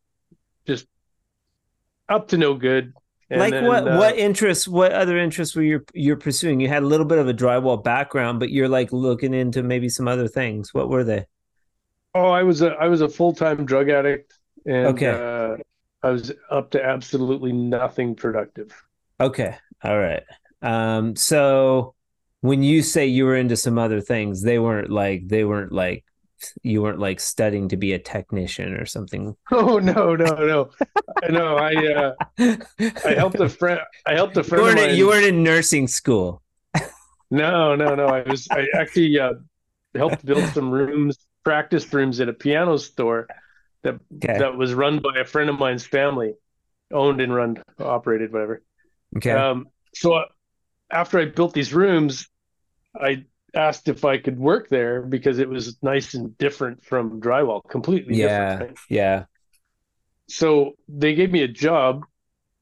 up 2.13 2.29
to 2.29 2.37
no 2.37 2.55
good. 2.55 2.95
And 3.31 3.41
like 3.41 3.53
then, 3.53 3.65
what 3.67 3.89
uh, 3.89 3.89
what 3.89 4.17
interests 4.19 4.69
what 4.69 4.93
other 4.93 5.19
interests 5.19 5.57
were 5.57 5.63
you 5.63 5.85
you're 5.95 6.17
pursuing 6.17 6.61
you 6.61 6.69
had 6.69 6.83
a 6.83 6.87
little 6.87 7.07
bit 7.07 7.19
of 7.19 7.29
a 7.29 7.35
drywall 7.35 7.83
background 7.83 8.39
but 8.41 8.51
you're 8.51 8.69
like 8.69 8.93
looking 8.93 9.33
into 9.35 9.63
maybe 9.63 9.89
some 9.89 10.07
other 10.09 10.29
things 10.29 10.75
what 10.75 10.89
were 10.91 11.05
they 11.05 11.25
Oh, 12.15 12.29
I 12.29 12.43
was 12.43 12.63
a 12.63 12.71
I 12.73 12.89
was 12.89 13.01
a 13.01 13.09
full-time 13.09 13.65
drug 13.65 13.89
addict, 13.89 14.39
and 14.67 15.03
Okay. 15.03 15.07
uh, 15.07 15.57
I 16.03 16.11
was 16.11 16.33
up 16.51 16.71
to 16.73 16.85
absolutely 16.85 17.53
nothing 17.53 18.15
productive. 18.15 18.71
okay 19.21 19.57
all 19.85 19.99
right 19.99 20.23
um 20.63 21.15
so 21.17 21.95
when 22.41 22.63
you 22.63 22.83
say 22.83 23.07
you 23.07 23.25
were 23.25 23.37
into 23.37 23.57
some 23.57 23.79
other 23.79 24.01
things 24.01 24.43
they 24.43 24.59
weren't 24.59 24.91
like 24.91 25.27
they 25.29 25.45
weren't 25.45 25.73
like 25.73 26.05
you 26.63 26.83
weren't 26.83 26.99
like 26.99 27.21
studying 27.21 27.69
to 27.69 27.77
be 27.77 27.93
a 27.93 27.99
technician 27.99 28.75
or 28.75 28.87
something 28.87 29.37
Oh 29.53 29.79
no, 29.79 30.15
no, 30.17 30.35
no, 30.35 30.71
no! 31.29 31.57
I 31.57 31.75
uh, 31.93 32.15
I 33.05 33.15
helped 33.15 33.41
a 33.41 33.49
friend. 33.49 33.81
I 34.07 34.15
helped 34.15 34.37
a 34.37 34.45
friend 34.45 34.61
of 34.67 34.75
weren't, 34.75 34.89
mine. 34.89 34.97
you 34.97 35.07
weren't 35.09 35.27
in 35.27 35.43
nursing 35.43 35.87
school 35.89 36.43
No, 37.31 37.75
no, 37.75 37.95
no. 37.95 38.07
I 38.07 38.23
was 38.23 38.47
I 38.51 38.67
actually 38.75 39.19
uh, 39.19 39.35
helped 39.95 40.25
build 40.25 40.45
some 40.53 40.71
rooms, 40.71 41.17
practice 41.45 41.91
rooms 41.93 42.21
at 42.21 42.29
a 42.29 42.33
piano 42.35 42.77
store 42.77 43.27
that 43.83 43.99
okay 44.17 44.39
that 44.39 44.57
was 44.57 44.75
run 44.75 44.99
by 44.99 45.19
a 45.21 45.25
friend 45.25 45.49
of 45.49 45.59
mine's 45.59 45.87
family, 45.87 46.35
owned 46.93 47.21
and 47.21 47.35
run, 47.35 47.63
operated, 47.79 48.33
whatever. 48.33 48.63
okay 49.17 49.31
Um, 49.31 49.69
so 49.95 50.25
after 50.91 51.19
I 51.19 51.25
built 51.25 51.55
these 51.55 51.73
rooms, 51.73 52.29
I 52.95 53.25
asked 53.55 53.89
if 53.89 54.05
I 54.05 54.19
could 54.19 54.39
work 54.39 54.69
there 54.69 55.03
because 55.03 55.39
it 55.39 55.49
was 55.49 55.77
nice 55.83 56.15
and 56.15 56.37
different 56.39 56.85
from 56.85 57.21
drywall, 57.21 57.63
completely 57.69 58.15
Yeah. 58.15 58.29
different. 58.29 58.61
right? 58.61 58.79
Yeah. 58.89 59.27
So 60.29 60.73
they 60.89 61.15
gave 61.15 61.31
me 61.31 61.43
a 61.43 61.49
job, 61.49 62.05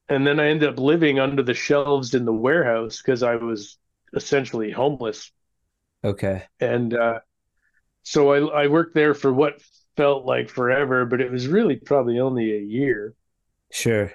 and 0.09 0.27
then 0.27 0.39
I 0.39 0.47
ended 0.49 0.69
up 0.69 0.79
living 0.79 1.19
under 1.19 1.43
the 1.43 1.53
shelves 1.55 2.15
in 2.15 2.25
the 2.25 2.33
warehouse 2.33 2.99
because 3.01 3.23
I 3.23 3.35
was 3.35 3.77
essentially 4.15 4.71
homeless. 4.71 5.31
Okay. 6.03 6.47
And 6.61 6.93
uh, 6.93 7.19
so 8.03 8.33
I, 8.33 8.63
I 8.63 8.67
worked 8.67 8.95
there 8.95 9.13
for 9.15 9.33
what 9.33 9.61
felt 9.97 10.25
like 10.25 10.49
forever, 10.49 11.05
but 11.05 11.21
it 11.21 11.31
was 11.31 11.47
really 11.47 11.77
probably 11.77 12.19
only 12.19 12.53
a 12.55 12.61
year 12.61 13.15
Sure. 13.71 14.13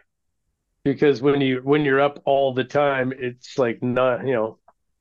because 0.84 1.20
when 1.20 1.40
you 1.40 1.60
when 1.62 1.84
you're 1.84 2.00
up 2.00 2.22
all 2.24 2.54
the 2.54 2.64
time, 2.64 3.12
it's 3.16 3.58
like 3.58 3.82
not, 3.82 4.26
you 4.26 4.32
know, 4.34 4.58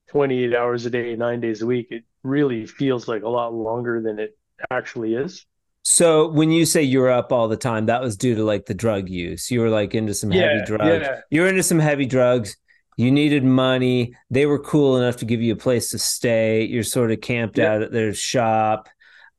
28 0.10 0.56
hours 0.56 0.86
a 0.86 0.90
day, 0.90 1.16
nine 1.16 1.40
days 1.42 1.62
a 1.62 1.66
week. 1.66 1.88
It 1.92 2.04
really 2.24 2.66
feels 2.66 3.08
like 3.08 3.24
a 3.24 3.30
lot 3.30 3.54
longer 3.54 4.02
than 4.02 4.20
it 4.20 4.38
actually 4.72 5.16
is. 5.16 5.46
So 5.84 6.28
when 6.30 6.50
you 6.52 6.66
say 6.66 6.82
you 6.82 7.00
were 7.00 7.12
up 7.12 7.32
all 7.32 7.48
the 7.48 7.58
time, 7.58 7.86
that 7.88 8.02
was 8.02 8.18
due 8.18 8.36
to 8.36 8.44
like 8.44 8.66
the 8.66 8.74
drug 8.74 9.08
use. 9.10 9.52
You 9.52 9.62
were 9.62 9.70
like 9.70 9.94
into 9.94 10.14
some 10.14 10.32
heavy 10.32 10.64
drugs. 10.66 10.84
yeah. 10.86 11.22
You 11.30 11.42
were 11.42 11.48
into 11.48 11.64
some 11.64 11.80
heavy 11.80 12.06
drugs. 12.06 12.56
You 12.98 13.12
needed 13.12 13.44
money. 13.44 14.16
They 14.32 14.46
were 14.46 14.58
cool 14.58 14.98
enough 14.98 15.18
to 15.18 15.26
give 15.26 15.42
you 15.42 15.54
a 15.54 15.58
place 15.58 15.92
to 15.92 16.00
stay. 16.00 16.64
You're 16.66 16.84
sort 16.84 17.12
of 17.12 17.22
camped 17.22 17.58
Yeah. 17.58 17.74
out 17.74 17.82
at 17.84 17.92
their 17.92 18.14
shop. 18.14 18.88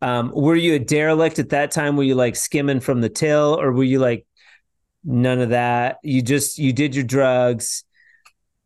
Um, 0.03 0.31
were 0.35 0.55
you 0.57 0.75
a 0.75 0.79
derelict 0.79 1.39
at 1.39 1.49
that 1.49 1.71
time? 1.71 1.97
Were 1.97 2.03
you 2.05 2.15
like 2.15 2.37
skimming 2.37 2.81
from 2.81 3.01
the 3.01 3.09
till, 3.09 3.59
or 3.59 3.73
were 3.73 3.83
you 3.83 3.99
like 3.99 4.27
none 5.05 5.41
of 5.41 5.49
that? 5.49 5.97
You 6.03 6.21
just 6.23 6.59
you 6.59 6.73
did 6.75 6.95
your 6.95 7.05
drugs, 7.05 7.83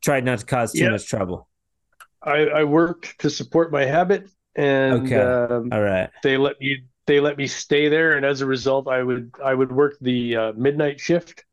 tried 0.02 0.24
not 0.24 0.40
to 0.40 0.44
cause 0.44 0.72
too 0.72 0.80
Yeah. 0.84 0.90
much 0.90 1.06
trouble. 1.06 1.46
I, 2.22 2.46
I 2.46 2.64
worked 2.64 3.20
to 3.20 3.30
support 3.30 3.72
my 3.72 3.84
habit, 3.84 4.28
and 4.54 5.06
Okay. 5.06 5.16
um, 5.16 5.68
All 5.72 5.80
right. 5.82 6.10
they 6.22 6.36
let 6.36 6.60
me 6.60 6.84
they 7.06 7.20
let 7.20 7.36
me 7.38 7.46
stay 7.46 7.88
there, 7.88 8.16
and 8.16 8.24
as 8.26 8.40
a 8.40 8.46
result, 8.46 8.88
I 8.88 9.02
would 9.02 9.32
I 9.42 9.54
would 9.54 9.72
work 9.72 9.96
the 10.00 10.36
uh, 10.36 10.52
midnight 10.56 11.00
shift 11.00 11.44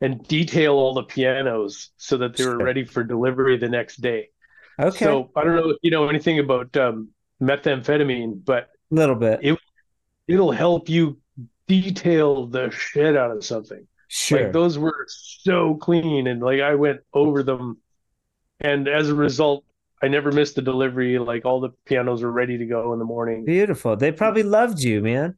and 0.00 0.26
detail 0.28 0.74
all 0.74 0.94
the 0.94 1.02
pianos 1.02 1.90
so 1.96 2.16
that 2.18 2.36
they 2.36 2.44
were 2.46 2.58
ready 2.58 2.84
for 2.84 3.02
delivery 3.04 3.56
the 3.58 3.68
next 3.68 3.96
day. 4.00 4.28
Okay. 4.78 5.04
So 5.04 5.30
I 5.34 5.44
don't 5.44 5.56
know 5.56 5.70
if 5.70 5.76
you 5.82 5.90
know 5.90 6.08
anything 6.08 6.38
about 6.38 6.76
um, 6.76 7.08
methamphetamine, 7.42 8.44
but 8.44 8.68
a 8.90 8.94
little 8.94 9.16
bit. 9.16 9.40
It- 9.42 9.58
it'll 10.28 10.52
help 10.52 10.90
you 10.90 11.18
detail 11.66 12.46
the 12.46 12.70
shit 12.70 13.16
out 13.16 13.30
of 13.30 13.42
something. 13.42 13.86
sure. 14.08 14.42
Like 14.42 14.52
those 14.52 14.78
were 14.78 15.06
so 15.08 15.76
clean, 15.76 16.26
and 16.26 16.42
like 16.42 16.60
I 16.60 16.74
went 16.74 17.00
over 17.14 17.42
them, 17.42 17.78
and 18.60 18.88
as 18.88 19.08
a 19.08 19.14
result, 19.14 19.64
I 20.02 20.08
never 20.08 20.32
missed 20.32 20.54
the 20.54 20.62
delivery. 20.62 21.18
Like 21.18 21.44
all 21.44 21.60
the 21.60 21.70
pianos 21.86 22.22
were 22.22 22.30
ready 22.30 22.58
to 22.58 22.66
go 22.66 22.92
in 22.92 22.98
the 22.98 23.04
morning. 23.04 23.44
Beautiful. 23.44 23.96
They 23.96 24.12
probably 24.12 24.42
loved 24.42 24.80
you, 24.80 25.00
man. 25.00 25.36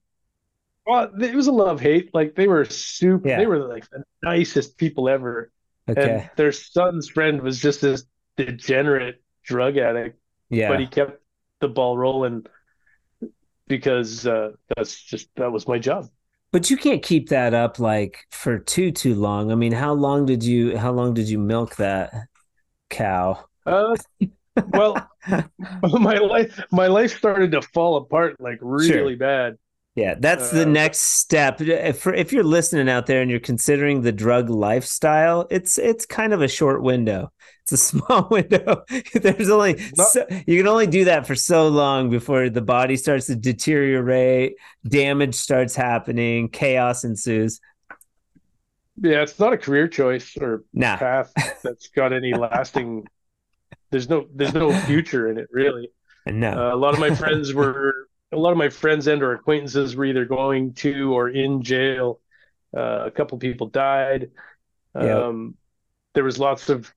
Well, 0.87 1.11
it 1.21 1.35
was 1.35 1.47
a 1.47 1.53
love 1.53 1.81
hate. 1.81 2.11
Like 2.15 2.35
they 2.35 2.49
were 2.49 2.65
super. 2.65 3.29
Yeah. 3.29 3.39
They 3.39 3.47
were 3.47 3.59
like 3.59 3.89
the 3.91 4.05
nicest 4.23 4.77
people 4.77 5.09
ever. 5.09 5.51
Okay. 5.89 6.11
And 6.11 6.31
their 6.37 6.53
son's 6.53 7.09
friend 7.09 7.43
was 7.43 7.59
just 7.59 7.81
this 7.81 8.05
degenerate 8.37 9.23
drug 9.43 9.77
addict, 9.77 10.19
yeah. 10.49 10.69
but 10.69 10.81
he 10.81 10.87
kept 10.87 11.21
the 11.61 11.69
ball 11.69 11.97
rolling 11.97 12.47
because 13.67 14.27
uh, 14.27 14.51
that's 14.77 15.01
just 15.01 15.29
that 15.37 15.51
was 15.51 15.67
my 15.67 15.79
job. 15.79 16.09
But 16.53 16.71
you 16.71 16.77
can't 16.77 17.03
keep 17.03 17.29
that 17.29 17.55
up 17.55 17.79
like 17.79 18.19
for 18.31 18.59
too 18.59 18.91
too 18.91 19.15
long. 19.15 19.53
I 19.53 19.55
mean, 19.55 19.73
how 19.73 19.93
long 19.93 20.27
did 20.27 20.43
you 20.43 20.77
how 20.77 20.93
long 20.93 21.15
did 21.15 21.29
you 21.29 21.39
milk 21.39 21.77
that 21.77 22.13
cow? 22.89 23.45
Uh, 23.65 23.97
well, 24.69 25.09
my 25.83 26.17
life 26.19 26.61
my 26.73 26.87
life 26.87 27.17
started 27.17 27.53
to 27.53 27.63
fall 27.63 27.97
apart 27.97 28.41
like 28.41 28.59
really 28.61 29.15
bad. 29.17 29.57
Yeah, 29.97 30.15
that's 30.19 30.51
the 30.51 30.63
Uh, 30.63 30.67
next 30.67 31.01
step. 31.19 31.61
If 31.61 32.07
if 32.07 32.33
you're 32.33 32.45
listening 32.45 32.89
out 32.89 33.07
there 33.07 33.23
and 33.23 33.31
you're 33.31 33.41
considering 33.41 34.03
the 34.03 34.13
drug 34.13 34.49
lifestyle, 34.49 35.47
it's 35.51 35.79
it's 35.79 36.07
kind 36.07 36.33
of 36.33 36.43
a 36.43 36.49
short 36.49 36.83
window. 36.83 37.33
It's 37.63 37.73
a 37.73 37.77
small 37.99 38.29
window. 38.31 38.85
There's 39.15 39.51
only 39.51 39.75
Not- 39.97 40.07
so, 40.09 40.27
you 40.47 40.57
can 40.59 40.69
only 40.69 40.87
do 40.87 41.05
that 41.07 41.27
for 41.27 41.35
so 41.35 41.69
long 41.69 42.09
before 42.09 42.49
the 42.49 42.63
body 42.63 42.97
starts 42.97 43.27
to 43.27 43.37
deteriorate, 43.37 44.55
damage 44.87 45.35
starts 45.35 45.75
happening, 45.75 46.49
chaos 46.49 47.03
ensues. 47.05 47.61
Yeah, 49.03 49.23
it's 49.23 49.39
not 49.39 49.53
a 49.53 49.59
career 49.59 49.89
choice 49.89 50.37
or 50.41 50.63
Nah, 50.73 50.97
path 50.99 51.33
that's 51.63 51.89
got 51.89 52.13
any 52.13 52.33
lasting. 52.33 53.07
There's 53.91 54.09
no 54.09 54.27
there's 54.35 54.55
no 54.55 54.73
future 54.87 55.29
in 55.29 55.39
it 55.39 55.49
really. 55.51 55.91
no. 56.27 56.51
Uh, 56.51 56.75
a 56.75 56.77
lot 56.77 56.95
of 56.95 57.01
my 57.01 57.15
friends 57.15 57.53
were 57.53 58.09
a 58.33 58.37
lot 58.37 58.53
of 58.53 58.59
my 58.59 58.69
friends 58.69 59.07
and 59.07 59.23
or 59.23 59.33
acquaintances 59.33 59.97
were 59.97 60.05
either 60.05 60.25
going 60.25 60.75
to 60.75 61.13
or 61.13 61.29
in 61.29 61.63
jail. 61.63 62.21
Uh, 62.77 63.07
a 63.07 63.11
couple 63.11 63.37
people 63.39 63.67
died. 63.67 64.31
Yep. 64.95 65.17
Um, 65.17 65.57
there 66.15 66.25
was 66.25 66.39
lots 66.39 66.69
of. 66.69 66.93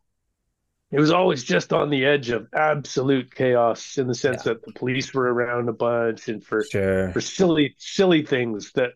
It 0.92 1.00
was 1.00 1.12
always 1.12 1.44
just 1.44 1.74
on 1.74 1.90
the 1.90 2.06
edge 2.06 2.30
of 2.30 2.48
absolute 2.54 3.34
chaos 3.34 3.98
in 3.98 4.06
the 4.06 4.14
sense 4.14 4.44
that 4.44 4.64
the 4.64 4.72
police 4.74 5.12
were 5.12 5.34
around 5.34 5.68
a 5.68 5.74
bunch 5.74 6.28
and 6.28 6.44
for 6.44 6.64
sure. 6.64 7.12
for 7.12 7.20
silly 7.20 7.74
silly 7.80 8.24
things 8.24 8.72
that 8.74 8.92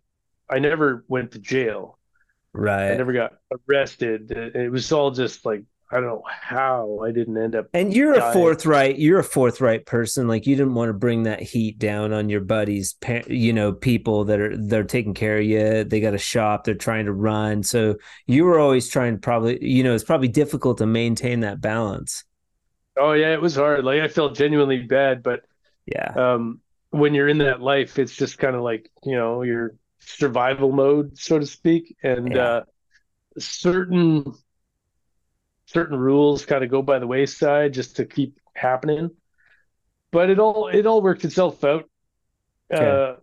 I 0.47 0.59
never 0.59 1.03
went 1.07 1.31
to 1.31 1.39
jail. 1.39 1.97
Right. 2.53 2.91
I 2.91 2.97
never 2.97 3.13
got 3.13 3.33
arrested. 3.67 4.31
It 4.31 4.71
was 4.71 4.91
all 4.91 5.09
just 5.09 5.43
like 5.43 5.63
I 5.89 5.95
don't 5.95 6.05
know 6.05 6.23
how 6.27 6.99
I 7.03 7.11
didn't 7.11 7.37
end 7.37 7.55
up. 7.55 7.67
And 7.73 7.93
you're 7.93 8.13
a 8.13 8.33
forthright. 8.33 8.97
You're 8.99 9.19
a 9.19 9.23
forthright 9.23 9.85
person. 9.85 10.27
Like 10.27 10.45
you 10.45 10.55
didn't 10.55 10.73
want 10.73 10.89
to 10.89 10.93
bring 10.93 11.23
that 11.23 11.41
heat 11.41 11.79
down 11.79 12.11
on 12.11 12.29
your 12.29 12.41
buddies. 12.41 12.95
You 13.27 13.53
know, 13.53 13.71
people 13.71 14.25
that 14.25 14.39
are 14.39 14.57
they're 14.57 14.83
taking 14.83 15.13
care 15.13 15.37
of 15.37 15.45
you. 15.45 15.83
They 15.85 15.99
got 16.01 16.13
a 16.13 16.17
shop. 16.19 16.65
They're 16.65 16.75
trying 16.75 17.05
to 17.05 17.13
run. 17.13 17.63
So 17.63 17.95
you 18.25 18.43
were 18.43 18.59
always 18.59 18.89
trying 18.89 19.13
to 19.15 19.19
probably. 19.19 19.65
You 19.65 19.83
know, 19.83 19.95
it's 19.95 20.03
probably 20.03 20.27
difficult 20.27 20.79
to 20.79 20.85
maintain 20.85 21.41
that 21.41 21.61
balance. 21.61 22.23
Oh 22.97 23.13
yeah, 23.13 23.31
it 23.33 23.41
was 23.41 23.55
hard. 23.55 23.83
Like 23.85 24.01
I 24.01 24.07
felt 24.07 24.35
genuinely 24.35 24.81
bad, 24.81 25.23
but 25.23 25.43
Yeah. 25.85 26.11
um, 26.15 26.61
when 26.89 27.13
you're 27.13 27.27
in 27.27 27.37
that 27.39 27.61
life, 27.61 27.99
it's 27.99 28.15
just 28.15 28.39
kind 28.39 28.55
of 28.55 28.61
like 28.61 28.89
you 29.03 29.15
know 29.15 29.43
your 29.43 29.75
survival 29.99 30.71
mode, 30.71 31.17
so 31.17 31.39
to 31.39 31.45
speak, 31.45 31.95
and 32.03 32.35
Yeah. 32.35 32.43
uh, 32.43 32.63
certain 33.37 34.33
certain 35.67 35.97
rules 35.97 36.45
kind 36.45 36.63
of 36.63 36.71
go 36.71 36.81
by 36.81 36.99
the 36.99 37.07
wayside 37.07 37.73
just 37.73 37.97
to 37.97 38.05
keep 38.05 38.39
happening. 38.55 39.11
But 40.11 40.29
it 40.29 40.39
all 40.39 40.67
it 40.69 40.85
all 40.87 41.01
worked 41.01 41.23
itself 41.25 41.63
out. 41.63 41.89
Okay. 42.73 42.85
Uh, 42.85 43.15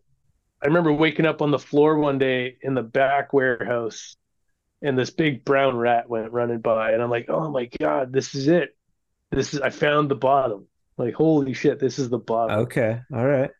I 0.62 0.66
remember 0.66 0.92
waking 0.92 1.26
up 1.26 1.42
on 1.42 1.50
the 1.50 1.58
floor 1.58 1.98
one 1.98 2.18
day 2.18 2.56
in 2.62 2.74
the 2.74 2.82
back 2.82 3.32
warehouse, 3.34 4.16
and 4.80 4.96
this 4.98 5.10
big 5.10 5.44
brown 5.44 5.76
rat 5.76 6.08
went 6.08 6.32
running 6.32 6.60
by, 6.60 6.92
and 6.92 7.02
I'm 7.02 7.10
like, 7.10 7.26
"Oh 7.28 7.50
my 7.50 7.66
God, 7.78 8.12
this 8.12 8.34
is 8.34 8.48
it! 8.48 8.76
This 9.30 9.52
is 9.52 9.60
I 9.60 9.70
found 9.70 10.10
the 10.10 10.14
bottom! 10.14 10.66
Like, 10.96 11.14
holy 11.14 11.52
shit, 11.54 11.80
this 11.80 11.98
is 11.98 12.08
the 12.08 12.18
bottom!" 12.18 12.60
Okay. 12.60 13.00
All 13.12 13.26
right. 13.26 13.50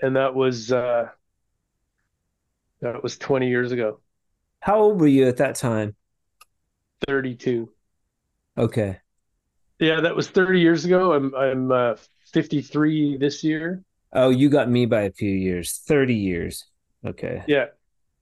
and 0.00 0.16
that 0.16 0.34
was 0.34 0.70
uh 0.72 1.08
that 2.80 3.02
was 3.02 3.18
20 3.18 3.48
years 3.48 3.72
ago 3.72 4.00
How 4.60 4.78
old 4.80 5.00
were 5.00 5.06
you 5.06 5.26
at 5.28 5.38
that 5.38 5.56
time? 5.56 5.94
32 7.06 7.70
Okay. 8.60 8.98
yeah 9.78 10.00
that 10.00 10.14
was 10.14 10.28
30 10.28 10.60
years 10.60 10.84
ago 10.84 11.12
i'm 11.14 11.34
i'm 11.34 11.72
uh 11.72 11.94
53 12.32 13.16
this 13.16 13.42
year 13.44 13.82
Oh, 14.12 14.30
you 14.30 14.48
got 14.50 14.68
me 14.68 14.86
by 14.86 15.02
a 15.02 15.12
few 15.12 15.30
years. 15.30 15.82
Thirty 15.86 16.16
years. 16.16 16.64
Okay. 17.06 17.44
yeah 17.46 17.66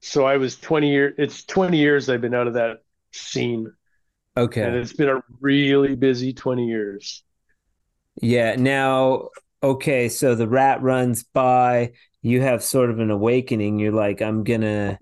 so 0.01 0.25
i 0.27 0.37
was 0.37 0.57
20 0.57 0.91
years 0.91 1.15
it's 1.19 1.45
20 1.45 1.79
years 1.79 2.09
i've 2.11 2.21
been 2.21 2.35
out 2.35 2.47
of 2.47 2.55
that 2.55 2.83
scene 3.13 3.73
Okay. 4.37 4.63
and 4.63 4.77
it's 4.77 4.93
been 4.93 5.09
a 5.09 5.23
really 5.41 5.97
busy 5.97 6.33
20 6.33 6.67
years 6.67 7.25
Yeah. 8.21 8.55
Now, 8.57 9.31
okay. 9.63 10.09
So 10.09 10.35
the 10.35 10.47
rat 10.49 10.83
runs 10.83 11.25
by. 11.25 11.93
You 12.23 12.41
have 12.43 12.63
sort 12.63 12.91
of 12.91 12.99
an 12.99 13.11
awakening. 13.11 13.79
You're 13.79 13.93
like, 13.93 14.21
I'm 14.21 14.43
gonna. 14.45 14.99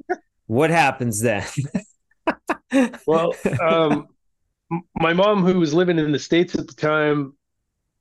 What 0.46 0.70
happens 0.70 1.20
then? 1.22 1.44
well 3.06 3.32
um 3.60 4.06
my 4.98 5.12
mom 5.12 5.44
who 5.44 5.58
was 5.60 5.72
living 5.74 5.98
in 5.98 6.12
the 6.12 6.18
states 6.18 6.54
at 6.54 6.66
the 6.66 6.74
time 6.74 7.34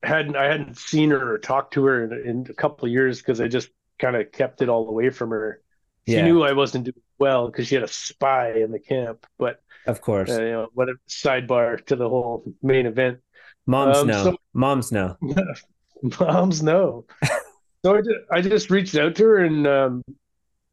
hadn't 0.04 0.36
i 0.36 0.46
hadn't 0.46 0.78
seen 0.78 1.10
her 1.12 1.34
or 1.34 1.38
talked 1.38 1.74
to 1.74 1.84
her 1.86 2.04
in, 2.04 2.28
in 2.30 2.48
a 2.50 2.54
couple 2.54 2.86
of 2.86 2.92
years 2.92 3.20
because 3.20 3.40
i 3.42 3.48
just 3.48 3.70
kind 4.00 4.16
of 4.16 4.32
kept 4.32 4.62
it 4.62 4.70
all 4.70 4.88
away 4.90 5.10
from 5.10 5.30
her 5.30 5.62
she 6.08 6.14
Yeah. 6.16 6.26
knew 6.26 6.44
i 6.44 6.54
wasn't 6.54 6.86
doing 6.86 6.96
well 7.20 7.48
because 7.48 7.68
she 7.68 7.76
had 7.76 7.84
a 7.84 7.88
spy 7.88 8.54
in 8.54 8.72
the 8.72 8.80
camp 8.80 9.26
but 9.38 9.62
Of 9.88 10.02
course. 10.02 10.30
uh, 10.32 10.42
you 10.42 10.52
know 10.52 10.68
what 10.74 10.90
a 10.90 10.96
sidebar 11.10 11.84
to 11.88 11.96
the 11.96 12.10
whole 12.10 12.44
main 12.62 12.86
event 12.86 13.20
Moms 13.68 13.98
um, 13.98 14.08
know. 14.08 14.24
so- 14.24 14.38
Moms 14.54 14.92
know. 14.92 15.18
moms 16.20 16.62
know 16.62 17.06
so 17.84 17.96
I 17.96 18.02
just, 18.02 18.20
I 18.32 18.42
just 18.42 18.70
reached 18.70 18.96
out 18.96 19.16
to 19.16 19.24
her 19.24 19.38
and 19.38 19.66
um 19.68 20.04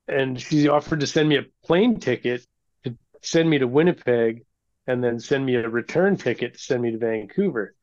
and 0.08 0.38
she 0.40 0.68
offered 0.68 1.00
to 1.00 1.06
send 1.06 1.28
me 1.28 1.36
a 1.36 1.44
plane 1.64 2.00
ticket 2.00 2.44
to 2.84 2.96
send 3.22 3.48
me 3.48 3.58
to 3.58 3.66
Winnipeg 3.68 4.44
and 4.86 5.02
then 5.02 5.20
send 5.20 5.44
me 5.44 5.54
a 5.54 5.68
return 5.68 6.16
ticket 6.16 6.54
to 6.54 6.58
send 6.58 6.82
me 6.82 6.90
to 6.90 6.98
Vancouver 6.98 7.74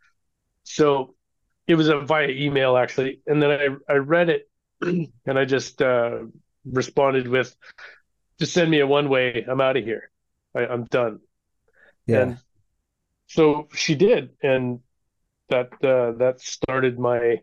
so 0.63 1.15
it 1.67 1.75
was 1.75 1.87
a 1.87 1.99
via 1.99 2.29
email 2.29 2.77
actually, 2.77 3.21
and 3.25 3.41
then 3.41 3.51
I 3.51 3.93
I 3.93 3.97
read 3.97 4.29
it, 4.29 4.49
and 4.81 5.39
I 5.39 5.45
just 5.45 5.81
uh, 5.81 6.19
responded 6.63 7.27
with, 7.27 7.55
"Just 8.39 8.53
send 8.53 8.69
me 8.69 8.79
a 8.79 8.87
one 8.87 9.09
way. 9.09 9.45
I'm 9.47 9.61
out 9.61 9.77
of 9.77 9.83
here. 9.83 10.11
I, 10.55 10.67
I'm 10.67 10.85
done." 10.85 11.19
Yeah. 12.05 12.21
And 12.21 12.37
so 13.27 13.67
she 13.73 13.95
did, 13.95 14.31
and 14.41 14.81
that 15.49 15.73
uh, 15.83 16.17
that 16.19 16.39
started 16.39 16.99
my 16.99 17.41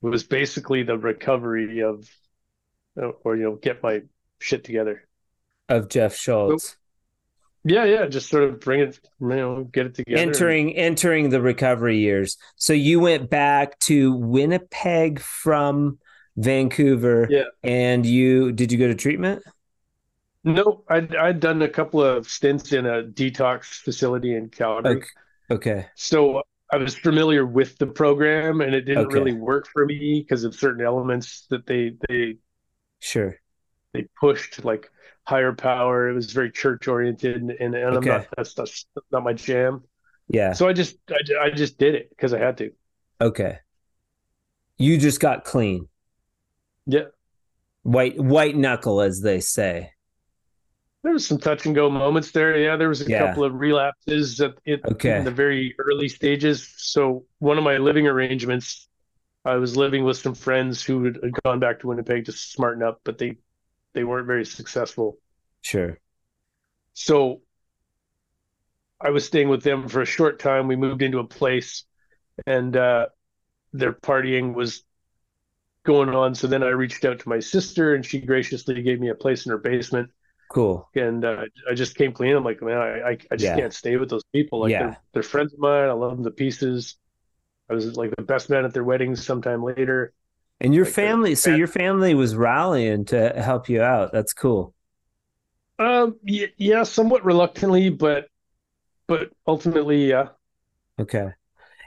was 0.00 0.24
basically 0.24 0.82
the 0.82 0.98
recovery 0.98 1.82
of, 1.82 2.08
uh, 3.00 3.10
or 3.24 3.36
you 3.36 3.44
know, 3.44 3.54
get 3.54 3.82
my 3.82 4.02
shit 4.40 4.64
together. 4.64 5.06
of 5.68 5.88
Jeff 5.88 6.16
Schulz. 6.16 6.76
Yeah, 7.64 7.84
yeah, 7.84 8.06
just 8.06 8.28
sort 8.28 8.44
of 8.44 8.60
bring 8.60 8.80
it, 8.80 8.98
you 9.20 9.28
know, 9.28 9.64
get 9.64 9.86
it 9.86 9.94
together. 9.94 10.18
entering 10.18 10.74
entering 10.76 11.30
the 11.30 11.40
recovery 11.40 11.98
years. 11.98 12.36
So 12.56 12.72
you 12.72 13.00
went 13.00 13.30
back 13.30 13.78
to 13.80 14.14
Winnipeg 14.14 15.20
from 15.20 15.98
Vancouver. 16.36 17.28
Yeah. 17.30 17.44
And 17.62 18.04
you 18.04 18.52
did 18.52 18.72
you 18.72 18.78
go 18.78 18.88
to 18.88 18.94
treatment? 18.94 19.42
No, 20.44 20.84
I'd 20.88 21.14
I'd 21.14 21.40
done 21.40 21.62
a 21.62 21.68
couple 21.68 22.02
of 22.02 22.28
stints 22.28 22.72
in 22.72 22.84
a 22.86 23.02
detox 23.02 23.64
facility 23.66 24.34
in 24.34 24.48
Calgary, 24.48 24.96
Okay. 24.96 25.06
Okay. 25.50 25.86
so 25.94 26.42
I 26.72 26.78
was 26.78 26.96
familiar 26.96 27.46
with 27.46 27.78
the 27.78 27.86
program, 27.86 28.60
and 28.60 28.74
it 28.74 28.82
didn't 28.82 29.06
Okay. 29.06 29.14
really 29.14 29.34
work 29.34 29.68
for 29.72 29.86
me 29.86 30.20
because 30.22 30.44
of 30.44 30.54
certain 30.54 30.84
elements 30.84 31.46
that 31.50 31.66
they 31.66 31.96
they 32.08 32.38
Sure. 33.00 33.38
they 33.92 34.08
pushed, 34.20 34.64
like 34.64 34.90
higher 35.24 35.52
power. 35.52 36.08
It 36.08 36.14
was 36.14 36.32
very 36.32 36.50
church 36.50 36.88
oriented, 36.88 37.36
and, 37.36 37.50
and 37.50 37.74
I'm 37.76 38.02
not 38.04 38.26
that's, 38.36 38.54
that's 38.54 38.86
not 39.10 39.22
my 39.22 39.32
jam. 39.32 39.84
Yeah. 40.28 40.52
So 40.52 40.68
I 40.68 40.72
just 40.72 40.96
I, 41.10 41.46
I 41.46 41.50
just 41.50 41.78
did 41.78 41.94
it 41.94 42.10
because 42.10 42.32
I 42.34 42.38
had 42.38 42.58
to. 42.58 42.72
Okay. 43.20 43.58
You 44.78 44.98
just 44.98 45.20
got 45.20 45.44
clean. 45.44 45.88
Yeah, 46.86 47.04
White 47.82 48.18
white 48.18 48.56
knuckle 48.56 49.00
as 49.00 49.20
they 49.20 49.38
say. 49.40 49.92
there 51.04 51.12
was 51.12 51.26
some 51.26 51.38
touch 51.38 51.66
and 51.66 51.74
go 51.74 51.88
moments 51.90 52.30
there. 52.32 52.56
Yeah, 52.58 52.76
there 52.76 52.88
was 52.88 53.00
a 53.06 53.08
Yeah. 53.10 53.26
couple 53.26 53.44
of 53.44 53.54
relapses 53.54 54.40
at 54.40 54.54
it 54.64 54.80
Okay. 54.84 55.18
in 55.18 55.24
the 55.24 55.30
very 55.30 55.74
early 55.78 56.08
stages. 56.08 56.72
So 56.78 57.24
one 57.38 57.58
of 57.58 57.64
my 57.64 57.76
living 57.76 58.06
arrangements, 58.08 58.88
I 59.44 59.56
was 59.56 59.76
living 59.76 60.04
with 60.04 60.16
some 60.16 60.34
friends 60.34 60.82
who 60.82 61.04
had 61.04 61.18
gone 61.44 61.60
back 61.60 61.80
to 61.80 61.86
Winnipeg 61.88 62.24
to 62.26 62.32
smarten 62.32 62.82
up, 62.82 63.00
but 63.04 63.18
they 63.18 63.36
they 63.94 64.04
weren't 64.04 64.26
very 64.26 64.44
successful. 64.44 65.18
Sure. 65.60 65.98
So 66.94 67.42
I 69.00 69.10
was 69.10 69.24
staying 69.26 69.48
with 69.48 69.62
them 69.62 69.88
for 69.88 70.00
a 70.02 70.06
short 70.06 70.38
time. 70.38 70.68
We 70.68 70.76
moved 70.76 71.02
into 71.02 71.18
a 71.18 71.24
place 71.26 71.84
and 72.46 72.76
uh, 72.76 73.06
their 73.72 73.92
partying 73.92 74.54
was 74.54 74.84
going 75.84 76.10
on. 76.10 76.34
So 76.34 76.46
then 76.46 76.62
I 76.62 76.68
reached 76.68 77.04
out 77.04 77.18
to 77.20 77.28
my 77.28 77.40
sister 77.40 77.94
and 77.94 78.04
she 78.04 78.20
graciously 78.20 78.82
gave 78.82 79.00
me 79.00 79.08
a 79.08 79.14
place 79.14 79.46
in 79.46 79.50
her 79.50 79.58
basement. 79.58 80.10
Cool. 80.48 80.88
And 80.94 81.24
uh, 81.24 81.44
I 81.70 81.74
just 81.74 81.96
came 81.96 82.12
clean. 82.12 82.36
I'm 82.36 82.44
like, 82.44 82.62
man, 82.62 82.76
I, 82.78 83.10
I, 83.10 83.18
I 83.30 83.36
just 83.36 83.44
Yeah. 83.44 83.56
can't 83.56 83.72
stay 83.74 83.96
with 83.96 84.10
those 84.10 84.24
people. 84.32 84.60
Like 84.60 84.72
Yeah. 84.72 84.78
they're, 84.78 84.96
they're 85.14 85.22
friends 85.22 85.52
of 85.54 85.58
mine. 85.58 85.88
I 85.88 85.92
love 85.92 86.12
them 86.16 86.24
to 86.24 86.30
pieces. 86.30 86.96
I 87.70 87.74
was 87.74 87.96
like 87.96 88.14
the 88.16 88.22
best 88.22 88.50
man 88.50 88.64
at 88.64 88.74
their 88.74 88.84
weddings 88.84 89.24
sometime 89.24 89.62
later. 89.64 90.12
And 90.60 90.74
your 90.74 90.84
Like 90.84 90.94
family, 90.94 91.34
so 91.34 91.54
your 91.54 91.66
family 91.66 92.14
was 92.14 92.36
rallying 92.36 93.04
to 93.06 93.30
help 93.42 93.68
you 93.68 93.82
out. 93.82 94.12
That's 94.12 94.32
cool. 94.32 94.74
Um, 95.78 96.16
yeah, 96.22 96.46
yeah, 96.56 96.82
somewhat 96.84 97.24
reluctantly, 97.24 97.90
but 97.90 98.28
but 99.08 99.32
ultimately, 99.46 100.08
yeah, 100.08 100.28
Okay. 100.98 101.30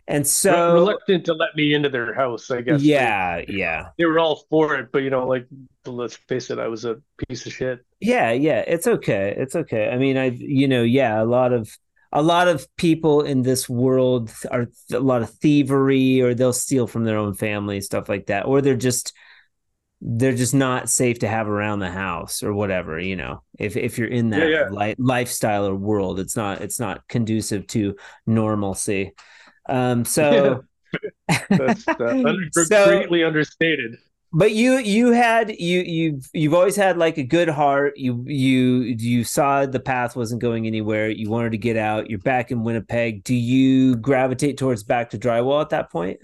And 0.08 0.22
Re- 0.22 0.26
so 0.26 0.74
reluctant 0.74 1.26
to 1.26 1.34
let 1.34 1.56
me 1.56 1.74
into 1.74 1.90
their 1.90 2.14
house. 2.14 2.52
I 2.52 2.62
guess. 2.62 2.82
They- 2.82 2.90
yeah, 2.90 3.42
yeah. 3.48 3.90
they 3.98 4.06
were 4.06 4.20
all 4.20 4.44
for 4.50 4.76
it, 4.76 4.92
but 4.92 5.00
you 5.00 5.10
know, 5.10 5.28
like 5.28 5.48
let's 5.86 6.16
face 6.16 6.50
it, 6.50 6.60
I 6.60 6.68
was 6.68 6.86
a 6.86 7.02
piece 7.28 7.46
of 7.46 7.54
shit. 7.54 7.86
Yeah, 8.00 8.32
yeah, 8.32 8.64
it's 8.68 8.88
okay. 8.88 9.34
It's 9.38 9.56
okay. 9.56 9.90
I 9.90 9.98
mean, 9.98 10.18
I 10.18 10.26
you 10.26 10.68
know, 10.68 10.84
yeah, 10.84 11.22
a 11.22 11.26
lot 11.26 11.54
of 11.54 11.76
a 12.16 12.22
lot 12.24 12.48
of 12.48 12.66
people 12.78 13.22
in 13.22 13.44
this 13.44 13.68
world 13.70 14.32
are 14.50 14.68
a 14.92 15.00
lot 15.00 15.22
of 15.22 15.30
thievery 15.30 16.22
or 16.22 16.34
they'll 16.34 16.54
steal 16.54 16.88
from 16.88 17.04
their 17.04 17.18
own 17.20 17.34
family, 17.36 17.82
stuff 17.82 18.10
like 18.10 18.28
that, 18.28 18.46
or 18.48 18.62
they're 18.62 18.76
just 18.78 19.14
they're 20.02 20.36
just 20.36 20.54
not 20.54 20.90
safe 20.90 21.20
to 21.20 21.28
have 21.28 21.48
around 21.48 21.80
the 21.80 21.90
house 21.92 22.44
or 22.44 22.54
whatever, 22.54 23.00
you 23.00 23.16
know. 23.16 23.42
If 23.60 23.78
if 23.78 23.98
you're 23.98 24.08
in 24.08 24.30
that 24.32 24.50
Yeah, 24.50 24.66
yeah. 24.66 24.70
li- 24.70 24.96
lifestyle 24.98 25.68
or 25.68 25.76
world, 25.76 26.20
it's 26.20 26.36
not 26.36 26.62
it's 26.62 26.80
not 26.80 27.08
conducive 27.08 27.68
to 27.68 27.96
normalcy. 28.28 29.14
Um 29.68 30.06
so 30.06 30.64
That's 31.50 31.88
uh, 31.88 31.94
under, 32.00 32.50
So- 32.52 32.86
greatly 32.88 33.24
understated. 33.24 33.98
But 34.36 34.52
you 34.52 34.78
you 34.78 35.12
had 35.12 35.50
you 35.60 35.82
you've 35.82 36.30
you've 36.34 36.54
always 36.54 36.76
had 36.76 36.98
like 36.98 37.18
a 37.18 37.24
good 37.24 37.50
heart 37.50 37.98
you 37.98 38.24
you 38.28 38.82
you 38.98 39.24
saw 39.24 39.66
the 39.66 39.80
path 39.80 40.16
wasn't 40.16 40.42
going 40.42 40.68
anywhere 40.68 41.10
you 41.10 41.30
wanted 41.30 41.52
to 41.52 41.58
get 41.58 41.78
out 41.78 42.10
you're 42.10 42.20
back 42.20 42.52
in 42.52 42.64
winnipeg 42.64 43.24
do 43.24 43.34
you 43.34 43.96
gravitate 43.96 44.58
towards 44.58 44.84
back 44.84 45.10
to 45.10 45.18
drywall 45.18 45.62
at 45.62 45.70
that 45.70 45.92
point 45.92 46.20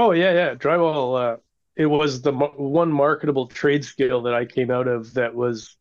Oh 0.00 0.12
yeah, 0.12 0.32
yeah. 0.32 0.54
Drywall. 0.54 1.34
Uh, 1.34 1.36
it 1.76 1.84
was 1.84 2.22
the 2.22 2.32
one 2.32 2.90
marketable 2.90 3.48
trade 3.48 3.84
skill 3.84 4.22
that 4.22 4.32
I 4.32 4.46
came 4.46 4.70
out 4.70 4.88
of 4.88 5.12
that 5.12 5.34
was 5.34 5.76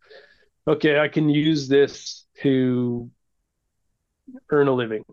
okay. 0.67 0.99
I 0.99 1.07
can 1.07 1.29
use 1.29 1.69
this 1.69 2.25
to 2.41 3.09
earn 4.49 4.67
a 4.67 4.73
living. 4.73 5.05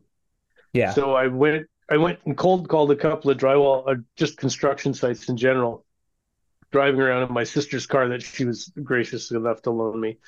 yeah 0.72 0.92
So 0.92 1.14
I 1.14 1.28
went. 1.28 1.68
I 1.88 1.98
went 1.98 2.18
and 2.24 2.36
cold 2.36 2.68
called 2.68 2.90
a 2.90 2.96
couple 2.96 3.30
of 3.30 3.38
drywall, 3.38 3.84
or 3.86 4.02
just 4.16 4.38
construction 4.38 4.92
sites 4.92 5.28
in 5.28 5.36
general. 5.36 5.85
Driving 6.72 7.00
around 7.00 7.28
in 7.28 7.34
my 7.34 7.44
sister's 7.44 7.86
car 7.86 8.08
that 8.08 8.22
she 8.22 8.44
was 8.44 8.72
gracious 8.82 9.30
enough 9.30 9.62
to 9.62 9.70
loan 9.70 10.00
me, 10.00 10.18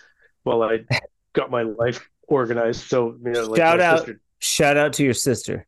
while 0.44 0.62
I 0.62 0.86
got 1.34 1.50
my 1.50 1.62
life 1.62 2.08
organized. 2.28 2.82
So 2.82 3.16
you 3.24 3.32
know, 3.32 3.46
like 3.48 3.66
Shout 3.66 3.80
out. 3.80 4.08
sister 4.08 4.20
shout 4.38 4.76
out 4.76 4.92
to 4.94 5.04
your 5.04 5.14
sister 5.14 5.66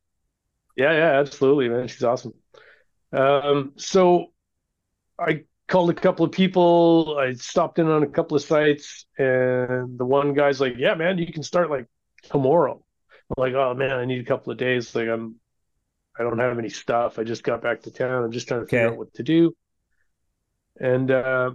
Yeah, 0.76 0.92
yeah, 0.92 1.20
absolutely, 1.20 1.68
man. 1.68 1.88
She's 1.88 2.04
awesome. 2.04 2.34
Um, 3.12 3.74
so 3.76 4.28
I 5.18 5.44
called 5.68 5.90
a 5.90 5.94
couple 5.94 6.26
of 6.26 6.32
people. 6.32 7.18
I 7.18 7.34
stopped 7.34 7.78
in 7.78 7.88
on 7.88 8.02
a 8.02 8.08
couple 8.08 8.36
of 8.36 8.42
sites, 8.44 9.06
and 9.18 9.98
the 9.98 10.06
one 10.06 10.34
guy's 10.34 10.60
like, 10.60 10.74
"Yeah, 10.78 10.94
man, 10.94 11.18
you 11.18 11.32
can 11.32 11.42
start 11.42 11.70
like 11.70 11.86
tomorrow." 12.24 12.84
I'm 13.36 13.42
like, 13.42 13.54
"Oh 13.54 13.74
man, 13.74 13.92
I 13.92 14.04
need 14.06 14.20
a 14.22 14.26
couple 14.26 14.52
of 14.52 14.58
days. 14.58 14.94
Like, 14.94 15.08
I'm, 15.08 15.36
I 16.18 16.24
don't 16.24 16.38
have 16.40 16.58
any 16.58 16.70
stuff. 16.70 17.18
I 17.18 17.24
just 17.24 17.44
got 17.44 17.62
back 17.62 17.82
to 17.82 17.92
town. 17.92 18.24
I'm 18.24 18.32
just 18.32 18.48
trying 18.48 18.62
to 18.62 18.68
figure 18.68 18.88
Okay. 18.88 18.90
out 18.90 18.98
what 18.98 19.14
to 19.14 19.24
do." 19.24 19.56
And 20.80 21.10
uh, 21.10 21.50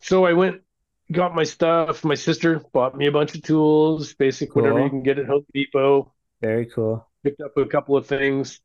so 0.00 0.24
I 0.24 0.32
went, 0.32 0.62
got 1.10 1.34
my 1.34 1.44
stuff. 1.44 2.04
My 2.04 2.14
sister 2.14 2.60
bought 2.72 2.96
me 2.96 3.06
a 3.06 3.12
bunch 3.12 3.34
of 3.34 3.42
tools, 3.42 4.14
basic 4.14 4.54
whatever 4.54 4.82
you 4.82 4.88
can 4.90 5.02
get 5.02 5.18
at 5.18 5.26
Home 5.26 5.44
Depot. 5.52 6.12
Very 6.40 6.66
cool. 6.66 7.06
Picked 7.24 7.40
up 7.40 7.56
a 7.56 7.66
couple 7.66 7.96
of 7.96 8.06
things 8.06 8.60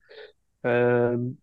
um 0.66 1.38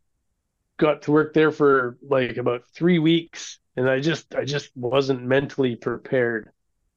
got 0.76 1.02
to 1.02 1.12
work 1.12 1.32
there 1.32 1.52
for 1.52 1.96
like 2.02 2.36
about 2.36 2.64
three 2.74 2.98
weeks. 2.98 3.58
And 3.76 3.88
i 3.88 4.00
just 4.00 4.34
i 4.34 4.44
just 4.44 4.76
wasn't 4.76 5.22
mentally 5.22 5.76
prepared. 5.76 6.50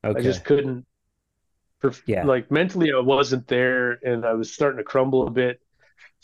Okay. 0.03 0.19
i 0.19 0.23
just 0.23 0.43
couldn't 0.43 0.85
perf- 1.83 2.01
Yeah. 2.07 2.25
like 2.25 2.51
mentally 2.51 2.91
i 2.93 2.99
wasn't 2.99 3.47
there 3.47 3.91
and 3.91 4.25
i 4.25 4.33
was 4.33 4.51
starting 4.53 4.77
to 4.77 4.83
crumble 4.83 5.27
a 5.27 5.31
bit 5.31 5.61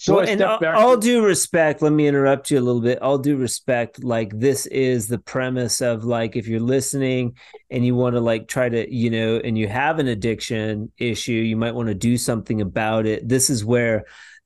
so 0.01 0.15
well, 0.15 0.27
and 0.27 0.41
all, 0.41 0.97
due 0.97 1.23
respect, 1.23 1.84
let 1.84 1.91
me 1.91 2.07
interrupt 2.07 2.49
you 2.49 2.57
a 2.57 2.60
little 2.60 2.81
bit. 2.81 2.99
All 3.03 3.19
due 3.19 3.38
respect, 3.38 4.03
like 4.03 4.31
this 4.34 4.65
is 4.65 5.07
the 5.07 5.19
premise 5.19 5.79
of 5.79 6.03
like 6.03 6.36
if 6.36 6.47
you're 6.47 6.60
listening 6.60 7.38
and 7.69 7.86
you 7.86 7.93
want 7.93 8.15
to 8.15 8.19
like 8.19 8.47
try 8.47 8.67
to, 8.67 8.91
you 8.91 9.12
know, 9.12 9.39
and 9.43 9.60
you 9.60 9.67
have 9.67 9.99
an 9.99 10.07
addiction 10.07 10.91
issue, 10.97 11.34
you 11.34 11.55
might 11.55 11.75
want 11.75 11.88
to 11.89 11.93
do 11.93 12.17
something 12.17 12.62
about 12.62 13.05
it. 13.05 13.29
This 13.29 13.51
is 13.51 13.63
where 13.63 14.05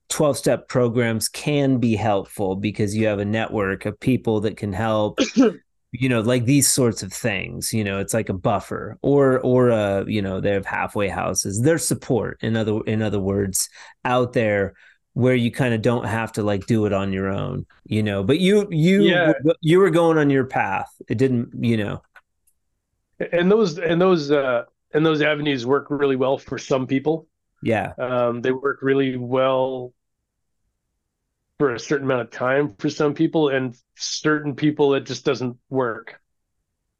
12 0.09 0.37
step 0.37 0.67
programs 0.67 1.29
can 1.29 1.77
be 1.77 1.95
helpful 1.95 2.57
because 2.57 2.93
you 2.93 3.07
have 3.07 3.19
a 3.19 3.25
network 3.25 3.85
of 3.85 3.97
people 3.97 4.41
that 4.41 4.57
can 4.57 4.73
help 4.73 5.19
you 5.91 6.09
know 6.09 6.19
like 6.19 6.45
these 6.45 6.69
sorts 6.69 7.01
of 7.01 7.11
things 7.11 7.73
you 7.73 7.83
know 7.83 7.99
it's 7.99 8.13
like 8.13 8.29
a 8.29 8.33
buffer 8.33 8.97
or 9.01 9.39
or 9.39 9.71
uh 9.71 10.03
you 10.05 10.21
know 10.21 10.39
they 10.39 10.51
have 10.51 10.65
halfway 10.65 11.07
houses 11.07 11.61
there's 11.61 11.87
support 11.87 12.37
in 12.41 12.55
other 12.55 12.81
in 12.85 13.01
other 13.01 13.19
words 13.19 13.69
out 14.03 14.33
there 14.33 14.73
where 15.15 15.35
you 15.35 15.51
kind 15.51 15.73
of 15.75 15.81
don't 15.83 16.05
have 16.05 16.31
to 16.33 16.43
like 16.43 16.67
do 16.67 16.87
it 16.87 16.93
on 16.93 17.13
your 17.13 17.29
own 17.29 17.65
you 17.85 18.03
know 18.03 18.23
but 18.23 18.39
you 18.39 18.67
you 18.71 19.13
Yeah. 19.13 19.33
you 19.61 19.79
were 19.79 19.91
going 19.91 20.19
on 20.19 20.29
your 20.31 20.45
path 20.45 20.89
it 21.09 21.17
didn't 21.17 21.49
you 21.65 21.77
know 21.77 22.01
and 23.31 23.49
those 23.51 23.77
and 23.77 24.01
those 24.01 24.31
uh 24.31 24.63
and 24.93 25.05
those 25.05 25.21
avenues 25.21 25.65
work 25.65 25.87
really 25.89 26.15
well 26.15 26.37
for 26.37 26.57
some 26.57 26.87
people 26.87 27.27
yeah 27.61 27.95
um 27.99 28.41
they 28.41 28.51
work 28.51 28.79
really 28.81 29.17
well 29.17 29.93
for 31.57 31.73
a 31.73 31.79
certain 31.79 32.05
amount 32.05 32.21
of 32.21 32.31
time 32.31 32.75
for 32.77 32.89
some 32.89 33.13
people 33.13 33.49
and 33.49 33.77
certain 33.95 34.55
people 34.55 34.93
it 34.93 35.05
just 35.05 35.23
doesn't 35.25 35.57
work 35.69 36.19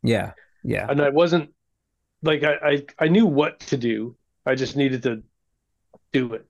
yeah 0.04 0.34
yeah 0.64 0.90
and 0.90 1.02
I 1.02 1.10
wasn't 1.10 1.52
like 2.24 2.44
I, 2.44 2.56
I 2.56 2.86
I 3.06 3.08
knew 3.10 3.26
what 3.26 3.60
to 3.62 3.78
do. 3.78 4.18
I 4.46 4.56
just 4.56 4.76
needed 4.76 5.04
to 5.04 5.24
do 6.14 6.34
it. 6.34 6.48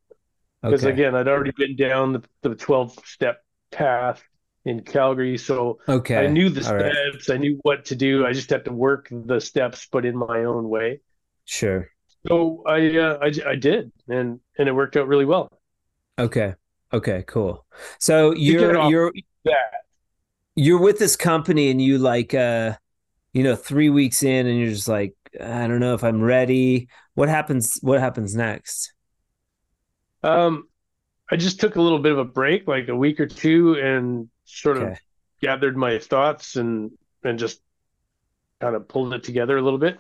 Because 0.68 0.86
Okay. 0.86 0.86
again, 0.86 1.16
I'd 1.16 1.28
already 1.28 1.52
been 1.58 1.76
down 1.76 2.14
the, 2.14 2.24
the 2.42 2.56
12 2.56 2.98
step 3.06 3.44
path 3.72 4.24
in 4.66 4.82
Calgary. 4.84 5.38
So 5.38 5.80
Okay. 5.88 6.16
I 6.16 6.28
knew 6.28 6.50
the 6.50 6.64
All 6.64 6.76
right. 6.76 7.00
steps, 7.14 7.30
I 7.30 7.38
knew 7.38 7.60
what 7.64 7.86
to 7.86 7.96
do. 7.96 8.26
I 8.26 8.34
just 8.34 8.50
had 8.50 8.66
to 8.66 8.74
work 8.74 9.08
the 9.12 9.40
steps, 9.42 9.88
but 9.92 10.06
in 10.06 10.18
my 10.18 10.44
own 10.46 10.70
way. 10.70 11.02
Sure. 11.46 11.92
So 12.28 12.64
I, 12.66 12.98
uh, 12.98 13.18
I, 13.22 13.52
I 13.52 13.56
did, 13.56 13.92
and, 14.08 14.40
and 14.58 14.68
it 14.70 14.74
worked 14.74 14.98
out 14.98 15.08
really 15.08 15.26
well. 15.26 15.50
Okay. 16.18 16.54
Okay. 16.94 17.24
Cool. 17.28 17.66
So 18.00 18.34
you're 18.34 18.78
you're 18.78 19.12
That 19.46 19.86
you're 20.56 20.80
with 20.80 21.00
this 21.00 21.16
company 21.16 21.70
and 21.70 21.82
you 21.82 21.98
like 21.98 22.34
uh 22.34 22.76
you 23.34 23.44
know 23.44 23.58
three 23.58 23.92
weeks 23.92 24.24
in 24.24 24.48
and 24.48 24.60
you're 24.60 24.72
just 24.72 24.90
like 24.90 25.16
I 25.42 25.68
don't 25.68 25.82
know 25.82 25.96
if 25.96 26.06
I'm 26.06 26.24
ready. 26.24 26.90
What 27.16 27.30
happens? 27.30 27.80
What 27.84 28.02
happens 28.02 28.36
next? 28.36 28.95
Um, 30.26 30.68
I 31.30 31.36
just 31.38 31.60
took 31.60 31.76
a 31.76 31.82
little 31.82 32.00
bit 32.00 32.12
of 32.12 32.18
a 32.18 32.26
break, 32.26 32.68
like 32.68 32.88
a 32.88 32.96
week 32.96 33.20
or 33.20 33.28
two, 33.28 33.76
and 33.76 34.30
sort 34.46 34.78
of 34.78 34.98
gathered 35.42 35.78
my 35.78 36.00
thoughts 36.00 36.56
and 36.56 36.92
and 37.24 37.40
just 37.40 37.62
kind 38.62 38.76
of 38.76 38.88
pulled 38.88 39.14
it 39.14 39.24
together 39.24 39.58
a 39.58 39.62
little 39.62 39.80
bit. 39.80 40.00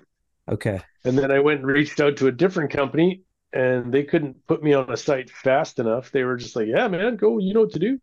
Okay. 0.49 0.81
And 1.03 1.17
then 1.17 1.31
I 1.31 1.39
went 1.39 1.59
and 1.59 1.67
reached 1.67 1.99
out 1.99 2.17
to 2.17 2.27
a 2.27 2.31
different 2.31 2.71
company, 2.71 3.21
and 3.53 3.93
they 3.93 4.03
couldn't 4.03 4.45
put 4.47 4.63
me 4.63 4.73
on 4.73 4.91
a 4.91 4.97
site 4.97 5.29
fast 5.29 5.79
enough. 5.79 6.11
They 6.11 6.23
were 6.23 6.37
just 6.37 6.55
like, 6.55 6.67
"Yeah, 6.67 6.87
man, 6.87 7.15
go. 7.15 7.37
You 7.39 7.53
know 7.53 7.61
what 7.61 7.73
to 7.73 7.79
do. 7.79 7.99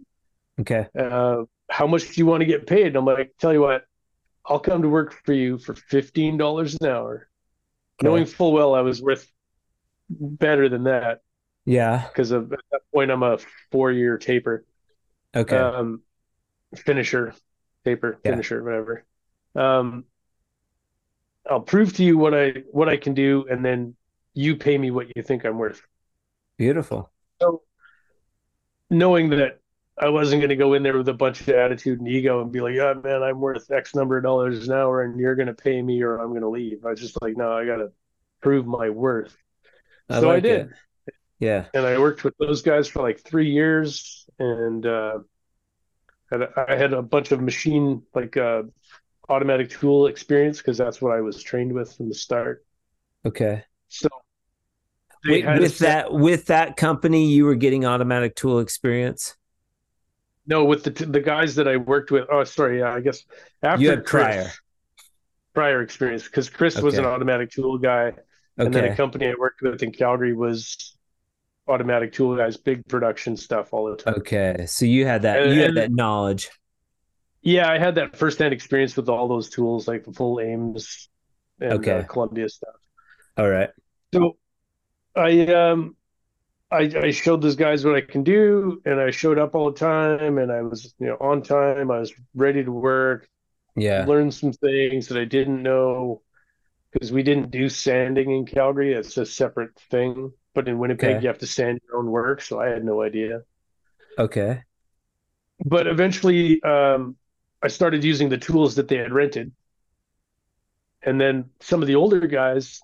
Okay. 0.61 0.87
Uh, 0.99 1.45
how 1.71 1.87
much 1.87 2.09
do 2.09 2.15
you 2.21 2.27
want 2.27 2.41
to 2.41 2.47
get 2.47 2.67
paid?" 2.67 2.89
And 2.89 2.97
I'm 2.97 3.05
like, 3.05 3.33
"Tell 3.39 3.53
you 3.53 3.61
what, 3.61 3.85
I'll 4.47 4.61
come 4.61 4.83
to 4.83 4.89
work 4.89 5.15
for 5.25 5.33
you 5.33 5.59
for 5.59 5.75
fifteen 5.75 6.37
dollars 6.37 6.77
an 6.81 6.87
hour, 6.89 7.29
Okay. 8.01 8.09
knowing 8.09 8.27
full 8.27 8.53
well 8.53 8.75
I 8.75 8.81
was 8.81 9.01
worth 9.01 9.27
better 10.11 10.69
than 10.69 10.85
that 10.85 11.21
Yeah. 11.65 12.07
because 12.09 12.33
at 12.33 12.49
that 12.49 12.81
point 12.93 13.11
I'm 13.11 13.23
a 13.23 13.39
four-year 13.71 14.19
taper." 14.19 14.65
Okay. 15.35 15.57
um, 15.57 16.03
finisher, 16.77 17.35
paper 17.85 18.19
Yeah. 18.25 18.33
finisher, 18.33 18.63
whatever. 18.63 19.05
Um, 19.55 20.05
I'll 21.49 21.61
prove 21.61 21.95
to 21.97 22.05
you 22.05 22.19
what 22.19 22.35
I 22.35 22.65
what 22.71 22.89
I 22.89 22.97
can 22.97 23.15
do, 23.15 23.47
and 23.51 23.65
then 23.65 23.97
you 24.35 24.57
pay 24.57 24.79
me 24.79 24.91
what 24.91 25.09
you 25.17 25.23
think 25.23 25.45
I'm 25.45 25.59
worth. 25.59 25.83
Beautiful. 26.57 27.11
So, 27.41 27.63
knowing 28.91 29.31
that 29.31 29.59
I 29.99 30.09
wasn't 30.09 30.41
going 30.41 30.51
to 30.51 30.57
go 30.57 30.75
in 30.75 30.83
there 30.83 30.97
with 30.97 31.09
a 31.09 31.15
bunch 31.15 31.41
of 31.41 31.49
attitude 31.51 31.99
and 31.99 32.09
ego 32.09 32.41
and 32.41 32.53
be 32.53 32.61
like, 32.61 32.75
"Yeah, 32.75 32.95
man, 32.95 33.23
I'm 33.23 33.41
worth 33.41 33.71
X 33.71 33.95
number 33.95 34.17
of 34.17 34.23
dollars 34.23 34.69
an 34.69 34.75
hour, 34.75 35.03
and 35.03 35.19
you're 35.19 35.35
going 35.35 35.49
to 35.49 35.55
pay 35.55 35.83
me, 35.83 36.03
or 36.03 36.19
I'm 36.19 36.31
going 36.31 36.43
to 36.43 36.49
leave." 36.49 36.85
I 36.85 36.91
was 36.91 37.01
just 37.01 37.21
like, 37.21 37.37
"No, 37.37 37.53
I 37.53 37.67
got 37.67 37.77
to 37.77 37.93
prove 38.41 38.67
my 38.67 38.91
worth." 38.91 39.37
I 40.09 40.21
so 40.21 40.31
I 40.31 40.41
did. 40.41 40.69
it. 40.69 40.77
Yeah. 41.43 41.65
and 41.75 41.85
I 41.85 41.99
worked 41.99 42.23
with 42.23 42.35
those 42.39 42.63
guys 42.63 42.87
for 42.87 43.03
like 43.03 43.19
three 43.21 43.51
years, 43.51 44.29
and 44.39 44.87
uh, 44.87 45.19
I 46.31 46.77
had 46.77 46.93
a 46.93 47.03
bunch 47.03 47.33
of 47.33 47.41
machine 47.41 48.03
like 48.15 48.37
uh, 48.37 48.63
automatic 49.29 49.71
tool 49.71 50.07
experience 50.07 50.59
because 50.59 50.79
that's 50.79 51.03
what 51.03 51.13
I 51.13 51.21
was 51.21 51.43
trained 51.43 51.73
with 51.73 51.97
from 51.97 52.09
the 52.09 52.15
start. 52.15 52.65
Okay. 53.27 53.65
So 53.89 54.09
Wait, 55.27 55.45
with 55.45 55.77
set- 55.79 56.11
that 56.11 56.13
with 56.13 56.47
that 56.47 56.77
company, 56.77 57.27
you 57.27 57.45
were 57.45 57.57
getting 57.57 57.85
automatic 57.85 58.37
tool 58.37 58.61
experience. 58.61 59.35
no, 60.47 60.65
with 60.65 60.85
the 60.85 60.91
the 60.91 61.21
guys 61.21 61.57
that 61.57 61.67
I 61.67 61.77
worked 61.77 62.13
with. 62.13 62.25
Oh, 62.31 62.45
sorry, 62.45 62.79
yeah, 62.79 62.95
I 62.95 63.01
guess 63.01 63.25
after 63.65 63.83
You 63.83 63.91
had 63.91 64.05
Chris, 64.05 64.25
prior. 64.25 64.51
prior 65.55 65.83
experience 65.83 66.23
because 66.23 66.49
Chris 66.49 66.81
was 66.81 66.99
an 66.99 67.05
automatic 67.05 67.51
tool 67.51 67.79
guy, 67.79 68.13
and 68.59 68.73
then 68.73 68.85
a 68.85 68.95
company 68.95 69.27
I 69.27 69.35
worked 69.37 69.61
with 69.61 69.83
in 69.83 69.91
Calgary 69.91 70.35
was 70.35 70.97
automatic 71.69 72.13
tool 72.13 72.37
guys, 72.37 72.57
big 72.57 72.87
production 72.89 73.37
stuff 73.37 73.73
all 73.73 73.91
the 73.91 73.97
time. 73.97 74.15
Okay. 74.19 74.65
So 74.67 74.85
you 74.85 75.07
had 75.07 75.23
that. 75.23 75.43
And- 75.43 75.55
You 75.55 75.63
had 75.63 75.75
that 75.77 75.93
knowledge. 75.93 76.51
Yeah, 77.45 77.69
I 77.71 77.79
had 77.79 77.97
that 77.97 78.17
firsthand 78.17 78.55
experience 78.55 78.97
with 78.97 79.09
all 79.09 79.27
those 79.27 79.51
tools, 79.51 79.89
like 79.89 80.05
the 80.05 80.13
full 80.13 80.39
Ames 80.41 81.09
and 81.61 81.73
Okay. 81.75 81.91
uh, 81.99 82.03
Columbia 82.05 82.49
stuff. 82.49 82.75
All 83.37 83.49
right. 83.49 83.71
So 84.15 84.37
I 85.17 85.47
um 85.47 85.97
I 86.71 86.91
I 86.97 87.11
showed 87.11 87.43
those 87.43 87.57
guys 87.57 87.85
what 87.85 87.97
I 87.97 88.01
can 88.01 88.23
do, 88.23 88.81
and 88.85 89.01
I 89.01 89.11
showed 89.11 89.39
up 89.39 89.55
all 89.57 89.71
the 89.73 89.79
time, 89.79 90.39
and 90.39 90.53
I 90.53 90.63
was 90.63 90.95
you 91.01 91.07
know 91.09 91.17
on 91.21 91.43
time. 91.43 91.91
I 91.91 91.99
was 91.99 92.13
ready 92.35 92.63
to 92.65 92.71
work. 92.73 93.29
Yeah. 93.75 94.05
Learned 94.07 94.35
some 94.35 94.53
things 94.53 95.09
that 95.09 95.19
I 95.19 95.25
didn't 95.25 95.63
know 95.63 96.23
because 96.93 97.11
we 97.11 97.23
didn't 97.23 97.51
do 97.51 97.69
sanding 97.69 98.31
in 98.31 98.47
Calgary. 98.47 98.93
It's 98.93 99.17
a 99.17 99.27
separate 99.27 99.77
thing. 99.91 100.33
But 100.55 100.69
in 100.69 100.79
Winnipeg, 100.79 101.17
Okay. 101.17 101.23
you 101.23 101.29
have 101.29 101.39
to 101.39 101.47
sand 101.47 101.81
your 101.89 101.99
own 101.99 102.11
work, 102.11 102.43
so 102.43 102.61
I 102.61 102.69
had 102.69 102.85
no 102.85 103.03
idea. 103.03 103.43
Okay. 104.19 104.63
But 105.65 105.87
eventually, 105.87 106.63
um, 106.63 107.17
I 107.63 107.69
started 107.69 108.05
using 108.05 108.29
the 108.29 108.39
tools 108.39 108.75
that 108.75 108.89
they 108.89 108.97
had 108.97 109.13
rented. 109.13 109.53
And 111.03 111.21
then 111.21 111.51
some 111.61 111.81
of 111.83 111.89
the 111.89 111.95
older 111.95 112.27
guys 112.27 112.81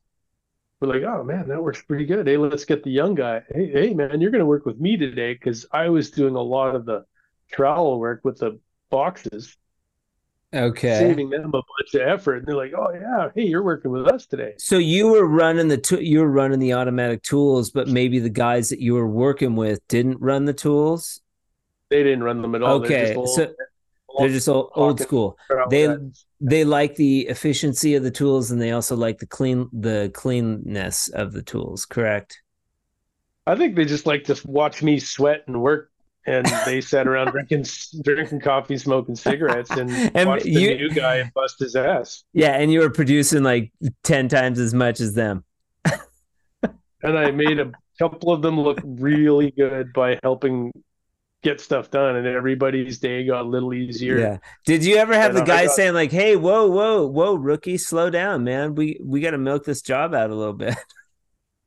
were 0.80 0.88
like, 0.88 1.02
oh 1.02 1.22
man, 1.24 1.48
that 1.48 1.62
works 1.62 1.82
pretty 1.82 2.06
good. 2.06 2.26
Hey, 2.26 2.36
let's 2.36 2.64
get 2.64 2.82
the 2.84 2.90
young 2.90 3.14
guy. 3.14 3.42
Hey, 3.52 3.70
hey 3.70 3.94
man, 3.94 4.20
you're 4.20 4.30
going 4.30 4.40
to 4.40 4.46
work 4.46 4.64
with 4.64 4.80
me 4.80 4.96
today 4.96 5.34
because 5.34 5.66
I 5.70 5.88
was 5.88 6.10
doing 6.10 6.34
a 6.36 6.40
lot 6.42 6.74
of 6.74 6.84
the 6.86 7.04
trowel 7.50 7.98
work 7.98 8.20
with 8.24 8.38
the 8.38 8.58
boxes, 8.90 9.56
Okay. 10.54 10.98
saving 10.98 11.28
them 11.30 11.46
a 11.48 11.50
bunch 11.52 11.94
of 11.94 12.00
effort. 12.00 12.36
And 12.38 12.46
they're 12.46 12.56
like, 12.56 12.72
oh 12.76 12.90
yeah, 12.94 13.28
hey, 13.34 13.42
you're 13.46 13.62
working 13.62 13.90
with 13.90 14.06
us 14.08 14.24
today. 14.26 14.54
So 14.58 14.78
you 14.78 15.08
were 15.08 15.26
running 15.26 15.68
the 15.68 15.98
you 16.00 16.20
were 16.20 16.30
running 16.30 16.58
the 16.58 16.72
automatic 16.72 17.22
tools, 17.22 17.70
but 17.70 17.88
maybe 17.88 18.18
the 18.18 18.30
guys 18.30 18.70
that 18.70 18.80
you 18.80 18.94
were 18.94 19.06
working 19.08 19.56
with 19.56 19.86
didn't 19.88 20.20
run 20.20 20.46
the 20.46 20.54
tools. 20.54 21.20
They 21.90 22.02
didn't 22.02 22.22
run 22.24 22.40
them 22.42 22.54
at 22.54 22.62
all. 22.62 22.80
They're 22.80 22.86
Okay, 22.86 23.06
just 23.08 23.16
old, 23.16 23.28
so 23.28 23.54
They're 24.18 24.28
just 24.30 24.48
old, 24.48 24.70
old 24.74 25.00
school. 25.00 25.36
they- 25.70 25.96
They 26.40 26.64
like 26.64 26.94
the 26.96 27.26
efficiency 27.26 27.94
of 27.96 28.02
the 28.04 28.10
tools, 28.10 28.50
and 28.50 28.60
they 28.62 28.70
also 28.70 28.94
like 28.96 29.18
the 29.18 29.26
clean 29.26 29.68
the 29.72 30.10
cleanness 30.14 31.08
of 31.08 31.32
the 31.32 31.42
tools. 31.42 31.84
Correct. 31.84 32.40
I 33.46 33.56
think 33.56 33.74
they 33.76 33.84
just 33.84 34.06
like 34.06 34.24
to 34.24 34.40
watch 34.46 34.82
me 34.82 34.98
sweat 34.98 35.42
and 35.46 35.60
work, 35.60 35.90
and 36.28 36.46
they 36.66 36.80
sat 36.80 37.06
around 37.08 37.30
drinking 37.32 37.64
drinking 38.02 38.40
coffee, 38.40 38.76
smoking 38.76 39.16
cigarettes, 39.16 39.70
and, 39.70 39.90
And 40.14 40.28
watched 40.28 40.44
the 40.44 40.50
you- 40.50 40.74
new 40.76 40.90
guy 40.90 41.16
and 41.16 41.32
bust 41.34 41.58
his 41.58 41.74
ass. 41.74 42.24
Yeah, 42.32 42.52
and 42.52 42.70
you 42.72 42.80
were 42.80 42.90
producing 42.90 43.42
like 43.42 43.72
ten 44.02 44.28
times 44.28 44.58
as 44.58 44.74
much 44.74 45.00
as 45.00 45.14
them. 45.14 45.44
And 47.00 47.16
I 47.16 47.30
made 47.30 47.60
a 47.60 47.70
couple 47.98 48.32
of 48.32 48.42
them 48.42 48.58
look 48.60 48.80
really 48.84 49.52
good 49.52 49.92
by 49.92 50.18
helping 50.24 50.72
get 51.44 51.60
stuff 51.60 51.92
done, 51.92 52.16
and 52.16 52.26
everybody's 52.26 52.98
day 52.98 53.24
got 53.24 53.42
a 53.42 53.48
little 53.48 53.72
easier. 53.72 54.18
Yeah. 54.18 54.38
Did 54.66 54.84
you 54.84 54.96
ever 54.96 55.14
have 55.14 55.30
And 55.30 55.38
the 55.38 55.44
guy 55.44 55.66
got- 55.66 55.74
saying 55.76 55.94
like, 55.94 56.10
"Hey, 56.10 56.34
whoa, 56.34 56.66
whoa, 56.66 57.06
whoa, 57.06 57.34
rookie, 57.34 57.78
slow 57.78 58.10
down, 58.10 58.42
man. 58.42 58.74
We 58.74 58.98
we 59.02 59.20
got 59.20 59.30
to 59.30 59.38
milk 59.38 59.64
this 59.64 59.80
job 59.80 60.12
out 60.14 60.30
a 60.30 60.34
little 60.34 60.52
bit." 60.54 60.74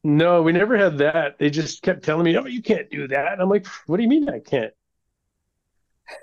No, 0.04 0.42
we 0.42 0.52
never 0.52 0.78
had 0.78 0.98
that. 1.00 1.38
They 1.38 1.50
just 1.50 1.84
kept 1.84 2.04
telling 2.04 2.26
me, 2.26 2.36
"Oh, 2.38 2.46
you 2.46 2.62
can't 2.62 2.90
do 2.90 3.08
that." 3.10 3.34
And 3.34 3.42
I'm 3.42 3.50
like, 3.50 3.68
"What 3.86 3.98
do 3.98 4.04
you 4.04 4.10
mean 4.10 4.28
I 4.30 4.40
can't?" 4.40 4.74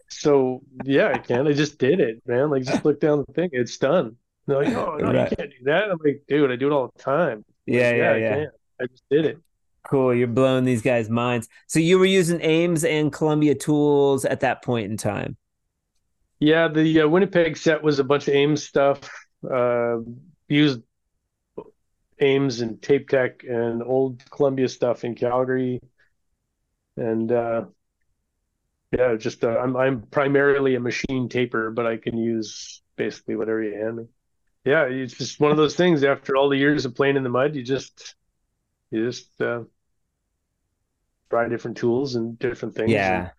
So 0.08 0.62
yeah, 0.84 1.12
I 1.14 1.18
can. 1.18 1.46
I 1.46 1.52
just 1.52 1.78
did 1.78 2.00
it, 2.00 2.22
man. 2.26 2.50
Like, 2.50 2.64
just 2.64 2.84
look 2.84 3.00
down 3.00 3.24
the 3.26 3.32
thing. 3.32 3.50
It's 3.52 3.76
done. 3.78 4.16
They're 4.46 4.62
like, 4.64 4.74
"Oh, 4.74 4.96
no, 4.96 5.12
Right. 5.12 5.30
you 5.30 5.36
can't 5.36 5.50
do 5.50 5.64
that." 5.64 5.90
I'm 5.90 5.98
like, 6.04 6.22
"Dude, 6.28 6.50
I 6.50 6.56
do 6.56 6.66
it 6.68 6.72
all 6.72 6.90
the 6.94 7.02
time." 7.02 7.44
Yeah, 7.66 7.94
yeah, 7.94 8.10
I 8.12 8.16
yeah. 8.16 8.34
can. 8.34 8.50
I 8.80 8.86
just 8.86 9.04
did 9.10 9.24
it. 9.26 9.38
Cool. 9.84 10.14
You're 10.14 10.28
blowing 10.28 10.64
these 10.64 10.82
guys' 10.82 11.08
minds. 11.08 11.48
So 11.66 11.78
you 11.78 11.98
were 11.98 12.04
using 12.06 12.40
Ames 12.42 12.84
and 12.84 13.12
Columbia 13.12 13.54
tools 13.54 14.24
at 14.24 14.40
that 14.40 14.62
point 14.62 14.90
in 14.90 14.96
time. 14.96 15.36
Yeah, 16.40 16.68
the 16.68 17.02
uh, 17.02 17.08
Winnipeg 17.08 17.56
set 17.56 17.82
was 17.82 17.98
a 17.98 18.04
bunch 18.04 18.28
of 18.28 18.34
Ames 18.34 18.62
stuff. 18.62 19.00
Uh, 19.48 19.98
used 20.48 20.80
Ames 22.20 22.61
and 22.61 22.81
Tape 22.81 23.09
Tech 23.09 23.44
and 23.44 23.83
old 23.83 24.28
Columbia 24.31 24.68
stuff 24.68 25.04
in 25.04 25.14
Calgary, 25.14 25.81
and 26.96 27.31
uh, 27.31 27.64
yeah, 28.96 29.16
just 29.16 29.44
uh, 29.44 29.59
I'm 29.59 29.76
I'm 29.76 30.02
primarily 30.02 30.74
a 30.74 30.81
machine 30.81 31.28
taper, 31.28 31.70
but 31.70 31.87
I 31.87 31.96
can 31.96 32.16
use 32.16 32.82
basically 32.97 33.36
whatever 33.36 33.62
you 33.62 33.74
hand 33.74 33.97
me. 33.97 34.05
Yeah, 34.64 34.84
it's 34.84 35.14
just 35.14 35.40
one 35.40 35.51
of 35.51 35.57
those 35.57 35.76
things. 35.76 36.05
After 36.05 36.36
all 36.36 36.49
the 36.49 36.57
years 36.57 36.84
of 36.84 36.95
playing 36.95 37.16
in 37.16 37.22
the 37.22 37.28
mud, 37.28 37.55
you 37.55 37.62
just 37.62 38.14
you 38.90 39.07
just 39.07 39.40
uh, 39.40 39.62
try 41.30 41.49
different 41.49 41.76
tools 41.76 42.14
and 42.14 42.38
different 42.38 42.74
things. 42.74 42.90
Yeah. 42.90 43.30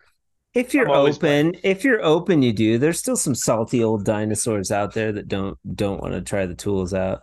If 0.53 0.73
you're 0.73 0.89
open, 0.89 1.53
if 1.63 1.83
you're 1.83 2.03
open, 2.03 2.41
you 2.41 2.53
do. 2.53 2.79
There's 2.79 2.97
still 2.97 3.15
some 3.15 3.35
salty 3.35 3.83
old 3.83 4.03
dinosaurs 4.03 4.71
out 4.71 4.93
there 4.93 5.11
that 5.11 5.27
don't 5.27 5.57
don't 5.75 6.01
want 6.01 6.13
to 6.13 6.21
try 6.21 6.47
the 6.47 6.55
tools 6.55 6.93
out. 6.93 7.21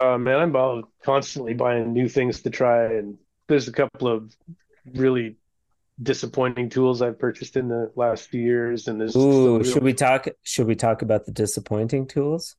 Uh, 0.00 0.16
man, 0.16 0.38
I'm 0.38 0.50
about 0.50 0.88
constantly 1.04 1.54
buying 1.54 1.92
new 1.92 2.08
things 2.08 2.42
to 2.42 2.50
try, 2.50 2.84
and 2.94 3.18
there's 3.48 3.68
a 3.68 3.72
couple 3.72 4.08
of 4.08 4.34
really 4.94 5.36
disappointing 6.02 6.70
tools 6.70 7.02
I've 7.02 7.18
purchased 7.18 7.56
in 7.56 7.68
the 7.68 7.92
last 7.94 8.28
few 8.28 8.40
years, 8.40 8.88
and 8.88 9.00
there's 9.00 9.14
Ooh, 9.14 9.62
some 9.62 9.72
should 9.72 9.82
we 9.82 9.92
talk? 9.92 10.28
Should 10.42 10.66
we 10.66 10.74
talk 10.74 11.02
about 11.02 11.26
the 11.26 11.32
disappointing 11.32 12.06
tools? 12.06 12.56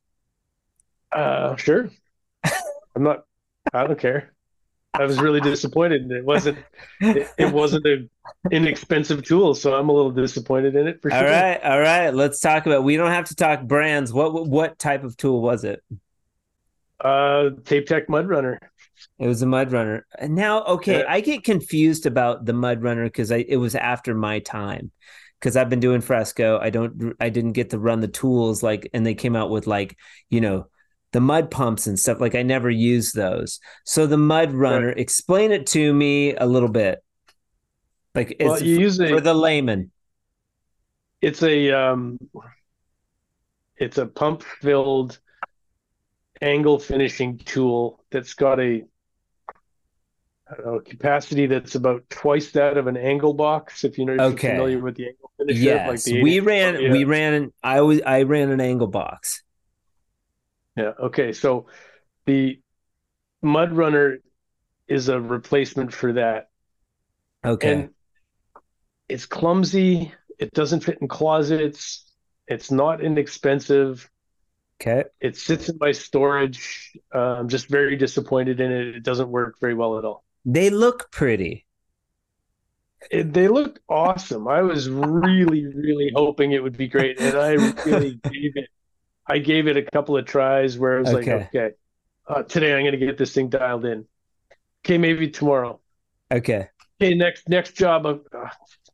Uh, 1.10 1.56
sure. 1.56 1.90
I'm 2.44 3.02
not. 3.02 3.24
I 3.72 3.86
don't 3.86 3.98
care. 3.98 4.32
I 4.94 5.04
was 5.04 5.18
really 5.18 5.40
disappointed. 5.40 6.10
It 6.10 6.24
wasn't 6.24 6.58
it, 7.00 7.28
it 7.38 7.52
wasn't 7.52 7.86
an 7.86 8.10
inexpensive 8.50 9.24
tool, 9.24 9.54
so 9.54 9.74
I'm 9.74 9.88
a 9.88 9.92
little 9.92 10.10
disappointed 10.10 10.76
in 10.76 10.86
it 10.86 11.00
for 11.00 11.10
sure. 11.10 11.18
All 11.18 11.24
right, 11.24 11.62
all 11.62 11.80
right. 11.80 12.10
Let's 12.10 12.40
talk 12.40 12.66
about. 12.66 12.84
We 12.84 12.96
don't 12.96 13.10
have 13.10 13.24
to 13.26 13.34
talk 13.34 13.62
brands. 13.62 14.12
What 14.12 14.46
what 14.46 14.78
type 14.78 15.02
of 15.02 15.16
tool 15.16 15.40
was 15.40 15.64
it? 15.64 15.82
Uh, 17.02 17.50
Tape 17.64 17.86
Tech 17.86 18.08
Mud 18.08 18.28
Runner. 18.28 18.58
It 19.18 19.26
was 19.26 19.42
a 19.42 19.46
mud 19.46 19.72
runner. 19.72 20.06
And 20.18 20.34
now, 20.34 20.62
okay, 20.64 21.00
Yeah. 21.00 21.06
I 21.08 21.20
get 21.20 21.42
confused 21.42 22.06
about 22.06 22.44
the 22.44 22.52
mud 22.52 22.82
runner 22.82 23.04
because 23.04 23.32
I 23.32 23.38
it 23.48 23.56
was 23.56 23.74
after 23.74 24.14
my 24.14 24.38
time. 24.38 24.92
Because 25.40 25.56
I've 25.56 25.68
been 25.68 25.80
doing 25.80 26.00
fresco. 26.00 26.58
I 26.62 26.70
don't 26.70 27.14
I 27.18 27.28
didn't 27.28 27.52
get 27.52 27.70
to 27.70 27.78
run 27.78 27.98
the 28.00 28.06
tools 28.08 28.62
like 28.62 28.88
and 28.94 29.04
they 29.04 29.14
came 29.14 29.34
out 29.34 29.50
with 29.50 29.66
like, 29.66 29.96
you 30.30 30.40
know, 30.40 30.66
the 31.10 31.20
mud 31.20 31.50
pumps 31.50 31.88
and 31.88 31.98
stuff. 31.98 32.20
Like 32.20 32.36
I 32.36 32.42
never 32.42 32.70
used 32.70 33.16
those. 33.16 33.58
So 33.84 34.06
the 34.06 34.16
mud 34.16 34.52
runner, 34.52 34.90
explain 34.90 35.50
it 35.50 35.66
to 35.68 35.92
me 35.92 36.36
a 36.36 36.46
little 36.46 36.68
bit. 36.68 37.02
Like 38.14 38.36
it's 38.38 38.44
Well, 38.48 38.62
you 38.62 38.78
use 38.78 39.00
a 39.00 39.08
for 39.08 39.20
the 39.20 39.34
layman. 39.34 39.90
it's 41.20 41.42
a 41.42 41.72
um, 41.72 42.18
it's 43.76 43.98
a 43.98 44.06
pump 44.06 44.42
filled 44.42 45.18
angle 46.42 46.78
finishing 46.78 47.38
tool 47.38 48.04
that's 48.10 48.34
got 48.34 48.60
a 48.60 48.82
know, 50.64 50.80
capacity 50.80 51.46
that's 51.46 51.74
about 51.74 52.08
twice 52.10 52.50
that 52.52 52.76
of 52.76 52.86
an 52.86 52.96
angle 52.96 53.34
box. 53.34 53.84
If 53.84 53.98
you 53.98 54.04
know, 54.04 54.12
okay. 54.12 54.48
you're 54.48 54.56
familiar 54.56 54.78
with 54.80 54.96
the 54.96 55.06
angle 55.08 55.30
finisher, 55.38 55.60
Yes. 55.60 56.04
the 56.04 56.22
we 56.22 56.40
ran 56.40 56.80
yeah. 56.80 56.92
we 56.92 57.04
ran 57.04 57.52
I 57.62 57.80
was 57.82 58.00
I 58.02 58.22
ran 58.22 58.50
an 58.50 58.60
angle 58.60 58.88
box. 58.88 59.42
Yeah. 60.76 60.92
Okay. 61.00 61.32
So 61.32 61.66
the 62.26 62.60
Mud 63.42 63.72
Runner 63.72 64.18
is 64.88 65.08
a 65.08 65.20
replacement 65.20 65.92
for 65.92 66.14
that. 66.14 66.48
Okay. 67.44 67.72
And 67.72 67.90
it's 69.08 69.26
clumsy. 69.26 70.12
It 70.38 70.52
doesn't 70.52 70.80
fit 70.80 70.98
in 71.00 71.08
closets. 71.08 72.10
It's 72.46 72.70
not 72.70 73.02
inexpensive. 73.02 74.08
Okay. 74.82 75.04
It 75.20 75.36
sits 75.36 75.68
in 75.68 75.78
my 75.80 75.92
storage. 75.92 76.92
Uh, 77.14 77.18
I'm 77.38 77.48
just 77.48 77.68
very 77.68 77.96
disappointed 77.96 78.60
in 78.60 78.72
it. 78.72 78.96
It 78.96 79.02
doesn't 79.02 79.28
work 79.30 79.58
very 79.60 79.74
well 79.74 79.98
at 79.98 80.04
all. 80.04 80.24
They 80.44 80.70
look 80.70 81.10
pretty. 81.10 81.66
It, 83.10 83.32
they 83.32 83.48
look 83.48 83.80
awesome. 83.88 84.46
I 84.46 84.62
was 84.62 84.88
really, 84.88 85.66
really 85.66 86.12
hoping 86.14 86.52
it 86.52 86.62
would 86.62 86.76
be 86.76 86.88
great, 86.88 87.18
and 87.18 87.36
I 87.36 87.52
really 87.84 88.20
gave 88.30 88.56
it. 88.56 88.68
I 89.28 89.38
gave 89.38 89.68
it 89.68 89.76
a 89.76 89.82
couple 89.92 90.16
of 90.16 90.26
tries 90.26 90.78
where 90.78 90.96
I 90.96 91.00
was 91.00 91.12
Okay. 91.12 91.14
like, 91.14 91.54
okay, 91.54 91.72
uh, 92.28 92.42
today 92.44 92.74
I'm 92.74 92.82
going 92.82 92.98
to 92.98 93.06
get 93.06 93.18
this 93.18 93.34
thing 93.34 93.50
dialed 93.50 93.86
in. 93.86 94.06
Okay, 94.84 94.98
maybe 94.98 95.30
tomorrow. 95.30 95.80
Okay. 96.30 96.70
Okay, 97.00 97.14
next 97.14 97.48
next 97.48 97.74
job. 97.74 98.06
Uh, 98.06 98.18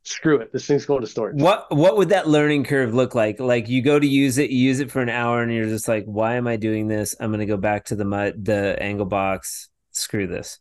screw 0.09 0.37
it. 0.39 0.51
This 0.51 0.65
thing's 0.67 0.85
going 0.85 1.01
to 1.01 1.07
storage. 1.07 1.43
What 1.43 1.67
what 1.75 1.97
would 1.97 2.09
that 2.09 2.27
learning 2.27 2.63
curve 2.63 2.93
look 2.95 3.13
like? 3.13 3.39
Like 3.39 3.69
you 3.69 3.83
go 3.83 3.99
to 3.99 4.07
use 4.07 4.39
it, 4.39 4.49
you 4.49 4.57
use 4.57 4.79
it 4.79 4.89
for 4.91 4.99
an 5.01 5.09
hour, 5.09 5.43
and 5.43 5.53
you're 5.53 5.67
just 5.67 5.87
like, 5.87 6.05
"Why 6.05 6.35
am 6.35 6.47
I 6.47 6.55
doing 6.55 6.87
this? 6.87 7.15
I'm 7.19 7.29
gonna 7.31 7.45
go 7.45 7.57
back 7.57 7.85
to 7.85 7.95
the 7.95 8.05
mud, 8.05 8.45
the 8.45 8.81
angle 8.81 9.05
box. 9.05 9.69
Screw 9.91 10.25
this." 10.27 10.59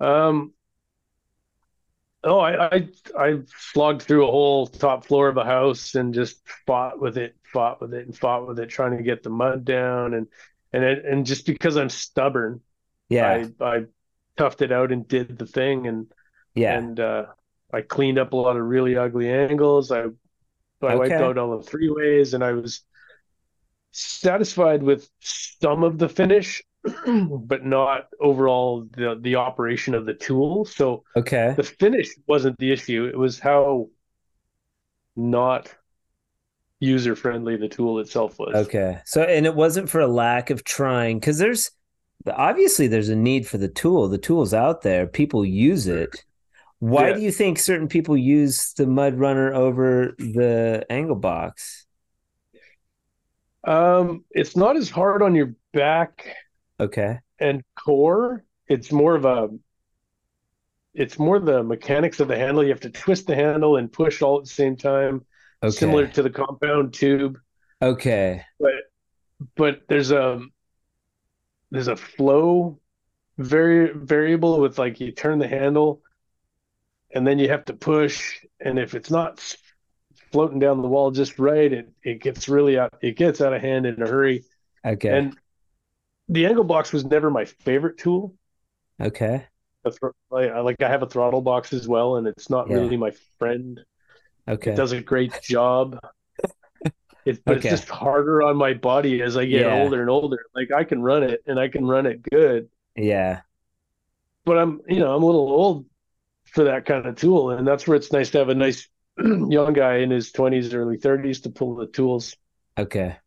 Um. 0.00 0.54
Oh, 2.22 2.38
I, 2.38 2.76
I 2.76 2.88
I 3.18 3.38
slogged 3.56 4.02
through 4.02 4.28
a 4.28 4.30
whole 4.30 4.66
top 4.66 5.06
floor 5.06 5.28
of 5.28 5.38
a 5.38 5.44
house 5.44 5.94
and 5.94 6.12
just 6.12 6.46
fought 6.66 7.00
with 7.00 7.16
it, 7.16 7.34
fought 7.44 7.80
with 7.80 7.94
it, 7.94 8.04
and 8.06 8.16
fought 8.16 8.46
with 8.46 8.58
it, 8.58 8.66
trying 8.68 8.96
to 8.98 9.02
get 9.02 9.22
the 9.22 9.30
mud 9.30 9.64
down, 9.64 10.12
and 10.12 10.26
and 10.72 10.84
it, 10.84 11.04
and 11.06 11.24
just 11.24 11.46
because 11.46 11.76
I'm 11.78 11.88
stubborn, 11.88 12.60
Yeah, 13.08 13.40
I 13.40 13.50
I 13.60 13.86
toughed 14.38 14.62
it 14.62 14.72
out 14.72 14.92
and 14.92 15.08
did 15.08 15.38
the 15.38 15.46
thing, 15.46 15.86
and 15.86 16.12
yeah, 16.54 16.82
and 16.82 17.00
uh, 17.00 17.26
I 17.72 17.82
cleaned 17.82 18.18
up 18.18 18.32
a 18.32 18.36
lot 18.36 18.56
of 18.56 18.64
really 18.64 18.96
ugly 18.96 19.30
angles. 19.30 19.90
I 19.90 20.04
I 20.82 20.94
wiped 20.94 21.12
out 21.12 21.38
all 21.38 21.58
the 21.58 21.64
three 21.64 21.90
ways, 21.90 22.34
and 22.34 22.42
I 22.42 22.52
was 22.52 22.82
satisfied 23.92 24.82
with 24.82 25.08
some 25.20 25.82
of 25.84 25.98
the 25.98 26.08
finish, 26.08 26.62
but 27.06 27.64
not 27.64 28.08
overall 28.20 28.86
the 28.92 29.18
the 29.20 29.36
operation 29.36 29.94
of 29.94 30.06
the 30.06 30.14
tool. 30.14 30.64
So 30.64 31.04
okay, 31.16 31.54
the 31.56 31.62
finish 31.62 32.08
wasn't 32.26 32.58
the 32.58 32.72
issue; 32.72 33.04
it 33.06 33.16
was 33.18 33.38
how 33.38 33.88
not 35.16 35.74
user 36.80 37.14
friendly 37.14 37.56
the 37.56 37.68
tool 37.68 37.98
itself 37.98 38.38
was. 38.38 38.54
okay. 38.54 39.00
So, 39.04 39.22
and 39.22 39.44
it 39.46 39.54
wasn't 39.54 39.90
for 39.90 40.00
a 40.00 40.06
lack 40.06 40.50
of 40.50 40.64
trying, 40.64 41.20
because 41.20 41.38
there's 41.38 41.70
obviously 42.26 42.86
there's 42.86 43.08
a 43.10 43.16
need 43.16 43.46
for 43.46 43.58
the 43.58 43.68
tool. 43.68 44.08
The 44.08 44.18
tool's 44.18 44.54
out 44.54 44.82
there. 44.82 45.06
People 45.06 45.44
use 45.44 45.86
it. 45.86 46.24
Why 46.80 47.12
Yeah. 47.12 47.12
do 47.12 47.20
you 47.20 47.30
think 47.30 47.58
certain 47.58 47.88
people 47.88 48.16
use 48.16 48.72
the 48.72 48.86
mud 48.86 49.14
runner 49.14 49.52
over 49.54 50.14
the 50.18 50.84
angle 50.90 51.16
box? 51.16 51.86
Um, 53.64 54.24
it's 54.30 54.56
not 54.56 54.76
as 54.76 54.88
hard 54.88 55.22
on 55.22 55.34
your 55.34 55.54
back 55.72 56.26
Okay, 56.80 57.20
and 57.38 57.62
core, 57.76 58.44
it's 58.68 58.92
more 58.92 59.14
of 59.16 59.24
a 59.24 59.48
it's 60.94 61.18
more 61.18 61.38
the 61.38 61.62
mechanics 61.62 62.20
of 62.20 62.28
the 62.28 62.36
handle. 62.36 62.62
You 62.64 62.70
have 62.70 62.80
to 62.80 62.90
twist 62.90 63.26
the 63.26 63.34
handle 63.36 63.76
and 63.76 63.92
push 63.92 64.22
all 64.22 64.38
at 64.38 64.44
the 64.44 64.50
same 64.50 64.76
time, 64.76 65.24
okay, 65.62 66.00
similar 66.00 66.06
to 66.08 66.22
the 66.22 66.30
compound 66.30 66.94
tube. 66.94 67.38
okay, 67.82 68.44
But 68.60 68.72
but 69.56 69.82
there's 69.88 70.12
a 70.12 70.42
there's 71.70 71.88
a 71.88 71.96
flow 71.96 72.78
very 73.38 73.92
variable 73.94 74.60
with 74.60 74.78
like 74.78 75.00
you 75.00 75.12
turn 75.12 75.38
the 75.38 75.48
handle 75.48 76.02
and 77.14 77.26
then 77.26 77.38
you 77.38 77.48
have 77.48 77.64
to 77.66 77.74
push, 77.74 78.44
and 78.60 78.78
if 78.78 78.94
it's 78.94 79.10
not 79.10 79.40
floating 80.32 80.58
down 80.58 80.80
the 80.82 80.88
wall 80.88 81.10
just 81.10 81.38
right, 81.38 81.72
it 81.72 81.88
it 82.02 82.20
gets 82.22 82.48
really 82.48 82.78
out 82.78 82.94
it 83.02 83.16
gets 83.16 83.40
out 83.40 83.52
of 83.52 83.60
hand 83.62 83.86
in 83.86 84.00
a 84.02 84.06
hurry. 84.08 84.44
okay, 84.84 85.18
And 85.18 85.36
the 86.28 86.46
angle 86.46 86.64
box 86.64 86.92
was 86.92 87.04
never 87.04 87.30
my 87.30 87.44
favorite 87.44 87.98
tool. 87.98 88.34
okay, 89.00 89.46
a 89.84 89.90
thr- 89.90 90.08
like, 90.30 90.50
I- 90.50 90.60
like 90.60 90.82
I 90.82 90.88
have 90.88 91.02
a 91.02 91.06
throttle 91.08 91.40
box 91.42 91.72
as 91.72 91.88
well, 91.88 92.16
and 92.16 92.26
it's 92.26 92.48
not 92.50 92.68
Yeah. 92.68 92.76
really 92.76 92.96
my 92.96 93.12
friend. 93.38 93.80
okay. 94.48 94.72
It 94.72 94.76
does 94.76 94.92
a 94.92 95.00
great 95.02 95.40
job. 95.42 95.98
It, 97.26 97.44
but 97.44 97.58
Okay. 97.58 97.68
it's 97.68 97.80
just 97.80 97.88
harder 97.90 98.40
on 98.42 98.56
my 98.56 98.72
body 98.72 99.20
as 99.20 99.36
I 99.36 99.44
get 99.44 99.66
Yeah. 99.66 99.82
older 99.82 100.00
and 100.00 100.08
older. 100.08 100.38
Like 100.54 100.72
I 100.72 100.84
can 100.84 101.02
run 101.02 101.22
it 101.22 101.42
and 101.46 101.60
I 101.60 101.68
can 101.68 101.86
run 101.86 102.06
it 102.06 102.22
good, 102.22 102.70
Yeah. 102.96 103.42
but 104.46 104.56
I'm, 104.56 104.80
you 104.88 105.00
know, 105.00 105.14
I'm 105.14 105.22
a 105.22 105.26
little 105.26 105.50
old 105.52 105.84
for 106.52 106.64
that 106.64 106.86
kind 106.86 107.06
of 107.06 107.16
tool. 107.16 107.50
And 107.50 107.66
that's 107.66 107.86
where 107.86 107.96
it's 107.96 108.12
nice 108.12 108.30
to 108.30 108.38
have 108.38 108.48
a 108.48 108.54
nice 108.54 108.88
young 109.18 109.72
guy 109.72 109.98
in 109.98 110.10
his 110.10 110.32
20s, 110.32 110.74
early 110.74 110.98
30s 110.98 111.40
to 111.42 111.50
pull 111.50 111.76
the 111.76 111.86
tools. 111.86 112.36
Okay. 112.78 113.20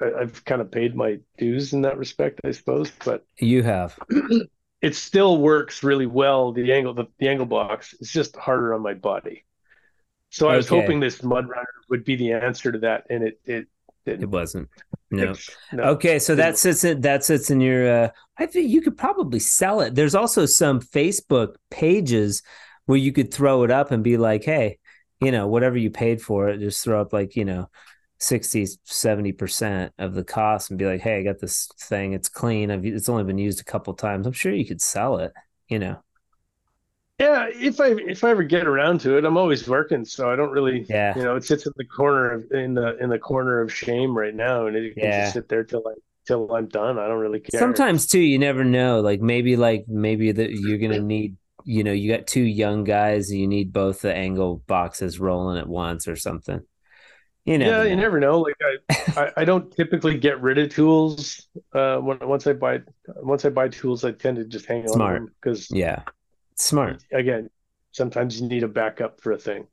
I, 0.00 0.12
I've 0.20 0.44
kind 0.44 0.60
of 0.60 0.70
paid 0.70 0.94
my 0.94 1.18
dues 1.38 1.72
in 1.72 1.82
that 1.82 1.98
respect, 1.98 2.40
I 2.44 2.50
suppose, 2.52 2.90
but 3.04 3.24
You 3.38 3.62
have. 3.62 3.98
it 4.82 4.94
still 4.96 5.38
works 5.38 5.82
really 5.82 6.06
well. 6.06 6.52
The 6.52 6.72
angle, 6.72 6.94
the, 6.94 7.06
the 7.18 7.28
angle 7.28 7.46
box, 7.46 7.94
it's 8.00 8.12
just 8.12 8.36
harder 8.36 8.74
on 8.74 8.82
my 8.82 8.94
body. 8.94 9.44
So 10.30 10.48
I 10.48 10.56
was 10.56 10.68
Okay. 10.68 10.68
hoping 10.68 11.00
this 11.00 11.22
mud 11.22 11.48
runner 11.48 11.68
would 11.90 12.04
be 12.04 12.16
the 12.16 12.32
answer 12.34 12.72
to 12.72 12.78
that, 12.80 13.06
and 13.10 13.24
it 13.24 13.40
it 13.44 13.68
It 14.06 14.20
didn't. 14.20 14.30
wasn't. 14.30 14.68
No. 15.10 15.34
No. 15.72 15.82
Okay, 15.82 16.18
so 16.18 16.34
that 16.36 16.58
sits 16.58 16.84
in 16.84 17.00
that 17.02 17.24
sits 17.24 17.50
in 17.50 17.60
your 17.60 18.04
uh 18.04 18.08
I 18.38 18.46
think 18.46 18.70
you 18.70 18.80
could 18.80 18.96
probably 18.96 19.38
sell 19.40 19.80
it. 19.80 19.94
There's 19.94 20.14
also 20.14 20.46
some 20.46 20.80
Facebook 20.80 21.56
pages 21.70 22.42
where 22.86 22.98
you 22.98 23.12
could 23.12 23.32
throw 23.32 23.64
it 23.64 23.70
up 23.70 23.90
and 23.90 24.04
be 24.04 24.16
like, 24.16 24.44
"Hey, 24.44 24.78
you 25.20 25.32
know, 25.32 25.48
whatever 25.48 25.76
you 25.76 25.90
paid 25.90 26.22
for 26.22 26.48
it, 26.48 26.60
just 26.60 26.84
throw 26.84 27.00
up 27.00 27.12
like, 27.12 27.36
you 27.36 27.44
know, 27.44 27.68
60 28.18 28.66
70% 28.86 29.90
of 29.98 30.14
the 30.14 30.24
cost 30.24 30.70
and 30.70 30.78
be 30.78 30.86
like, 30.86 31.00
"Hey, 31.00 31.18
I 31.18 31.22
got 31.22 31.40
this 31.40 31.68
thing. 31.80 32.12
It's 32.12 32.28
clean. 32.28 32.70
I've 32.70 32.84
it's 32.84 33.08
only 33.08 33.24
been 33.24 33.38
used 33.38 33.60
a 33.60 33.64
couple 33.64 33.94
times. 33.94 34.26
I'm 34.26 34.32
sure 34.32 34.52
you 34.52 34.66
could 34.66 34.80
sell 34.80 35.18
it, 35.18 35.32
you 35.68 35.78
know." 35.78 35.98
Yeah, 37.18 37.46
if 37.50 37.80
I 37.80 37.94
if 37.96 38.24
I 38.24 38.30
ever 38.30 38.42
get 38.42 38.66
around 38.66 39.00
to 39.00 39.16
it, 39.16 39.24
I'm 39.24 39.38
always 39.38 39.66
working, 39.66 40.04
so 40.04 40.30
I 40.30 40.36
don't 40.36 40.50
really. 40.50 40.84
Yeah. 40.88 41.16
You 41.16 41.24
know, 41.24 41.36
it 41.36 41.44
sits 41.44 41.64
in 41.64 41.72
the 41.76 41.84
corner 41.86 42.30
of 42.30 42.50
in 42.52 42.74
the 42.74 42.98
in 42.98 43.08
the 43.08 43.18
corner 43.18 43.60
of 43.62 43.72
shame 43.72 44.16
right 44.16 44.34
now, 44.34 44.66
and 44.66 44.76
it 44.76 44.94
can 44.94 45.04
Yeah. 45.04 45.20
just 45.22 45.32
sit 45.34 45.48
there 45.48 45.64
till 45.64 45.82
I 45.88 45.92
till 46.26 46.52
I'm 46.54 46.68
done. 46.68 46.98
I 46.98 47.08
don't 47.08 47.18
really 47.18 47.40
care. 47.40 47.58
Sometimes 47.58 48.06
too, 48.06 48.20
you 48.20 48.38
never 48.38 48.64
know. 48.64 49.00
Like 49.00 49.22
maybe 49.22 49.56
like 49.56 49.86
maybe 49.88 50.30
that 50.32 50.50
you're 50.50 50.76
gonna 50.76 51.00
need, 51.00 51.36
you 51.64 51.84
know, 51.84 51.92
you 51.92 52.12
got 52.14 52.26
two 52.26 52.42
young 52.42 52.84
guys, 52.84 53.32
you 53.32 53.46
need 53.46 53.72
both 53.72 54.02
the 54.02 54.14
angle 54.14 54.56
boxes 54.66 55.18
rolling 55.18 55.56
at 55.58 55.66
once 55.68 56.06
or 56.08 56.16
something. 56.16 56.60
You 57.46 57.56
know. 57.58 57.82
yeah, 57.82 57.82
you 57.84 57.96
never 57.96 58.20
know. 58.20 58.40
Like 58.40 58.56
I, 58.60 59.20
I, 59.20 59.32
I 59.38 59.44
don't 59.46 59.74
typically 59.74 60.18
get 60.18 60.42
rid 60.42 60.58
of 60.58 60.68
tools. 60.68 61.46
Uh, 61.72 61.96
when 61.98 62.18
once 62.20 62.46
I 62.46 62.52
buy 62.52 62.80
once 63.06 63.46
I 63.46 63.48
buy 63.48 63.68
tools, 63.68 64.04
I 64.04 64.12
tend 64.12 64.36
to 64.36 64.44
just 64.44 64.66
hang 64.66 64.82
on 64.82 64.88
Smart. 64.88 65.20
them 65.22 65.34
because 65.40 65.70
Yeah. 65.70 66.02
Smart. 66.56 67.02
again, 67.12 67.50
sometimes 67.92 68.40
you 68.40 68.48
need 68.48 68.62
a 68.62 68.68
backup 68.68 69.20
for 69.20 69.32
a 69.32 69.38
thing. 69.38 69.66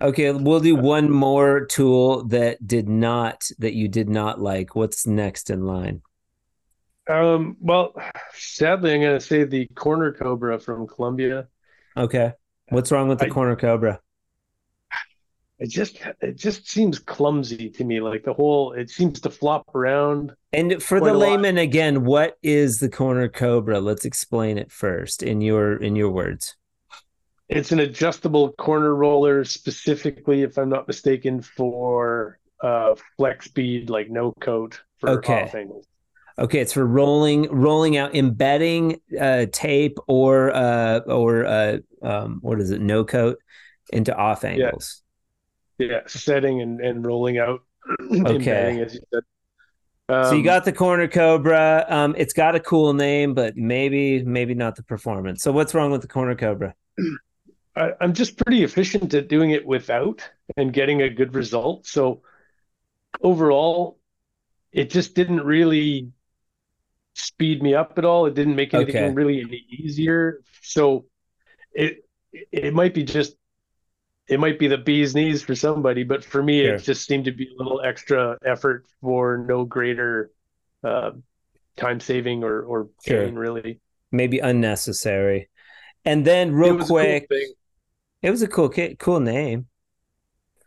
Okay, 0.00 0.32
we'll 0.32 0.60
do 0.60 0.74
one 0.74 1.10
more 1.10 1.66
tool 1.66 2.24
that 2.24 2.66
did 2.66 2.88
not 2.88 3.48
that 3.58 3.74
you 3.74 3.88
did 3.88 4.08
not 4.08 4.40
like. 4.40 4.74
What's 4.74 5.06
next 5.06 5.50
in 5.50 5.64
line? 5.64 6.02
Um, 7.08 7.56
well, 7.60 7.94
sadly, 8.34 8.94
I'm 8.94 9.00
going 9.00 9.18
to 9.18 9.24
say 9.24 9.44
the 9.44 9.66
corner 9.68 10.12
cobra 10.12 10.58
from 10.58 10.86
Columbia. 10.86 11.48
Okay. 11.96 12.32
What's 12.70 12.90
wrong 12.90 13.08
with 13.08 13.18
the 13.18 13.26
I- 13.26 13.30
corner 13.30 13.56
cobra? 13.56 14.00
It 15.58 15.70
just 15.70 16.00
it 16.20 16.36
just 16.36 16.68
seems 16.68 16.98
clumsy 16.98 17.70
to 17.70 17.84
me. 17.84 18.00
Like 18.00 18.24
the 18.24 18.32
whole, 18.32 18.72
it 18.72 18.90
seems 18.90 19.20
to 19.20 19.30
flop 19.30 19.74
around. 19.74 20.32
And 20.52 20.82
for 20.82 21.00
the 21.00 21.12
a 21.12 21.14
lot. 21.14 21.18
layman 21.18 21.58
again, 21.58 22.04
what 22.04 22.36
is 22.42 22.78
the 22.78 22.88
corner 22.88 23.28
cobra? 23.28 23.80
Let's 23.80 24.04
explain 24.04 24.58
it 24.58 24.72
first 24.72 25.22
in 25.22 25.40
your 25.40 25.76
in 25.76 25.94
your 25.94 26.10
words. 26.10 26.56
It's 27.48 27.72
an 27.72 27.80
adjustable 27.80 28.52
corner 28.52 28.94
roller, 28.94 29.44
specifically, 29.44 30.42
if 30.42 30.56
I'm 30.58 30.70
not 30.70 30.88
mistaken, 30.88 31.42
for 31.42 32.38
uh, 32.60 32.94
flex 33.16 33.44
speed, 33.44 33.90
like 33.90 34.10
no 34.10 34.32
coat 34.40 34.80
for 34.98 35.10
Okay. 35.10 35.42
off 35.42 35.54
angles. 35.54 35.86
Okay, 36.36 36.58
it's 36.58 36.72
for 36.72 36.84
rolling 36.84 37.48
rolling 37.48 37.96
out 37.96 38.16
embedding 38.16 39.00
uh 39.20 39.46
tape 39.52 39.98
or 40.08 40.52
uh 40.52 40.98
or 41.06 41.46
uh 41.46 41.78
um 42.02 42.38
what 42.40 42.60
is 42.60 42.72
it, 42.72 42.80
no 42.80 43.04
coat 43.04 43.38
into 43.92 44.16
off 44.16 44.42
angles. 44.42 45.03
Yeah, 45.78 46.00
setting 46.06 46.60
and, 46.62 46.80
and 46.80 47.04
rolling 47.04 47.38
out. 47.38 47.62
Okay. 48.26 48.80
as 48.80 48.94
you 48.94 49.00
said. 49.12 49.22
so 50.22 50.34
you 50.34 50.42
Um, 50.42 50.44
got 50.44 50.64
the 50.64 50.72
corner 50.72 51.08
cobra. 51.08 51.84
Um 51.88 52.14
it's 52.16 52.32
got 52.32 52.54
a 52.54 52.60
cool 52.60 52.92
name, 52.94 53.34
but 53.34 53.56
maybe 53.56 54.22
maybe 54.24 54.54
not 54.54 54.76
the 54.76 54.82
performance. 54.82 55.42
So 55.42 55.52
what's 55.52 55.74
wrong 55.74 55.90
with 55.90 56.02
the 56.02 56.08
corner 56.08 56.34
cobra? 56.34 56.74
I, 57.76 57.92
I'm 58.00 58.12
just 58.12 58.36
pretty 58.38 58.62
efficient 58.64 59.14
at 59.14 59.28
doing 59.28 59.50
it 59.50 59.66
without 59.66 60.28
and 60.56 60.72
getting 60.72 61.02
a 61.02 61.10
good 61.10 61.34
result. 61.34 61.86
So 61.86 62.22
overall, 63.22 63.98
it 64.72 64.90
just 64.90 65.14
didn't 65.14 65.42
really 65.44 66.10
speed 67.14 67.62
me 67.62 67.74
up 67.74 67.98
at 67.98 68.04
all. 68.04 68.26
It 68.26 68.34
didn't 68.34 68.56
make 68.56 68.74
anything 68.74 69.14
Okay. 69.14 69.14
really 69.14 69.40
any 69.40 69.64
easier. 69.70 70.40
So 70.62 71.06
it 71.74 72.04
it 72.32 72.74
might 72.74 72.94
be 72.94 73.04
just 73.04 73.36
it 74.28 74.40
might 74.40 74.58
be 74.58 74.68
the 74.68 74.78
bee's 74.78 75.14
knees 75.14 75.42
for 75.42 75.54
somebody, 75.54 76.02
but 76.04 76.24
for 76.24 76.42
me, 76.42 76.64
Sure. 76.64 76.74
it 76.76 76.82
just 76.82 77.06
seemed 77.06 77.26
to 77.26 77.32
be 77.32 77.48
a 77.48 77.62
little 77.62 77.80
extra 77.82 78.38
effort 78.44 78.86
for 79.00 79.38
no 79.38 79.64
greater 79.64 80.30
uh, 80.82 81.10
time 81.76 82.00
saving 82.00 82.42
or 82.44 82.62
or 82.62 82.88
Sure. 83.06 83.24
pain 83.24 83.34
really. 83.36 83.80
Maybe 84.12 84.38
unnecessary. 84.38 85.48
And 86.04 86.24
then 86.24 86.52
real 86.52 86.76
was 86.76 86.86
a 86.86 86.88
cool 86.88 86.98
quick, 87.00 87.28
it 88.22 88.30
was 88.30 88.42
a 88.42 88.48
cool 88.48 88.68
cool 88.98 89.20
name. 89.20 89.66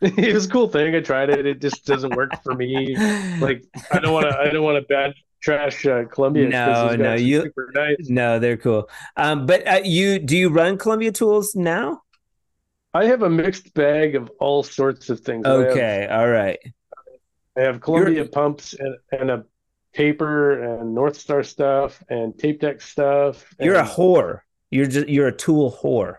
It 0.00 0.32
was 0.32 0.46
a 0.46 0.48
cool 0.48 0.68
thing. 0.68 0.94
I 0.94 1.00
tried 1.00 1.28
it. 1.30 1.44
It 1.44 1.60
just 1.60 1.84
doesn't 1.84 2.14
work 2.14 2.30
for 2.44 2.54
me. 2.54 2.94
Like 3.40 3.64
I 3.92 3.98
don't 3.98 4.12
want 4.12 4.26
to. 4.30 4.38
I 4.38 4.50
don't 4.50 4.62
want 4.64 4.76
to 4.80 4.86
bad 4.86 5.14
trash 5.40 5.84
uh, 5.86 6.04
Columbia. 6.04 6.48
No, 6.48 6.94
no, 6.94 7.14
you- 7.14 7.42
super 7.42 7.70
nice. 7.74 7.96
No, 8.08 8.38
they're 8.38 8.56
cool. 8.56 8.88
Um, 9.16 9.46
but 9.46 9.66
uh, 9.66 9.80
you 9.84 10.18
do 10.20 10.36
you 10.36 10.50
run 10.50 10.78
Columbia 10.78 11.10
tools 11.12 11.54
now? 11.56 12.02
I 12.94 13.04
have 13.04 13.22
a 13.22 13.30
mixed 13.30 13.74
bag 13.74 14.14
of 14.14 14.30
all 14.40 14.62
sorts 14.62 15.10
of 15.10 15.20
things. 15.20 15.44
I 15.46 15.50
have, 15.50 15.60
Okay, 15.60 16.08
all 16.10 16.28
right. 16.28 16.58
I 17.56 17.62
have 17.62 17.80
Columbia 17.80 18.24
pumps 18.24 18.74
and, 18.74 18.96
and 19.12 19.30
a 19.30 19.44
paper 19.92 20.62
and 20.62 20.94
North 20.94 21.16
Star 21.18 21.42
stuff 21.42 22.02
and 22.08 22.38
Tape 22.38 22.60
Tech 22.60 22.80
stuff. 22.80 23.44
You're 23.60 23.74
a 23.74 23.84
whore. 23.84 24.40
You're 24.70 24.86
just 24.86 25.08
you're 25.08 25.28
a 25.28 25.36
tool 25.36 25.76
whore. 25.82 26.16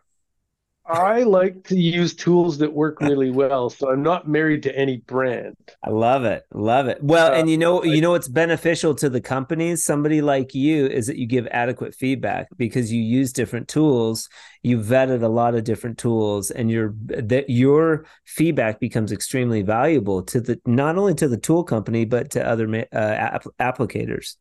I 0.90 1.22
like 1.24 1.66
to 1.66 1.76
use 1.76 2.16
tools 2.16 2.58
that 2.58 2.74
work 2.74 3.00
really 3.02 3.30
well, 3.30 3.70
so 3.70 3.92
I'm 3.92 4.02
not 4.02 4.28
married 4.28 4.64
to 4.64 4.76
any 4.76 4.98
brand. 4.98 5.56
I 5.84 5.92
love 5.92 6.26
it. 6.26 6.44
Love 6.54 6.88
it. 6.88 6.98
Well, 7.04 7.32
Uh, 7.32 7.38
and 7.38 7.50
you 7.50 7.58
know, 7.58 7.84
I- 7.84 7.86
you 7.86 8.02
know 8.02 8.12
what's 8.12 8.28
beneficial 8.28 8.96
to 8.96 9.10
the 9.10 9.22
companies, 9.22 9.84
somebody 9.84 10.22
like 10.22 10.56
you, 10.56 10.88
is 10.88 11.06
that 11.08 11.18
you 11.18 11.28
give 11.28 11.48
adequate 11.52 11.94
feedback 11.94 12.48
because 12.58 12.92
you 12.92 13.02
use 13.02 13.32
different 13.32 13.68
tools. 13.68 14.30
You 14.64 14.80
vetted 14.80 15.22
a 15.22 15.28
lot 15.28 15.54
of 15.56 15.64
different 15.64 15.98
tools, 16.00 16.50
and 16.50 16.72
your 16.72 16.96
that 17.08 17.50
your 17.50 18.06
feedback 18.26 18.80
becomes 18.80 19.12
extremely 19.12 19.62
valuable 19.62 20.24
to 20.24 20.42
the 20.42 20.60
not 20.66 20.98
only 20.98 21.14
to 21.16 21.28
the 21.28 21.38
tool 21.38 21.64
company 21.64 22.04
but 22.06 22.32
to 22.32 22.46
other 22.46 22.68
uh, 22.92 22.96
app- 22.96 23.46
applicators. 23.60 24.36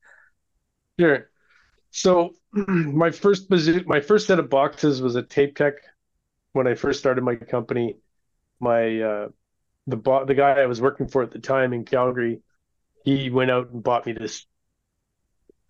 Sure. 0.98 1.30
So 1.90 2.34
my 2.52 3.10
first 3.10 3.50
my 3.86 4.00
first 4.00 4.26
set 4.26 4.38
of 4.38 4.48
boxes 4.50 5.00
was 5.02 5.14
a 5.14 5.22
Tape 5.22 5.54
Tech 5.56 5.74
when 6.52 6.66
I 6.66 6.74
first 6.74 6.98
started 7.00 7.22
my 7.24 7.36
company. 7.36 7.96
My 8.60 9.00
uh, 9.00 9.28
the 9.86 9.96
bo- 9.96 10.24
the 10.24 10.34
guy 10.34 10.60
I 10.60 10.66
was 10.66 10.80
working 10.80 11.08
for 11.08 11.22
at 11.22 11.30
the 11.30 11.38
time 11.38 11.72
in 11.72 11.84
Calgary, 11.84 12.40
he 13.04 13.30
went 13.30 13.50
out 13.50 13.70
and 13.70 13.82
bought 13.82 14.06
me 14.06 14.12
this. 14.12 14.46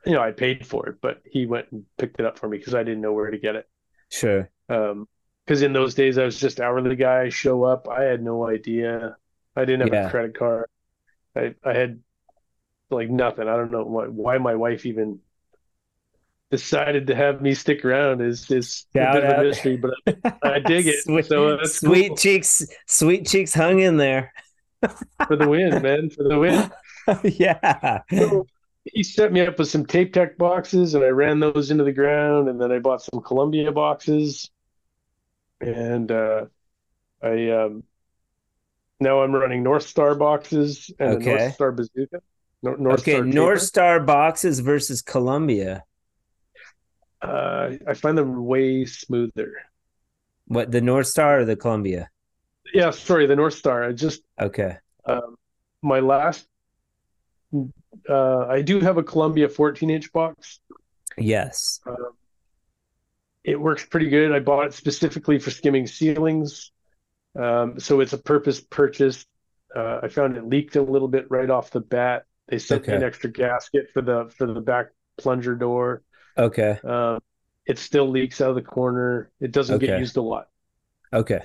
You 0.07 0.13
know, 0.13 0.23
I 0.23 0.31
paid 0.33 0.67
for 0.67 0.89
it, 0.89 0.97
but 1.03 1.23
he 1.25 1.45
went 1.47 1.67
and 1.71 1.85
picked 1.99 2.19
it 2.21 2.27
up 2.27 2.39
for 2.39 2.49
me 2.49 2.59
because 2.59 2.75
I 2.75 2.83
didn't 2.83 3.03
know 3.03 3.13
where 3.13 3.31
to 3.31 3.39
get 3.39 3.57
it. 3.57 3.69
Sure. 4.11 4.49
Um, 4.69 5.07
because 5.45 5.63
in 5.63 5.73
those 5.73 5.95
days 5.95 6.19
I 6.19 6.25
was 6.25 6.39
just 6.39 6.61
hourly 6.61 6.95
guy, 6.97 7.31
show 7.31 7.65
up. 7.65 7.89
I 7.89 8.05
had 8.05 8.23
no 8.23 8.47
idea. 8.47 9.17
I 9.57 9.65
didn't 9.65 9.81
have 9.89 9.93
Yeah. 9.93 10.07
a 10.09 10.11
credit 10.11 10.37
card. 10.39 10.67
I 11.37 11.55
I 11.65 11.75
had 11.75 12.01
like 12.91 13.11
nothing. 13.11 13.49
I 13.49 13.57
don't 13.57 13.73
know 13.73 13.85
why 13.85 14.07
why 14.07 14.39
my 14.39 14.55
wife 14.55 14.87
even 14.87 15.21
decided 16.51 17.07
to 17.09 17.15
have 17.15 17.43
me 17.43 17.55
stick 17.55 17.85
around 17.85 18.21
is 18.23 18.51
is 18.51 18.87
a 18.95 18.99
Shout 18.99 19.15
bit 19.15 19.25
of 19.25 19.39
a 19.39 19.43
mystery, 19.43 19.77
but 19.77 19.91
I, 20.43 20.51
I 20.55 20.59
dig 20.61 20.87
it. 20.87 21.03
Sweet, 21.05 21.27
so 21.27 21.59
sweet 21.65 22.09
cool. 22.09 22.17
cheeks, 22.17 22.67
sweet 22.87 23.27
cheeks 23.27 23.53
hung 23.55 23.81
in 23.81 23.97
there. 23.99 24.33
for 25.27 25.37
the 25.37 25.49
win, 25.49 25.83
man, 25.83 26.11
for 26.11 26.25
the 26.25 26.39
win. 26.39 26.71
yeah. 27.25 28.01
So 28.11 28.47
he 28.85 29.03
set 29.03 29.33
me 29.33 29.43
up 29.43 29.59
with 29.59 29.69
some 29.69 29.85
tape 29.85 30.13
tech 30.13 30.39
boxes 30.39 30.95
and 30.95 31.05
I 31.05 31.09
ran 31.09 31.41
those 31.41 31.71
into 31.71 31.85
the 31.85 31.93
ground 31.93 32.49
and 32.49 32.61
then 32.61 32.73
I 32.73 32.79
bought 32.79 33.03
some 33.03 33.21
Columbia 33.23 33.71
boxes 33.73 34.51
and 35.61 36.11
uh 36.11 36.47
I 37.23 37.51
um 37.51 37.83
now 39.01 39.23
I'm 39.23 39.35
running 39.35 39.63
North 39.63 39.87
Star 39.87 40.15
boxes 40.15 40.91
and 40.99 41.15
a 41.15 41.17
Okay. 41.17 41.31
North 41.37 41.55
Star 41.55 41.73
bazooka. 41.73 42.21
Nor- 42.63 42.77
North 42.79 43.01
Okay, 43.01 43.13
Star 43.13 43.25
North. 43.25 43.63
Star 43.63 44.01
boxes 44.01 44.61
versus 44.61 45.03
Columbia. 45.03 45.85
Uh 47.23 47.71
I 47.87 47.95
find 47.95 48.17
them 48.17 48.45
way 48.47 48.85
smoother. 48.85 49.53
What 50.47 50.71
the 50.71 50.81
North 50.81 51.07
Star 51.09 51.41
or 51.41 51.45
the 51.45 51.57
Columbia? 51.57 52.11
Yeah, 52.73 52.91
sorry, 52.91 53.27
the 53.27 53.37
North 53.37 53.55
Star. 53.55 53.85
I 53.85 53.93
just 53.93 54.23
Okay. 54.41 54.77
um 55.05 55.37
my 55.83 56.01
last 56.01 56.47
uh 58.09 58.47
I 58.47 58.63
do 58.63 58.81
have 58.81 58.99
a 58.99 59.03
Columbia 59.03 59.49
14 59.49 59.91
inch 59.91 60.13
box. 60.13 60.61
Yes. 61.17 61.81
Um, 61.87 62.13
it 63.45 63.59
works 63.59 63.85
pretty 63.87 64.11
good. 64.11 64.33
I 64.33 64.41
bought 64.41 64.67
it 64.67 64.75
specifically 64.75 65.39
for 65.39 65.51
skimming 65.51 65.87
ceilings. 65.87 66.71
Um, 67.39 67.81
so 67.81 68.01
it's 68.01 68.13
a 68.13 68.19
purpose 68.19 68.61
purchase. 68.61 69.25
Uh, 69.75 70.01
I 70.03 70.09
found 70.09 70.37
it 70.37 70.45
leaked 70.47 70.77
a 70.77 70.83
little 70.83 71.09
bit 71.09 71.27
right 71.31 71.49
off 71.49 71.71
the 71.71 71.81
bat. 71.81 72.25
They 72.49 72.59
sent 72.59 72.87
me 72.87 72.95
an 72.95 73.03
extra 73.03 73.31
gasket 73.31 73.91
for 73.93 74.03
the 74.03 74.31
for 74.37 74.47
the 74.47 74.61
back 74.61 74.89
plunger 75.19 75.55
door. 75.55 76.03
Okay. 76.39 76.79
Um, 76.85 77.21
it 77.67 77.79
still 77.79 78.09
leaks 78.09 78.41
out 78.41 78.51
of 78.51 78.55
the 78.55 78.63
corner. 78.63 79.31
It 79.41 79.53
doesn't 79.53 79.79
get 79.79 79.99
used 79.99 80.17
a 80.17 80.23
lot. 80.23 80.49
Okay. 81.13 81.43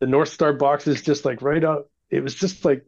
The 0.00 0.06
North 0.06 0.28
Star 0.28 0.52
box 0.52 0.86
is 0.86 1.02
just 1.02 1.24
like 1.24 1.42
right 1.42 1.64
out. 1.64 1.88
It 2.10 2.22
was 2.22 2.34
just 2.34 2.64
like 2.64 2.84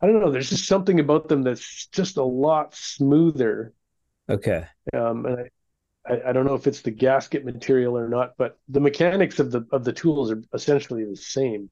I 0.00 0.06
don't 0.06 0.20
know. 0.20 0.30
There's 0.30 0.50
just 0.50 0.66
something 0.66 1.00
about 1.00 1.28
them 1.28 1.42
that's 1.42 1.86
just 1.86 2.16
a 2.16 2.22
lot 2.22 2.74
smoother. 2.74 3.72
Okay. 4.28 4.66
Um, 4.92 5.24
and 5.24 5.48
I, 6.06 6.12
I, 6.12 6.28
I 6.28 6.32
don't 6.32 6.44
know 6.44 6.54
if 6.54 6.66
it's 6.66 6.82
the 6.82 6.90
gasket 6.90 7.44
material 7.44 7.96
or 7.96 8.08
not, 8.08 8.34
but 8.36 8.58
the 8.68 8.80
mechanics 8.80 9.38
of 9.38 9.50
the 9.50 9.66
of 9.72 9.84
the 9.84 9.92
tools 9.92 10.30
are 10.30 10.42
essentially 10.52 11.04
the 11.04 11.16
same. 11.16 11.70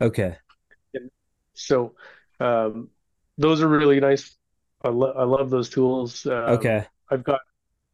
Okay. 0.00 0.36
So 1.54 1.94
um, 2.40 2.88
those 3.38 3.62
are 3.62 3.68
really 3.68 4.00
nice. 4.00 4.36
I, 4.82 4.88
lo- 4.88 5.14
I 5.16 5.24
love 5.24 5.50
those 5.50 5.68
tools. 5.68 6.26
Um, 6.26 6.32
Okay. 6.32 6.86
I've 7.10 7.24
got 7.24 7.40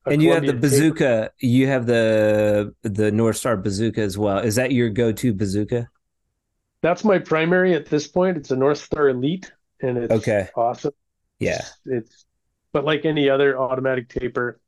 And 0.07 0.23
you 0.23 0.33
have 0.33 0.47
the 0.47 0.53
bazooka. 0.53 1.31
You 1.41 1.67
have 1.67 1.87
the 1.87 2.75
the 2.83 3.11
North 3.11 3.37
Star 3.37 3.57
bazooka 3.57 4.01
as 4.01 4.17
well. 4.17 4.39
Is 4.39 4.55
that 4.57 4.73
your 4.73 4.91
go-to 4.91 5.33
bazooka? 5.33 5.89
That's 6.83 7.05
my 7.05 7.19
primary 7.19 7.75
at 7.75 7.87
this 7.87 8.07
point. 8.07 8.37
It's 8.37 8.51
a 8.51 8.57
North 8.57 8.79
Star 8.79 9.09
Elite, 9.09 9.51
and 9.81 9.99
it's 9.99 10.13
Okay. 10.13 10.49
awesome. 10.55 10.93
Yeah. 11.41 11.57
It's, 11.59 11.81
it's 11.87 12.27
but 12.73 12.85
like 12.85 13.05
any 13.05 13.29
other 13.31 13.59
automatic 13.59 14.09
taper, 14.09 14.61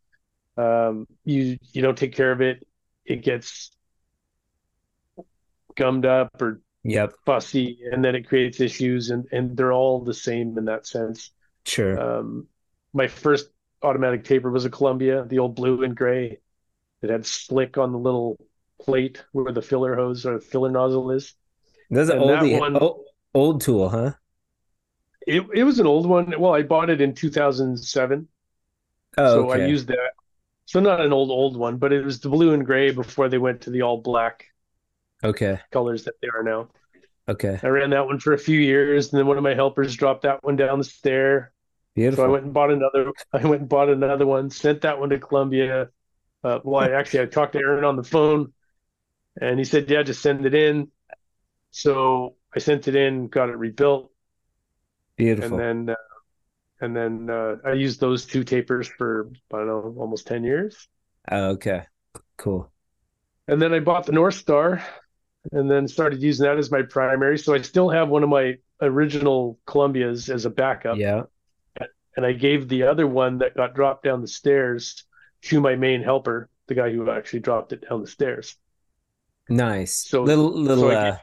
um, 0.56 1.06
you 1.24 1.58
you 1.72 1.82
don't 1.82 1.96
take 1.96 2.14
care 2.14 2.32
of 2.32 2.40
it, 2.40 2.66
it 3.04 3.22
gets 3.22 3.70
gummed 5.76 6.06
up 6.06 6.30
or 6.42 6.60
Yep. 6.84 7.12
fussy, 7.26 7.80
and 7.92 8.02
then 8.04 8.14
it 8.14 8.26
creates 8.26 8.60
issues, 8.60 9.10
and 9.10 9.26
and 9.30 9.56
they're 9.56 9.72
all 9.72 10.00
the 10.02 10.14
same 10.14 10.56
in 10.56 10.64
that 10.64 10.86
sense. 10.86 11.30
Sure. 11.68 12.00
Um, 12.00 12.46
my 12.92 13.06
first 13.06 13.50
automatic 13.82 14.24
taper 14.24 14.50
was 14.50 14.64
a 14.64 14.70
Columbia, 14.70 15.24
the 15.24 15.38
old 15.38 15.54
blue 15.54 15.84
and 15.84 15.94
gray. 15.96 16.38
It 17.02 17.10
had 17.10 17.26
slick 17.26 17.78
on 17.78 17.92
the 17.92 17.98
little 17.98 18.36
plate 18.80 19.22
where 19.32 19.52
the 19.52 19.62
filler 19.62 19.94
hose 19.94 20.24
or 20.26 20.40
filler 20.40 20.70
nozzle 20.70 21.10
is. 21.10 21.34
That's 21.90 22.10
an 22.10 22.20
and 22.22 22.30
that 22.30 22.60
one- 22.60 22.76
old, 22.76 23.04
old 23.34 23.60
tool, 23.60 23.88
huh? 23.88 24.12
It 25.26 25.44
it 25.54 25.64
was 25.64 25.78
an 25.78 25.86
old 25.86 26.06
one. 26.06 26.32
Well, 26.38 26.54
I 26.54 26.62
bought 26.62 26.88
it 26.90 27.00
in 27.02 27.14
2007, 27.14 28.28
Oh, 29.18 29.34
so 29.34 29.50
I 29.50 29.66
used 29.66 29.88
that. 29.88 30.12
So 30.64 30.80
not 30.80 31.00
an 31.00 31.12
old 31.12 31.30
old 31.30 31.56
one, 31.56 31.76
but 31.76 31.92
it 31.92 32.04
was 32.04 32.20
the 32.20 32.28
blue 32.30 32.52
and 32.54 32.64
gray 32.64 32.90
before 32.92 33.28
they 33.28 33.38
went 33.38 33.60
to 33.62 33.70
the 33.70 33.82
all 33.82 34.00
black 34.00 34.46
Okay. 35.22 35.58
colors 35.70 36.04
that 36.04 36.14
they 36.22 36.28
are 36.28 36.42
now. 36.42 36.68
Okay. 37.28 37.58
I 37.62 37.68
ran 37.68 37.90
that 37.90 38.06
one 38.06 38.18
for 38.18 38.32
a 38.32 38.38
few 38.38 38.58
years, 38.58 39.12
and 39.12 39.18
then 39.18 39.26
one 39.26 39.36
of 39.36 39.42
my 39.42 39.54
helpers 39.54 39.94
dropped 39.96 40.22
that 40.22 40.42
one 40.42 40.56
down 40.56 40.78
the 40.78 40.84
stair. 40.84 41.52
So 42.14 42.24
I 42.24 42.28
went 42.28 42.44
and 42.44 42.54
bought 42.54 42.70
another. 42.70 43.12
I 43.32 43.46
went 43.46 43.62
and 43.62 43.68
bought 43.68 43.88
another 43.88 44.26
one. 44.26 44.50
Sent 44.50 44.82
that 44.82 44.98
one 44.98 45.10
to 45.10 45.18
Columbia. 45.18 45.88
Uh, 46.44 46.58
well, 46.64 46.82
I 46.90 46.94
actually 46.94 47.20
I 47.20 47.26
talked 47.26 47.52
to 47.52 47.58
Aaron 47.58 47.84
on 47.84 47.96
the 47.96 48.04
phone, 48.04 48.52
and 49.40 49.58
he 49.58 49.64
said, 49.64 49.90
"Yeah, 49.90 50.02
just 50.02 50.22
send 50.22 50.46
it 50.46 50.54
in." 50.54 50.90
So 51.70 52.36
I 52.54 52.60
sent 52.60 52.88
it 52.88 52.96
in, 52.96 53.28
got 53.28 53.50
it 53.50 53.56
rebuilt, 53.56 54.10
Beautiful. 55.16 55.58
and 55.58 55.88
then 55.88 55.94
uh, 55.94 55.98
and 56.80 56.96
then 56.96 57.30
uh, 57.30 57.56
I 57.64 57.72
used 57.72 58.00
those 58.00 58.26
two 58.26 58.44
tapers 58.44 58.88
for 58.88 59.30
I 59.52 59.58
don't 59.58 59.66
know 59.66 59.94
almost 59.98 60.26
ten 60.26 60.44
years. 60.44 60.88
Oh, 61.30 61.50
okay. 61.50 61.84
Cool. 62.36 62.70
And 63.46 63.60
then 63.60 63.72
I 63.72 63.80
bought 63.80 64.06
the 64.06 64.12
North 64.12 64.34
Star, 64.34 64.82
and 65.52 65.70
then 65.70 65.88
started 65.88 66.22
using 66.22 66.46
that 66.46 66.58
as 66.58 66.70
my 66.70 66.82
primary. 66.82 67.38
So 67.38 67.54
I 67.54 67.62
still 67.62 67.90
have 67.90 68.08
one 68.08 68.22
of 68.22 68.28
my 68.28 68.56
original 68.80 69.58
Columbias 69.66 70.28
as 70.28 70.44
a 70.44 70.50
backup. 70.50 70.98
Yeah. 70.98 71.24
And 72.18 72.26
I 72.26 72.32
gave 72.32 72.68
the 72.68 72.82
other 72.82 73.06
one 73.06 73.38
that 73.38 73.54
got 73.54 73.74
dropped 73.76 74.02
down 74.02 74.20
the 74.22 74.26
stairs 74.26 75.04
to 75.42 75.60
my 75.60 75.76
main 75.76 76.02
helper, 76.02 76.48
the 76.66 76.74
guy 76.74 76.90
who 76.90 77.08
actually 77.08 77.38
dropped 77.38 77.72
it 77.72 77.88
down 77.88 78.00
the 78.00 78.08
stairs. 78.08 78.56
Nice. 79.48 79.94
So- 80.08 80.24
little 80.24 80.50
little 80.50 80.90
so 80.90 80.90
uh 80.90 81.10
get- 81.12 81.20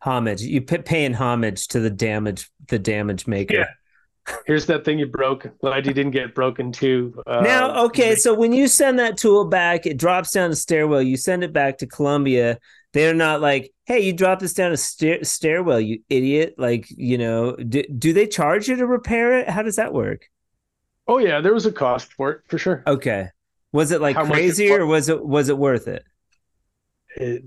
homage. 0.00 0.42
You 0.42 0.60
p- 0.60 0.78
paying 0.78 1.14
homage 1.14 1.68
to 1.68 1.78
the 1.78 1.88
damage 1.88 2.50
the 2.66 2.80
damage 2.80 3.28
maker. 3.28 3.54
Yeah. 3.54 4.34
Here's 4.44 4.66
that 4.66 4.84
thing 4.84 4.98
you 4.98 5.06
broke. 5.06 5.46
Glad 5.60 5.86
you 5.86 5.92
didn't 5.92 6.10
get 6.12 6.34
broken 6.34 6.72
too. 6.72 7.22
Uh, 7.28 7.42
Now, 7.42 7.84
okay, 7.84 8.16
so 8.16 8.34
when 8.34 8.52
you 8.52 8.66
send 8.66 8.98
that 8.98 9.16
tool 9.18 9.44
back, 9.44 9.86
it 9.86 9.98
drops 9.98 10.32
down 10.32 10.50
the 10.50 10.56
stairwell. 10.56 11.02
You 11.02 11.16
send 11.16 11.44
it 11.44 11.52
back 11.52 11.78
to 11.78 11.86
Columbia. 11.86 12.58
They're 12.94 13.12
not 13.12 13.40
like, 13.42 13.72
"Hey, 13.84 14.00
you 14.00 14.12
dropped 14.14 14.40
this 14.40 14.54
down 14.54 14.72
a 14.72 14.76
stair- 14.78 15.22
stairwell, 15.24 15.80
you 15.80 16.00
idiot!" 16.08 16.54
Like, 16.56 16.86
you 16.90 17.18
know, 17.18 17.54
do, 17.56 17.82
do 17.82 18.12
they 18.14 18.26
charge 18.26 18.68
you 18.68 18.76
to 18.76 18.86
repair 18.86 19.38
it? 19.40 19.48
How 19.50 19.62
does 19.62 19.76
that 19.76 19.92
work? 19.92 20.30
oh 21.06 21.18
yeah, 21.18 21.42
there 21.42 21.52
was 21.52 21.66
a 21.66 21.72
cost 21.72 22.14
for 22.14 22.30
it 22.30 22.40
for 22.48 22.56
sure. 22.56 22.82
Okay, 22.86 23.28
was 23.72 23.90
it 23.90 24.00
like 24.00 24.16
How 24.16 24.24
it 24.24 24.30
crazy, 24.30 24.70
or 24.70 24.86
was 24.86 25.10
it 25.10 25.22
was 25.22 25.50
it 25.50 25.58
worth 25.58 25.86
it? 25.88 26.02
It, 27.16 27.44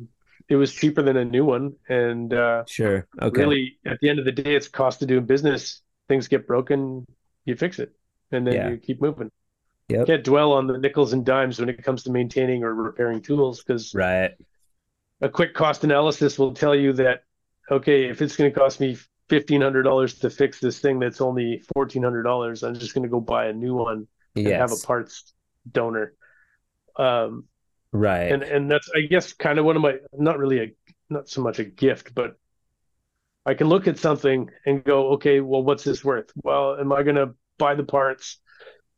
it 0.50 0.56
was 0.56 0.72
cheaper 0.74 1.02
than 1.02 1.18
a 1.18 1.26
new 1.26 1.44
one, 1.44 1.74
and 1.90 2.34
uh, 2.34 2.64
Sure. 2.68 3.08
Okay. 3.22 3.42
really, 3.42 3.80
at 3.86 4.00
the 4.00 4.10
end 4.10 4.20
of 4.20 4.26
the 4.26 4.32
day, 4.32 4.56
it's 4.56 4.68
cost 4.68 5.02
of 5.02 5.08
doing 5.08 5.26
business. 5.26 5.82
Things 6.08 6.28
get 6.28 6.46
broken, 6.48 7.06
you 7.46 7.56
fix 7.56 7.80
it, 7.80 7.92
and 8.32 8.46
then 8.48 8.54
Yeah. 8.54 8.70
you 8.70 8.78
keep 8.78 9.02
moving. 9.02 9.30
Yep. 9.90 10.08
Can't 10.08 10.24
dwell 10.24 10.52
on 10.54 10.68
the 10.68 10.78
nickels 10.78 11.14
and 11.14 11.26
dimes 11.26 11.60
when 11.60 11.70
it 11.70 11.82
comes 11.84 12.04
to 12.04 12.12
maintaining 12.12 12.64
or 12.64 12.74
repairing 12.76 13.22
tools 13.22 13.64
because 13.64 13.94
Right. 13.96 14.32
A 15.22 15.30
quick 15.30 15.54
cost 15.54 15.84
analysis 15.84 16.38
will 16.38 16.54
tell 16.54 16.76
you 16.76 16.94
that 16.94 17.24
okay, 17.70 18.06
if 18.06 18.22
it's 18.22 18.36
going 18.36 18.52
to 18.52 18.58
cost 18.58 18.80
me 18.80 18.98
fifteen 19.30 19.62
hundred 19.62 19.84
dollars 19.84 20.20
to 20.20 20.30
fix 20.30 20.60
this 20.60 20.80
thing 20.80 21.00
that's 21.00 21.22
only 21.22 21.64
fourteen 21.74 22.04
hundred 22.04 22.24
dollars, 22.24 22.64
I'm 22.64 22.76
just 22.76 22.94
going 22.94 23.04
to 23.04 23.10
go 23.10 23.20
buy 23.20 23.48
a 23.48 23.54
new 23.54 23.76
one 23.76 24.08
and 24.36 24.48
have 24.48 24.72
a 24.72 24.86
parts 24.86 25.34
donor. 25.70 26.14
Um, 26.96 27.46
right. 27.92 28.32
and 28.32 28.44
and 28.44 28.72
that's 28.72 28.90
I 28.96 29.02
guess 29.02 29.34
kind 29.34 29.60
of 29.60 29.66
one 29.66 29.76
of 29.76 29.82
my 29.82 29.98
not 30.14 30.38
really 30.38 30.60
a 30.60 30.76
not 31.10 31.30
so 31.30 31.42
much 31.42 31.60
a 31.60 31.64
gift, 31.64 32.14
but 32.14 32.38
I 33.46 33.54
can 33.54 33.70
look 33.70 33.88
at 33.88 33.98
something 33.98 34.50
and 34.66 34.84
go, 34.84 35.12
okay, 35.14 35.40
well, 35.40 35.64
what's 35.64 35.86
this 35.86 36.04
worth? 36.04 36.32
Well, 36.36 36.76
am 36.78 36.92
I 36.92 37.04
going 37.04 37.16
to 37.16 37.34
buy 37.58 37.76
the 37.76 37.84
parts, 37.84 38.40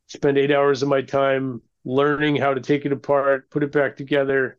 spend 0.08 0.40
eight 0.40 0.52
hours 0.52 0.82
of 0.82 0.90
my 0.90 1.04
time 1.04 1.62
learning 1.86 2.36
how 2.36 2.56
to 2.56 2.62
take 2.62 2.86
it 2.86 2.92
apart, 2.92 3.52
put 3.52 3.62
it 3.62 3.72
back 3.72 3.96
together, 3.96 4.58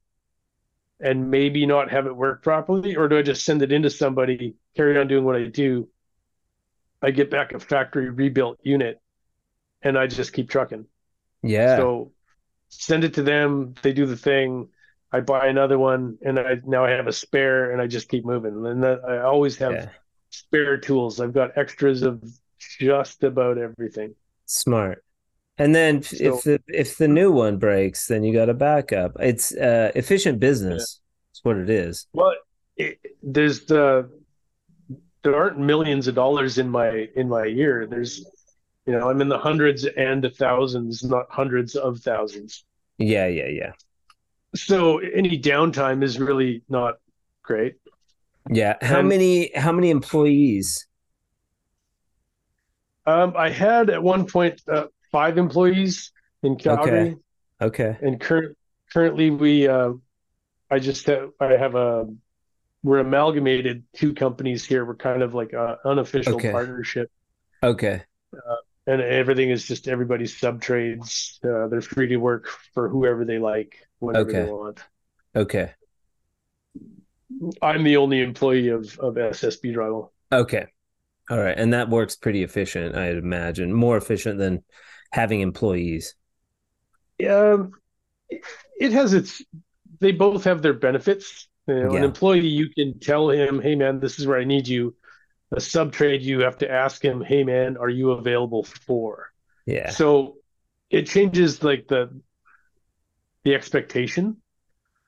and 1.01 1.31
maybe 1.31 1.67
not 1.67 1.91
have 1.91 2.07
it 2.07 2.15
work 2.15 2.43
properly, 2.43 2.97
or 2.97 3.09
do 3.09 3.19
I 3.19 3.23
just 3.23 3.45
send 3.45 3.63
it 3.63 3.73
into 3.73 3.91
somebody, 3.91 4.55
carry 4.77 4.99
on 4.99 5.09
doing 5.09 5.25
what 5.25 5.37
I 5.37 5.45
do? 5.45 5.89
I 7.03 7.11
get 7.11 7.31
back 7.31 7.53
a 7.53 7.59
factory 7.59 8.11
rebuilt 8.11 8.59
unit, 8.63 9.01
and 9.83 9.99
I 9.99 10.07
just 10.07 10.33
keep 10.33 10.51
trucking. 10.51 10.87
yeah. 11.43 11.77
So 11.77 12.13
send 12.69 13.05
it 13.05 13.15
to 13.15 13.23
them. 13.23 13.75
They 13.83 13.93
do 13.93 14.07
the 14.07 14.17
thing. 14.17 14.69
I 15.13 15.21
buy 15.21 15.47
another 15.47 15.79
one, 15.79 16.19
and 16.23 16.39
I 16.39 16.61
now 16.65 16.85
I 16.85 16.91
have 16.91 17.07
a 17.07 17.13
spare, 17.13 17.73
and 17.73 17.81
I 17.81 17.87
just 17.87 18.09
keep 18.09 18.25
moving. 18.25 18.65
And 18.67 18.83
that, 18.85 19.01
I 19.09 19.19
always 19.21 19.57
have 19.57 19.73
yeah. 19.73 19.89
spare 20.29 20.77
tools. 20.77 21.21
I've 21.21 21.33
got 21.33 21.57
extras 21.57 22.03
of 22.03 22.23
just 22.59 23.25
about 23.25 23.59
everything. 23.59 24.15
Smart. 24.47 25.03
And 25.61 25.75
then 25.75 26.03
So- 26.03 26.17
if 26.37 26.43
the 26.45 26.63
if 26.69 26.97
the 26.97 27.07
new 27.07 27.31
one 27.31 27.59
breaks, 27.59 28.07
then 28.07 28.25
you 28.25 28.33
got 28.33 28.49
a 28.49 28.55
backup. 28.55 29.13
It's 29.21 29.55
uh, 29.55 29.93
efficient 29.95 30.41
business. 30.41 31.01
That's 31.31 31.45
what 31.45 31.57
it 31.59 31.69
is. 31.69 32.07
Well, 32.15 32.33
it, 32.77 32.99
there's 33.23 33.67
the 33.67 34.09
there 35.23 35.37
aren't 35.37 35.59
millions 35.59 36.09
of 36.09 36.15
dollars 36.15 36.57
in 36.57 36.71
my 36.71 37.09
in 37.15 37.29
my 37.29 37.45
year. 37.45 37.87
There's 37.87 38.25
you 38.87 38.95
know 38.95 39.11
I'm 39.11 39.21
in 39.21 39.29
the 39.29 39.39
hundreds 39.39 39.85
and 39.85 40.25
the 40.25 40.31
thousands, 40.31 41.05
not 41.05 41.27
hundreds 41.29 41.77
of 41.77 41.99
thousands. 42.01 42.65
Yeah, 42.97 43.27
yeah, 43.27 43.49
yeah. 43.49 43.73
So 44.55 44.99
any 44.99 45.39
downtime 45.39 46.03
is 46.03 46.19
really 46.19 46.63
not 46.71 46.95
great. 47.43 47.75
Yeah. 48.51 48.77
How 48.81 49.01
And- 49.01 49.09
many 49.11 49.51
how 49.55 49.73
many 49.73 49.91
employees? 49.91 50.87
Um, 53.07 53.35
I 53.37 53.51
had 53.51 53.91
at 53.91 54.03
one 54.03 54.25
point 54.27 54.61
uh, 54.69 54.87
five 55.11 55.39
employees 55.39 56.13
in 56.43 56.57
Calgary, 56.57 57.17
Okay. 57.61 57.93
okay. 57.93 57.99
and 58.03 58.21
current 58.21 58.57
currently 58.93 59.31
we 59.31 59.69
uh, 59.69 59.93
I 60.71 60.79
just 60.79 61.07
have, 61.07 61.31
I 61.41 61.53
have 61.53 61.75
a 61.75 62.07
we're 62.83 62.99
amalgamated 62.99 63.85
two 63.95 64.15
companies 64.15 64.65
here. 64.65 64.85
We're 64.85 64.97
kind 64.97 65.23
of 65.23 65.35
like 65.35 65.53
a 65.53 65.79
unofficial 65.85 66.37
Okay. 66.37 66.51
partnership, 66.51 67.11
Okay. 67.63 68.03
and 68.87 69.03
everything 69.03 69.51
is 69.51 69.67
just 69.69 69.87
everybody's 69.89 70.39
sub 70.39 70.63
trades. 70.63 71.39
Uh, 71.45 71.69
they're 71.69 71.83
free 71.83 72.09
to 72.09 72.17
work 72.17 72.49
for 72.75 72.89
whoever 72.89 73.25
they 73.25 73.39
like, 73.39 73.87
whenever 73.99 74.31
Okay. 74.31 74.43
they 74.45 74.51
want. 74.51 74.81
Okay. 75.37 75.73
I'm 77.63 77.85
the 77.85 77.97
only 77.97 78.21
employee 78.23 78.69
of 78.69 78.99
of 78.99 79.17
SSB 79.17 79.75
Drywall. 79.75 80.11
Okay. 80.33 80.67
All 81.29 81.39
right. 81.39 81.57
And 81.57 81.73
that 81.75 81.89
works 81.89 82.17
pretty 82.17 82.43
efficient, 82.43 82.97
I'd 82.97 83.17
imagine. 83.17 83.73
More 83.73 83.97
efficient 83.97 84.39
than 84.39 84.65
having 85.11 85.41
employees. 85.41 86.15
Um, 87.29 87.73
it, 88.79 88.93
has 88.93 89.13
its. 89.13 89.43
They 90.01 90.13
both 90.13 90.45
have 90.45 90.63
their 90.63 90.73
benefits. 90.73 91.49
You 91.67 91.75
know, 91.75 91.95
an 91.95 92.05
employee, 92.05 92.47
you 92.47 92.71
can 92.71 92.99
tell 92.99 93.31
him, 93.31 93.61
"Hey, 93.61 93.75
man, 93.75 94.01
this 94.01 94.19
is 94.19 94.27
where 94.27 94.39
I 94.39 94.45
need 94.45 94.67
you." 94.67 94.97
A 95.53 95.61
sub 95.61 95.93
trade, 95.93 96.23
you 96.23 96.41
have 96.41 96.59
to 96.59 96.71
ask 96.71 97.05
him, 97.05 97.21
"Hey, 97.21 97.45
man, 97.45 97.77
are 97.77 97.89
you 97.89 98.13
available 98.13 98.65
for?" 98.65 99.33
Yeah. 99.67 99.91
So 99.91 100.37
it 100.89 101.07
changes 101.07 101.63
like 101.63 101.87
the 101.89 102.21
the 103.45 103.55
expectation. 103.55 104.39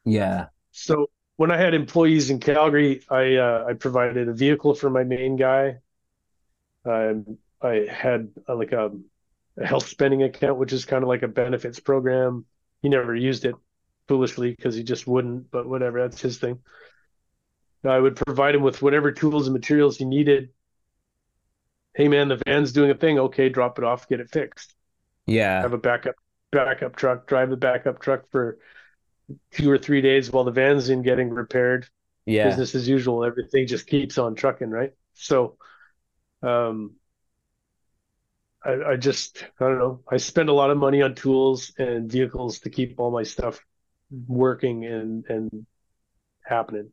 Yeah. 0.05 0.46
So 0.72 1.11
when 1.36 1.50
I 1.50 1.57
had 1.57 1.74
employees 1.74 2.30
in 2.30 2.40
Calgary, 2.40 3.03
I 3.11 3.36
uh, 3.36 3.64
I 3.68 3.72
provided 3.74 4.28
a 4.28 4.32
vehicle 4.32 4.74
for 4.74 4.90
my 4.90 5.05
main 5.05 5.36
guy. 5.36 5.78
Um, 6.84 7.38
I 7.61 7.86
had 7.88 8.30
uh, 8.48 8.57
like 8.57 8.72
a, 8.72 8.90
a 9.59 9.66
health 9.66 9.86
spending 9.88 10.22
account, 10.22 10.59
which 10.59 10.72
is 10.72 10.84
kind 10.84 11.03
of 11.03 11.09
like 11.09 11.22
a 11.22 11.28
benefits 11.28 11.80
program. 11.80 12.44
He 12.80 12.88
never 12.88 13.14
used 13.14 13.44
it 13.44 13.55
foolishly 14.09 14.50
because 14.50 14.74
he 14.74 14.82
just 14.82 15.07
wouldn't, 15.07 15.50
but 15.50 15.68
whatever, 15.68 16.00
that's 16.03 16.20
his 16.20 16.38
thing. 16.38 16.59
I 17.84 17.98
would 17.98 18.16
provide 18.16 18.55
him 18.55 18.62
with 18.62 18.80
whatever 18.80 19.11
tools 19.11 19.46
and 19.46 19.55
materials 19.55 19.98
he 19.98 20.05
needed. 20.05 20.50
Hey 21.94 22.09
man, 22.09 22.28
the 22.28 22.40
van's 22.46 22.72
doing 22.72 22.90
a 22.90 22.94
thing. 22.94 23.18
Okay, 23.18 23.48
drop 23.48 23.78
it 23.78 23.84
off, 23.84 24.09
get 24.09 24.20
it 24.20 24.30
fixed. 24.30 24.74
Yeah. 25.26 25.61
Have 25.61 25.72
a 25.72 25.78
backup 25.78 26.14
backup 26.50 26.96
truck, 26.96 27.26
drive 27.26 27.50
the 27.50 27.57
backup 27.57 28.00
truck 28.00 28.30
for 28.30 28.59
two 29.53 29.70
or 29.70 29.78
three 29.78 30.00
days 30.00 30.30
while 30.30 30.44
the 30.44 30.50
van's 30.50 30.90
in 30.90 31.03
getting 31.03 31.30
repaired 31.30 31.88
Yeah. 32.26 32.48
business 32.48 32.74
as 32.74 32.88
usual. 32.88 33.24
Everything 33.24 33.66
just 33.66 33.86
keeps 33.86 34.18
on 34.18 34.34
trucking, 34.34 34.70
right? 34.70 34.92
So, 35.14 35.57
um, 36.42 36.96
I, 38.64 38.92
I 38.92 38.96
just, 38.96 39.44
I 39.60 39.64
don't 39.64 39.78
know. 39.78 40.00
I 40.10 40.16
spend 40.18 40.48
a 40.48 40.52
lot 40.52 40.70
of 40.70 40.76
money 40.78 41.02
on 41.02 41.14
tools 41.14 41.72
and 41.78 42.10
vehicles 42.10 42.60
to 42.60 42.70
keep 42.70 42.98
all 43.00 43.10
my 43.10 43.22
stuff 43.24 43.60
working 44.28 44.84
and 44.84 45.24
and 45.28 45.66
happening. 46.44 46.90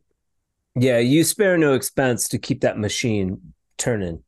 Yeah. 0.74 0.98
You 0.98 1.24
spare 1.24 1.58
no 1.58 1.74
expense 1.74 2.28
to 2.28 2.38
keep 2.38 2.62
that 2.62 2.78
machine 2.78 3.52
turning, 3.76 4.22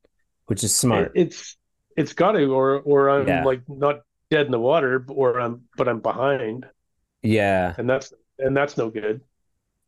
which 0.46 0.62
is 0.64 0.74
smart. 0.76 1.12
It- 1.14 1.22
it's 1.26 1.56
it's 1.96 2.12
got 2.14 2.32
to, 2.32 2.54
or 2.54 2.80
or 2.80 3.10
I'm 3.10 3.28
Yeah. 3.28 3.44
like 3.44 3.62
not 3.68 4.00
dead 4.30 4.46
in 4.46 4.52
the 4.52 4.60
water, 4.60 5.04
or 5.08 5.38
I'm 5.40 5.62
but 5.76 5.88
I'm 5.88 6.00
behind, 6.00 6.66
yeah. 7.22 7.74
and 7.76 7.88
that's 7.88 8.12
and 8.38 8.56
that's 8.56 8.76
no 8.78 8.88
good. 8.88 9.20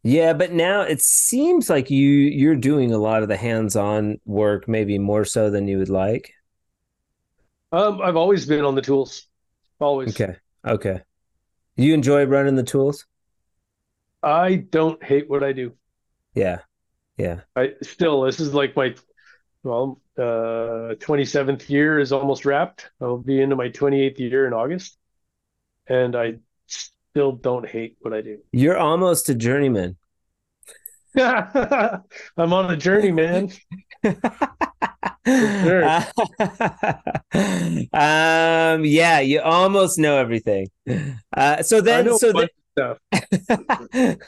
Yeah, 0.02 0.34
but 0.34 0.52
now 0.52 0.82
it 0.82 1.00
seems 1.00 1.70
like 1.70 1.90
you 1.90 2.06
you're 2.08 2.56
doing 2.56 2.92
a 2.92 2.98
lot 2.98 3.22
of 3.22 3.28
the 3.28 3.38
hands-on 3.38 4.20
work, 4.26 4.68
maybe 4.68 4.98
more 4.98 5.24
so 5.24 5.48
than 5.48 5.66
you 5.66 5.78
would 5.78 5.88
like. 5.88 6.34
Um, 7.74 8.00
I've 8.00 8.14
always 8.14 8.46
been 8.46 8.64
on 8.64 8.76
the 8.76 8.82
tools. 8.82 9.26
Always. 9.80 10.20
Okay. 10.20 10.36
Okay. 10.64 11.00
You 11.74 11.92
enjoy 11.92 12.24
running 12.24 12.54
the 12.54 12.62
tools? 12.62 13.04
I 14.22 14.54
don't 14.54 15.02
hate 15.02 15.28
what 15.28 15.42
I 15.42 15.52
do. 15.52 15.72
Yeah. 16.34 16.60
Yeah. 17.16 17.40
I 17.56 17.72
still 17.82 18.22
this 18.22 18.38
is 18.38 18.54
like 18.54 18.76
my 18.76 18.94
well, 19.64 20.00
uh 20.16 20.94
27th 21.00 21.68
year 21.68 21.98
is 21.98 22.12
almost 22.12 22.44
wrapped. 22.44 22.90
I'll 23.00 23.18
be 23.18 23.40
into 23.40 23.56
my 23.56 23.70
28th 23.70 24.20
year 24.20 24.46
in 24.46 24.52
August. 24.52 24.96
And 25.88 26.14
I 26.14 26.34
still 26.68 27.32
don't 27.32 27.68
hate 27.68 27.96
what 28.00 28.14
I 28.14 28.20
do. 28.20 28.38
You're 28.52 28.78
almost 28.78 29.28
a 29.28 29.34
journeyman. 29.34 29.96
I'm 31.18 32.02
on 32.52 32.70
a 32.70 32.76
journey, 32.76 33.10
man. 33.10 33.50
Sure. 35.26 35.84
um 37.92 38.84
yeah 38.84 39.20
you 39.20 39.40
almost 39.40 39.98
know 39.98 40.16
everything 40.18 40.68
uh 41.36 41.62
so 41.62 41.80
then 41.80 42.12
so 42.18 42.30
a 42.30 42.32
bunch 42.32 42.50
of 42.50 42.98
stuff. 43.16 44.18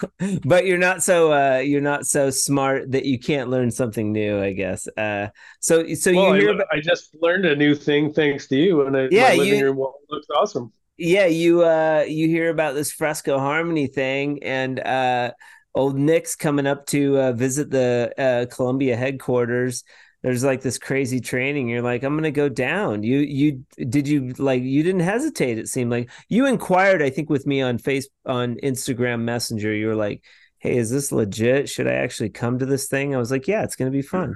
but 0.44 0.66
you're 0.66 0.78
not 0.78 1.02
so 1.02 1.32
uh 1.32 1.58
you're 1.58 1.80
not 1.80 2.06
so 2.06 2.30
smart 2.30 2.90
that 2.92 3.04
you 3.04 3.18
can't 3.18 3.50
learn 3.50 3.70
something 3.70 4.12
new 4.12 4.40
i 4.40 4.52
guess 4.52 4.88
uh 4.96 5.26
so 5.60 5.86
so 5.94 6.12
Well, 6.12 6.36
you 6.40 6.50
I, 6.50 6.54
about 6.54 6.66
I 6.72 6.80
just 6.80 7.14
learned 7.20 7.44
a 7.46 7.56
new 7.56 7.74
thing 7.74 8.12
thanks 8.12 8.46
to 8.48 8.56
you, 8.56 8.86
and 8.86 8.96
I, 8.96 9.08
Yeah, 9.10 9.22
my 9.30 9.34
living 9.34 9.58
you- 9.58 9.64
room 9.66 9.76
wall 9.76 9.94
looks 10.08 10.26
awesome. 10.30 10.72
yeah 10.96 11.26
you 11.26 11.62
uh 11.64 12.04
you 12.08 12.28
hear 12.28 12.50
about 12.50 12.74
this 12.74 12.92
fresco 12.92 13.38
harmony 13.38 13.86
thing 13.86 14.42
and 14.42 14.80
uh 14.80 15.32
old 15.74 15.96
nick's 15.98 16.36
coming 16.36 16.66
up 16.66 16.86
to 16.86 17.18
uh 17.18 17.32
visit 17.32 17.68
the 17.70 18.12
uh 18.16 18.46
columbia 18.54 18.96
headquarters 18.96 19.84
there's 20.22 20.44
like 20.44 20.62
this 20.62 20.78
crazy 20.78 21.20
training 21.20 21.68
you're 21.68 21.82
like 21.82 22.02
i'm 22.02 22.16
gonna 22.16 22.30
go 22.30 22.48
down. 22.48 23.02
You 23.02 23.18
you 23.18 23.64
did 23.88 24.08
you 24.08 24.32
like 24.38 24.62
you 24.62 24.82
didn't 24.82 25.00
hesitate 25.00 25.58
it 25.58 25.68
seemed 25.68 25.90
like? 25.90 26.10
You 26.28 26.46
inquired 26.46 27.02
i 27.02 27.10
think 27.10 27.30
with 27.30 27.46
me 27.46 27.62
on 27.62 27.78
face 27.78 28.08
on 28.24 28.56
instagram 28.62 29.20
messenger. 29.20 29.72
You 29.72 29.88
were 29.88 29.94
like 29.96 30.22
hey 30.58 30.76
is 30.76 30.90
this 30.90 31.12
legit? 31.12 31.68
Should 31.68 31.86
i 31.86 31.94
actually 31.94 32.30
come 32.30 32.58
to 32.58 32.66
this 32.66 32.88
thing? 32.88 33.14
I 33.14 33.18
was 33.18 33.30
like 33.30 33.46
yeah 33.46 33.62
it's 33.62 33.76
gonna 33.76 33.90
be 33.90 34.02
fun. 34.02 34.34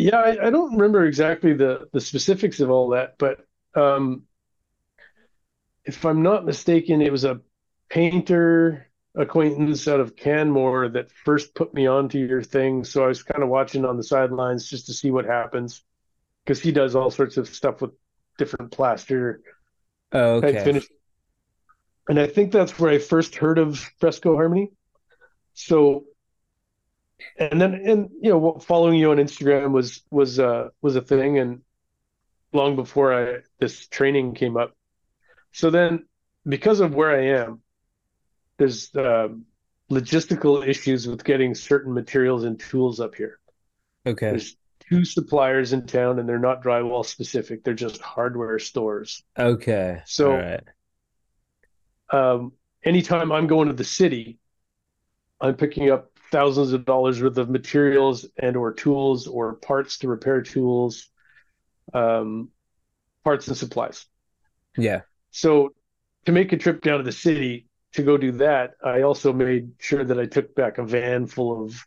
Yeah, 0.00 0.16
I, 0.16 0.46
I 0.46 0.50
don't 0.50 0.72
remember 0.72 1.04
exactly 1.04 1.52
the 1.52 1.86
the 1.92 2.00
specifics 2.00 2.60
of 2.60 2.70
all 2.70 2.88
that, 2.90 3.16
but 3.18 3.44
um, 3.74 4.22
if 5.84 6.04
I'm 6.06 6.22
not 6.22 6.46
mistaken, 6.46 7.02
it 7.02 7.12
was 7.12 7.24
a 7.24 7.40
painter 7.90 8.89
acquaintance 9.14 9.88
out 9.88 10.00
of 10.00 10.16
Canmore 10.16 10.88
that 10.90 11.10
first 11.10 11.54
put 11.54 11.74
me 11.74 11.86
onto 11.86 12.18
your 12.18 12.42
thing. 12.42 12.84
So 12.84 13.04
I 13.04 13.08
was 13.08 13.22
kind 13.22 13.42
of 13.42 13.48
watching 13.48 13.84
on 13.84 13.96
the 13.96 14.04
sidelines 14.04 14.68
just 14.68 14.86
to 14.86 14.92
see 14.92 15.10
what 15.10 15.24
happens, 15.24 15.82
because 16.44 16.60
he 16.60 16.72
does 16.72 16.94
all 16.94 17.10
sorts 17.10 17.36
of 17.36 17.48
stuff 17.48 17.80
with 17.82 17.90
different 18.38 18.72
plaster 18.72 19.42
oh, 20.12 20.36
okay 20.36 20.64
finish. 20.64 20.88
And 22.08 22.18
I 22.18 22.26
think 22.26 22.52
that's 22.52 22.78
where 22.78 22.90
I 22.90 22.98
first 22.98 23.36
heard 23.36 23.58
of 23.58 23.78
Fresco 23.98 24.34
Harmony. 24.34 24.70
So, 25.54 26.04
and 27.38 27.60
then 27.60 27.74
and 27.74 28.10
you 28.20 28.30
know 28.30 28.58
following 28.58 28.98
you 28.98 29.10
on 29.10 29.18
Instagram 29.18 29.72
was 29.72 30.02
was 30.10 30.38
uh 30.40 30.68
was 30.80 30.96
a 30.96 31.02
thing, 31.02 31.38
and 31.38 31.60
long 32.52 32.76
before 32.76 33.12
I 33.12 33.40
this 33.58 33.86
training 33.86 34.34
came 34.34 34.56
up. 34.56 34.74
So 35.52 35.70
then, 35.70 36.06
because 36.46 36.80
of 36.80 36.94
where 36.94 37.10
I 37.10 37.42
am, 37.42 37.60
there's 38.60 38.94
um, 38.94 39.46
logistical 39.90 40.66
issues 40.66 41.08
with 41.08 41.24
getting 41.24 41.54
certain 41.54 41.92
materials 41.94 42.44
and 42.44 42.60
tools 42.60 43.00
up 43.00 43.14
here. 43.14 43.38
okay 44.06 44.30
There's 44.30 44.56
two 44.88 45.04
suppliers 45.04 45.72
in 45.72 45.86
town, 45.86 46.18
and 46.18 46.28
they're 46.28 46.38
not 46.38 46.62
drywall 46.62 47.04
specific; 47.04 47.64
they're 47.64 47.74
just 47.74 48.00
hardware 48.02 48.58
stores. 48.58 49.22
okay 49.38 50.02
So- 50.06 50.32
right 50.34 50.62
um, 52.12 52.52
anytime 52.84 53.30
I'm 53.32 53.46
going 53.46 53.68
to 53.68 53.74
the 53.74 53.84
city, 53.84 54.38
I'm 55.40 55.54
picking 55.54 55.90
up 55.90 56.10
thousands 56.32 56.72
of 56.72 56.84
dollars 56.84 57.22
worth 57.22 57.38
of 57.38 57.48
materials 57.48 58.26
and 58.36 58.56
or 58.56 58.72
tools 58.74 59.26
or 59.26 59.54
parts 59.54 59.98
to 60.00 60.08
repair 60.08 60.42
tools, 60.42 61.08
um, 61.94 62.50
parts 63.24 63.48
and 63.48 63.56
supplies. 63.56 64.06
yeah 64.76 65.00
So 65.30 65.72
to 66.26 66.32
make 66.32 66.52
a 66.52 66.56
trip 66.58 66.82
down 66.82 66.98
to 66.98 67.04
the 67.04 67.12
city 67.12 67.68
to 67.92 68.02
go 68.02 68.16
do 68.16 68.32
that, 68.32 68.72
I 68.84 69.02
also 69.02 69.32
made 69.32 69.72
sure 69.78 70.04
that 70.04 70.18
I 70.18 70.26
took 70.26 70.54
back 70.54 70.78
a 70.78 70.84
van 70.84 71.26
full 71.26 71.64
of 71.64 71.86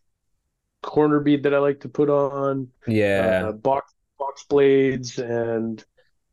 corner 0.82 1.20
bead 1.20 1.44
that 1.44 1.54
I 1.54 1.60
like 1.60 1.82
to 1.82 1.90
put 1.90 2.10
on, 2.10 2.70
yeah 2.88 3.46
uh, 3.48 3.52
box 3.54 3.94
box 4.20 4.44
blades 4.44 5.18
and 5.18 5.84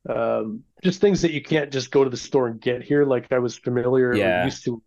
um, 0.09 0.65
just 0.83 1.01
things 1.01 1.23
that 1.23 1.33
you 1.33 1.43
can't 1.43 1.73
just 1.73 1.91
go 1.91 2.05
to 2.05 2.11
the 2.11 2.17
store 2.17 2.49
and 2.49 2.61
get 2.61 2.83
here. 2.83 3.05
Like 3.05 3.33
I 3.33 3.39
was 3.39 3.57
familiar, 3.57 4.15
Yeah. 4.15 4.45
used 4.45 4.65
to 4.65 4.83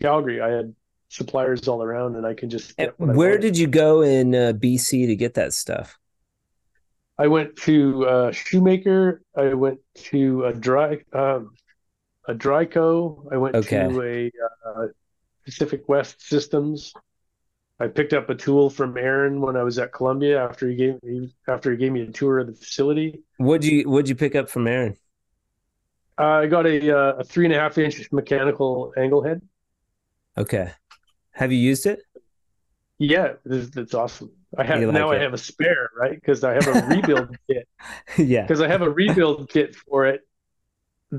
Calgary. 0.00 0.40
I 0.40 0.50
had 0.50 0.74
suppliers 1.08 1.68
all 1.68 1.82
around, 1.82 2.16
and 2.16 2.26
I 2.26 2.34
can 2.34 2.50
just 2.50 2.76
get 2.76 2.98
what 2.98 3.10
I 3.10 3.14
where 3.14 3.38
did 3.38 3.56
you 3.56 3.66
go 3.66 4.02
in 4.02 4.34
uh, 4.34 4.52
bc 4.52 5.06
to 5.06 5.16
get 5.16 5.34
that 5.34 5.52
stuff 5.52 5.98
I 7.18 7.28
went 7.28 7.56
to 7.62 8.06
uh, 8.06 8.32
Shoemaker. 8.32 9.22
I 9.34 9.54
went 9.54 9.78
to 10.10 10.44
a 10.44 10.52
dry 10.52 10.98
um, 11.14 11.54
a 12.28 12.34
Dryco. 12.34 13.26
I 13.32 13.36
went 13.36 13.56
Okay. 13.56 13.88
to 13.88 14.02
a 14.02 14.32
uh, 14.68 14.86
Pacific 15.44 15.88
West 15.88 16.22
Systems. 16.26 16.92
I 17.78 17.88
picked 17.88 18.14
up 18.14 18.30
a 18.30 18.34
tool 18.34 18.70
from 18.70 18.96
Aaron 18.96 19.40
when 19.40 19.56
I 19.56 19.62
was 19.62 19.78
at 19.78 19.92
Columbia 19.92 20.42
after 20.42 20.68
he 20.68 20.76
gave 20.76 21.02
me 21.02 21.32
after 21.46 21.70
he 21.72 21.76
gave 21.76 21.92
me 21.92 22.02
a 22.02 22.10
tour 22.12 22.38
of 22.38 22.46
the 22.46 22.54
facility. 22.54 23.22
what'd 23.38 23.64
you 23.64 23.88
what'd 23.88 24.08
you 24.08 24.14
pick 24.16 24.34
up 24.34 24.48
from 24.48 24.66
aaron 24.66 24.96
Uh, 26.18 26.24
I 26.24 26.46
got 26.46 26.66
a 26.66 26.96
uh, 26.98 27.12
a 27.18 27.24
three 27.24 27.44
and 27.44 27.54
a 27.54 27.58
half 27.58 27.76
inch 27.78 28.10
mechanical 28.10 28.92
angle 28.96 29.22
head. 29.22 29.42
okay 30.36 30.72
have 31.32 31.52
you 31.52 31.58
used 31.58 31.86
it 31.86 32.00
Yeah, 32.98 33.34
this, 33.44 33.68
that's 33.70 33.94
awesome. 33.94 34.30
I 34.56 34.64
have 34.64 34.80
like 34.82 34.92
now 34.94 35.10
I 35.10 35.18
have 35.18 35.34
a 35.34 35.38
spare, 35.38 35.90
right? 35.98 36.14
Because 36.14 36.42
I 36.44 36.54
have 36.54 36.66
a 36.66 36.86
rebuild 36.86 37.36
kit. 37.50 37.68
yeah 38.16 38.42
Because 38.46 38.62
I 38.62 38.68
have 38.68 38.80
a 38.82 38.88
rebuild 38.90 39.50
kit 39.50 39.76
for 39.76 40.06
it 40.06 40.22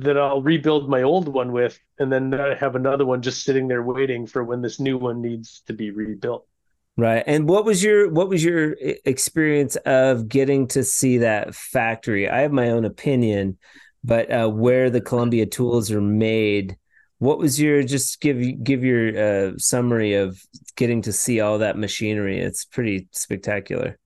that 0.01 0.17
I'll 0.17 0.41
rebuild 0.41 0.89
my 0.89 1.03
old 1.03 1.27
one 1.27 1.51
with, 1.51 1.79
and 1.99 2.11
then 2.11 2.33
I 2.33 2.55
have 2.55 2.75
another 2.75 3.05
one 3.05 3.21
just 3.21 3.43
sitting 3.43 3.67
there 3.67 3.83
waiting 3.83 4.25
for 4.27 4.43
when 4.43 4.61
this 4.61 4.79
new 4.79 4.97
one 4.97 5.21
needs 5.21 5.61
to 5.67 5.73
be 5.73 5.91
rebuilt. 5.91 6.47
Right. 6.95 7.23
And 7.27 7.47
what 7.47 7.63
was 7.63 7.83
your 7.83 8.09
what 8.09 8.27
was 8.27 8.43
your 8.43 8.75
experience 9.05 9.75
of 9.77 10.27
getting 10.27 10.67
to 10.69 10.83
see 10.83 11.19
that 11.19 11.53
factory? 11.53 12.27
I 12.27 12.39
have 12.41 12.51
my 12.51 12.71
own 12.71 12.85
opinion, 12.85 13.57
but 14.03 14.31
uh, 14.31 14.49
where 14.49 14.89
the 14.89 15.01
Columbia 15.01 15.45
tools 15.45 15.91
are 15.91 16.01
made, 16.01 16.75
what 17.19 17.37
was 17.37 17.61
your 17.61 17.83
just 17.83 18.19
give 18.19 18.63
give 18.63 18.83
your 18.83 19.17
uh, 19.17 19.51
summary 19.57 20.15
of 20.15 20.41
getting 20.75 21.03
to 21.03 21.13
see 21.13 21.39
all 21.39 21.59
that 21.59 21.77
machinery? 21.77 22.39
It's 22.39 22.65
pretty 22.65 23.07
spectacular. 23.11 23.99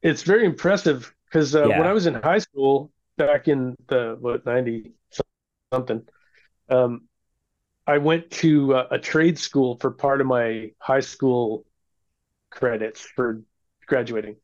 It's 0.00 0.22
very 0.22 0.46
impressive 0.46 1.12
because 1.26 1.54
uh, 1.54 1.68
Yeah. 1.68 1.78
when 1.80 1.86
I 1.86 1.92
was 1.92 2.06
in 2.06 2.14
high 2.14 2.38
school 2.38 2.92
back 3.16 3.48
in 3.48 3.76
the 3.88 4.16
what 4.18 4.44
90 4.46 4.92
something, 5.72 6.02
um, 6.68 7.08
I 7.86 7.98
went 7.98 8.30
to 8.32 8.74
uh, 8.74 8.88
a 8.90 8.98
trade 8.98 9.38
school 9.38 9.78
for 9.80 9.90
part 9.90 10.20
of 10.20 10.26
my 10.26 10.72
high 10.78 11.00
school 11.00 11.64
credits 12.50 13.00
for 13.00 13.42
graduating. 13.86 14.36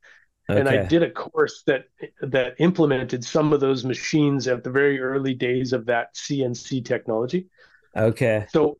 and 0.48 0.68
I 0.68 0.84
did 0.84 1.02
a 1.02 1.10
course 1.10 1.62
that 1.66 1.86
that 2.20 2.54
implemented 2.58 3.24
some 3.24 3.52
of 3.52 3.60
those 3.60 3.84
machines 3.84 4.46
at 4.48 4.62
the 4.64 4.70
very 4.70 5.00
early 5.00 5.34
days 5.34 5.72
of 5.72 5.86
that 5.86 6.14
CNC 6.14 6.84
technology. 6.84 7.48
Okay. 7.96 8.46
So, 8.50 8.78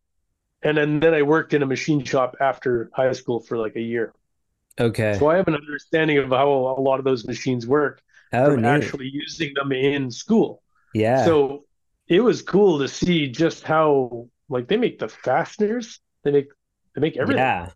and 0.62 0.76
then, 0.76 1.01
then 1.01 1.14
I 1.14 1.22
worked 1.22 1.55
in 1.55 1.62
a 1.62 1.66
machine 1.66 2.05
shop 2.05 2.36
after 2.40 2.90
high 2.95 3.12
school 3.12 3.40
for 3.40 3.57
like 3.57 3.76
a 3.76 3.80
year. 3.80 4.12
Okay. 4.78 5.16
So 5.18 5.28
I 5.28 5.36
have 5.36 5.49
an 5.49 5.55
understanding 5.55 6.18
of 6.18 6.30
how 6.30 6.51
a 6.51 6.80
lot 6.80 6.99
of 6.99 7.05
those 7.05 7.26
machines 7.26 7.66
work 7.66 8.03
Oh, 8.33 8.53
from 8.53 8.62
neat. 8.62 8.68
actually 8.68 9.09
using 9.12 9.53
them 9.55 9.72
in 9.72 10.11
school. 10.11 10.62
Yeah. 10.95 11.24
So 11.24 11.64
it 12.09 12.20
was 12.20 12.43
cool 12.43 12.78
to 12.80 12.89
see 12.89 13.28
just 13.28 13.62
how 13.64 14.28
like 14.49 14.68
they 14.68 14.76
make 14.76 14.99
the 14.99 15.09
fasteners, 15.09 16.01
they 16.24 16.30
make 16.33 16.49
they 16.95 17.01
make 17.01 17.16
everything. 17.16 17.39
Yeah. 17.43 17.70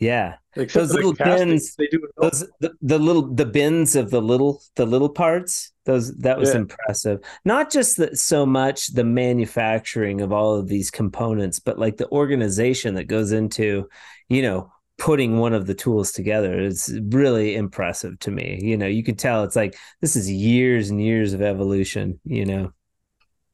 Yeah. 0.00 0.36
Like 0.54 0.70
Those 0.72 0.90
the 0.90 0.94
little 0.94 1.14
castings, 1.14 1.74
pins, 1.74 1.76
they 1.76 1.86
do 1.88 2.06
those 2.20 2.44
the, 2.60 2.72
the 2.82 2.98
little 2.98 3.34
the 3.34 3.46
bins 3.46 3.96
of 3.96 4.10
the 4.10 4.20
little 4.22 4.62
the 4.76 4.86
little 4.86 5.08
parts 5.08 5.72
those 5.86 6.14
that 6.18 6.38
was 6.38 6.50
Yeah. 6.50 6.60
impressive 6.60 7.20
not 7.44 7.70
just 7.70 7.96
that 7.96 8.18
so 8.18 8.44
much 8.46 8.88
the 8.88 9.04
manufacturing 9.04 10.20
of 10.20 10.32
all 10.32 10.54
of 10.54 10.68
these 10.68 10.90
components 10.90 11.58
but 11.60 11.78
like 11.78 11.96
the 11.96 12.10
organization 12.10 12.94
that 12.94 13.04
goes 13.04 13.32
into 13.32 13.88
you 14.28 14.42
know 14.42 14.72
putting 14.98 15.38
one 15.38 15.54
of 15.54 15.66
the 15.66 15.74
tools 15.74 16.12
together 16.12 16.58
it's 16.60 16.90
really 17.10 17.54
impressive 17.54 18.18
to 18.18 18.30
me 18.30 18.58
you 18.62 18.76
know 18.76 18.86
you 18.86 19.04
can 19.04 19.16
tell 19.16 19.44
it's 19.44 19.56
like 19.56 19.76
this 20.00 20.16
is 20.16 20.30
years 20.30 20.90
and 20.90 21.02
years 21.02 21.32
of 21.32 21.42
evolution 21.42 22.20
you 22.24 22.44
know 22.44 22.72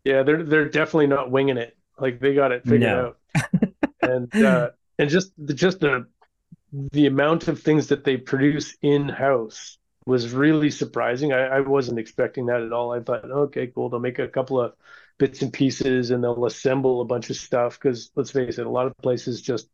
Yeah, 0.04 0.22
they're 0.22 0.42
they're 0.42 0.68
definitely 0.68 1.06
not 1.06 1.30
winging 1.30 1.56
it. 1.56 1.76
Like 1.98 2.20
they 2.20 2.34
got 2.34 2.52
it 2.52 2.66
figured 2.66 2.92
No. 2.92 2.94
out. 2.94 3.18
And 4.02 4.32
uh, 4.42 4.70
and 4.98 5.10
just 5.10 5.32
the, 5.38 5.54
just 5.54 5.80
the 5.80 6.06
the 6.92 7.06
amount 7.06 7.48
of 7.48 7.62
things 7.62 7.88
that 7.88 8.04
they 8.04 8.16
produce 8.18 8.76
in 8.82 9.08
house 9.08 9.78
was 10.06 10.32
really 10.32 10.70
surprising. 10.70 11.32
I, 11.32 11.46
I 11.46 11.60
wasn't 11.60 11.98
expecting 12.00 12.46
that 12.46 12.62
at 12.62 12.72
all. 12.72 12.92
I 12.92 13.00
thought, 13.00 13.24
okay, 13.24 13.68
cool. 13.68 13.90
They'll 13.90 14.00
make 14.00 14.18
a 14.20 14.28
couple 14.28 14.60
of 14.60 14.74
bits 15.18 15.42
and 15.42 15.52
pieces 15.52 16.10
and 16.10 16.24
they'll 16.24 16.46
assemble 16.46 17.00
a 17.02 17.04
bunch 17.06 17.30
of 17.30 17.36
stuff 17.36 17.78
because 17.80 18.10
let's 18.16 18.32
face 18.32 18.58
it, 18.58 18.66
a 18.66 18.70
lot 18.70 18.86
of 18.86 18.96
places 18.98 19.42
just 19.42 19.68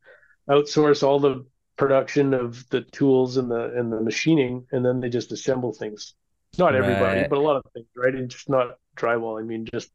outsource 0.51 1.03
all 1.03 1.21
the 1.21 1.47
production 1.81 2.35
of 2.35 2.69
the 2.69 2.83
tools 2.83 3.39
and 3.39 3.51
the 3.51 3.73
and 3.75 3.91
the 3.91 4.03
machining 4.03 4.67
and 4.71 4.85
then 4.85 5.01
they 5.01 5.09
just 5.09 5.33
assemble 5.33 5.73
things. 5.73 6.15
Not 6.59 6.75
everybody, 6.75 7.21
right. 7.21 7.31
but 7.31 7.39
a 7.39 7.41
lot 7.41 7.57
of 7.57 7.65
things, 7.73 7.87
right? 7.97 8.15
And 8.15 8.29
just 8.29 8.51
not 8.51 8.77
drywall. 8.97 9.41
I 9.41 9.45
mean, 9.45 9.65
just 9.65 9.91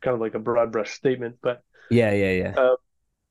kind 0.00 0.14
of 0.14 0.20
like 0.20 0.34
a 0.34 0.38
broad 0.38 0.72
brush 0.72 0.92
statement, 0.92 1.36
but 1.42 1.62
yeah, 1.90 2.12
yeah, 2.12 2.30
yeah. 2.30 2.54
Uh, 2.56 2.76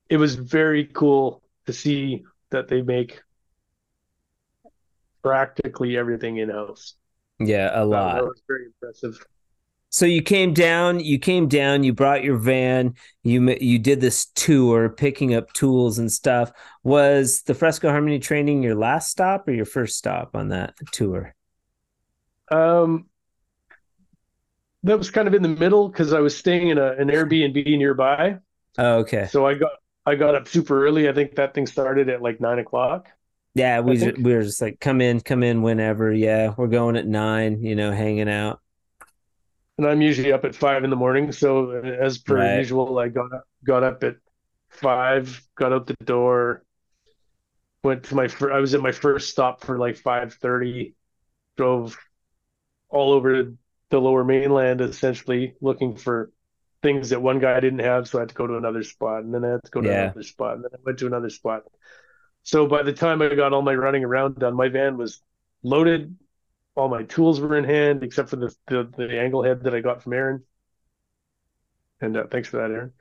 it 0.08 0.18
was 0.18 0.36
very 0.36 0.86
cool 0.86 1.42
to 1.66 1.74
see 1.74 2.24
that 2.52 2.68
they 2.68 2.84
make 2.84 3.22
practically 5.24 5.98
everything 5.98 6.38
in 6.38 6.50
house. 6.50 6.94
Yeah, 7.40 7.72
a 7.74 7.84
lot. 7.84 8.16
that 8.16 8.24
was 8.24 8.42
very 8.48 8.66
impressive. 8.66 9.26
So 9.94 10.08
you 10.08 10.24
came 10.24 10.56
down, 10.56 11.02
you 11.02 11.20
came 11.20 11.48
down, 11.48 11.84
you 11.84 11.94
brought 11.94 12.24
your 12.24 12.38
van, 12.38 12.96
you 13.22 13.48
you 13.62 13.78
did 13.78 14.02
this 14.02 14.26
tour 14.34 14.90
picking 14.90 15.36
up 15.36 15.54
tools 15.54 16.00
and 16.00 16.12
stuff. 16.12 16.52
Was 16.82 17.44
the 17.44 17.54
Fresco 17.54 17.92
Harmony 17.92 18.18
training 18.18 18.64
your 18.64 18.74
last 18.74 19.12
stop 19.12 19.48
or 19.48 19.52
your 19.52 19.66
first 19.66 19.96
stop 19.96 20.36
on 20.36 20.48
that 20.48 20.74
tour? 20.92 21.36
Um 22.50 23.06
that 24.82 24.98
was 24.98 25.12
kind 25.12 25.28
of 25.28 25.36
in 25.36 25.44
the 25.44 25.48
middle 25.48 25.90
because 25.90 26.12
I 26.12 26.22
was 26.22 26.36
staying 26.36 26.70
in 26.70 26.80
a, 26.80 26.94
an 26.94 27.10
Airbnb 27.10 27.64
nearby. 27.78 28.40
Oh, 28.80 28.96
okay. 29.02 29.28
So 29.30 29.46
I 29.46 29.54
got 29.54 29.74
I 30.08 30.16
got 30.16 30.34
up 30.34 30.48
super 30.48 30.88
early. 30.88 31.08
I 31.08 31.14
think 31.14 31.36
that 31.36 31.54
thing 31.54 31.68
started 31.68 32.10
at 32.10 32.20
like 32.20 32.42
nine 32.42 32.58
o'clock. 32.58 33.10
Yeah, 33.54 33.82
we 33.82 33.98
just, 33.98 34.18
we 34.18 34.34
were 34.34 34.42
just 34.42 34.60
like, 34.60 34.80
come 34.80 35.02
in, 35.02 35.22
come 35.22 35.44
in 35.44 35.62
whenever. 35.62 36.12
Yeah, 36.12 36.56
we're 36.58 36.66
going 36.66 36.96
at 36.96 37.06
nine. 37.06 37.62
You 37.62 37.76
know, 37.76 37.92
hanging 37.92 38.28
out. 38.28 38.60
And 39.78 39.88
I'm 39.88 40.02
usually 40.02 40.32
up 40.32 40.46
at 40.46 40.56
five 40.56 40.84
in 40.84 40.90
the 40.90 40.96
morning. 40.96 41.32
So 41.32 41.72
uh, 41.72 41.82
as 41.82 42.18
per 42.18 42.38
right. 42.38 42.58
usual, 42.58 43.00
I 43.00 43.08
got 43.08 43.34
up, 43.34 43.44
got 43.66 43.84
up 43.84 44.04
at 44.04 44.18
five, 44.70 45.42
got 45.56 45.74
out 45.74 45.88
the 45.88 45.96
door, 46.04 46.64
went 47.84 48.04
to 48.06 48.16
my. 48.16 48.28
Fir- 48.28 48.54
I 48.54 48.60
was 48.60 48.74
at 48.74 48.82
my 48.82 48.92
first 48.92 49.30
stop 49.30 49.64
for 49.64 49.78
like 49.80 49.98
five 49.98 50.34
thirty. 50.36 50.96
Drove 51.58 51.98
all 52.90 53.12
over 53.12 53.54
the 53.90 54.00
lower 54.00 54.24
mainland, 54.24 54.82
essentially 54.82 55.56
looking 55.62 55.96
for 55.96 56.32
things 56.82 57.10
that 57.10 57.22
one 57.22 57.40
guy 57.40 57.60
didn't 57.60 57.80
have, 57.80 58.08
so 58.08 58.20
I 58.20 58.22
had 58.22 58.30
to 58.30 58.36
go 58.36 58.46
to 58.46 58.58
another 58.58 58.84
spot, 58.84 59.24
and 59.24 59.34
then 59.34 59.46
I 59.46 59.52
had 59.52 59.64
to 59.64 59.72
go 59.72 59.82
to 59.82 59.88
yeah. 59.88 60.04
another 60.04 60.24
spot, 60.24 60.56
and 60.56 60.64
then 60.64 60.72
I 60.74 60.78
went 60.86 61.00
to 61.00 61.08
another 61.08 61.30
spot. 61.30 61.64
So 62.44 62.68
by 62.68 62.84
the 62.84 62.94
time 62.94 63.22
I 63.22 63.34
got 63.36 63.54
all 63.54 63.62
my 63.62 63.74
running 63.74 64.04
around 64.04 64.36
done, 64.36 64.56
my 64.56 64.68
van 64.68 64.98
was 64.98 65.22
loaded. 65.64 66.16
All 66.76 66.90
my 66.90 67.04
tools 67.04 67.40
were 67.40 67.58
in 67.58 67.64
hand, 67.64 68.04
except 68.04 68.30
for 68.30 68.36
the 68.36 68.56
the, 68.68 68.90
the 68.98 69.20
angle 69.20 69.44
head 69.44 69.64
that 69.64 69.76
I 69.76 69.80
got 69.82 70.02
from 70.02 70.14
Aaron. 70.14 70.44
And 72.02 72.18
uh, 72.18 72.26
thanks 72.30 72.50
for 72.50 72.58
that, 72.58 72.72
Aaron. 72.72 72.94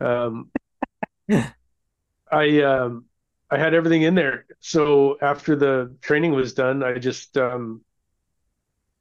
Um, 0.00 0.50
I 2.30 2.62
um, 2.62 3.06
I 3.50 3.58
had 3.58 3.74
everything 3.74 4.02
in 4.02 4.14
there. 4.14 4.46
So 4.60 5.18
after 5.20 5.56
the 5.56 5.96
training 6.00 6.32
was 6.32 6.54
done, 6.54 6.82
I 6.82 6.98
just 6.98 7.36
um, 7.36 7.82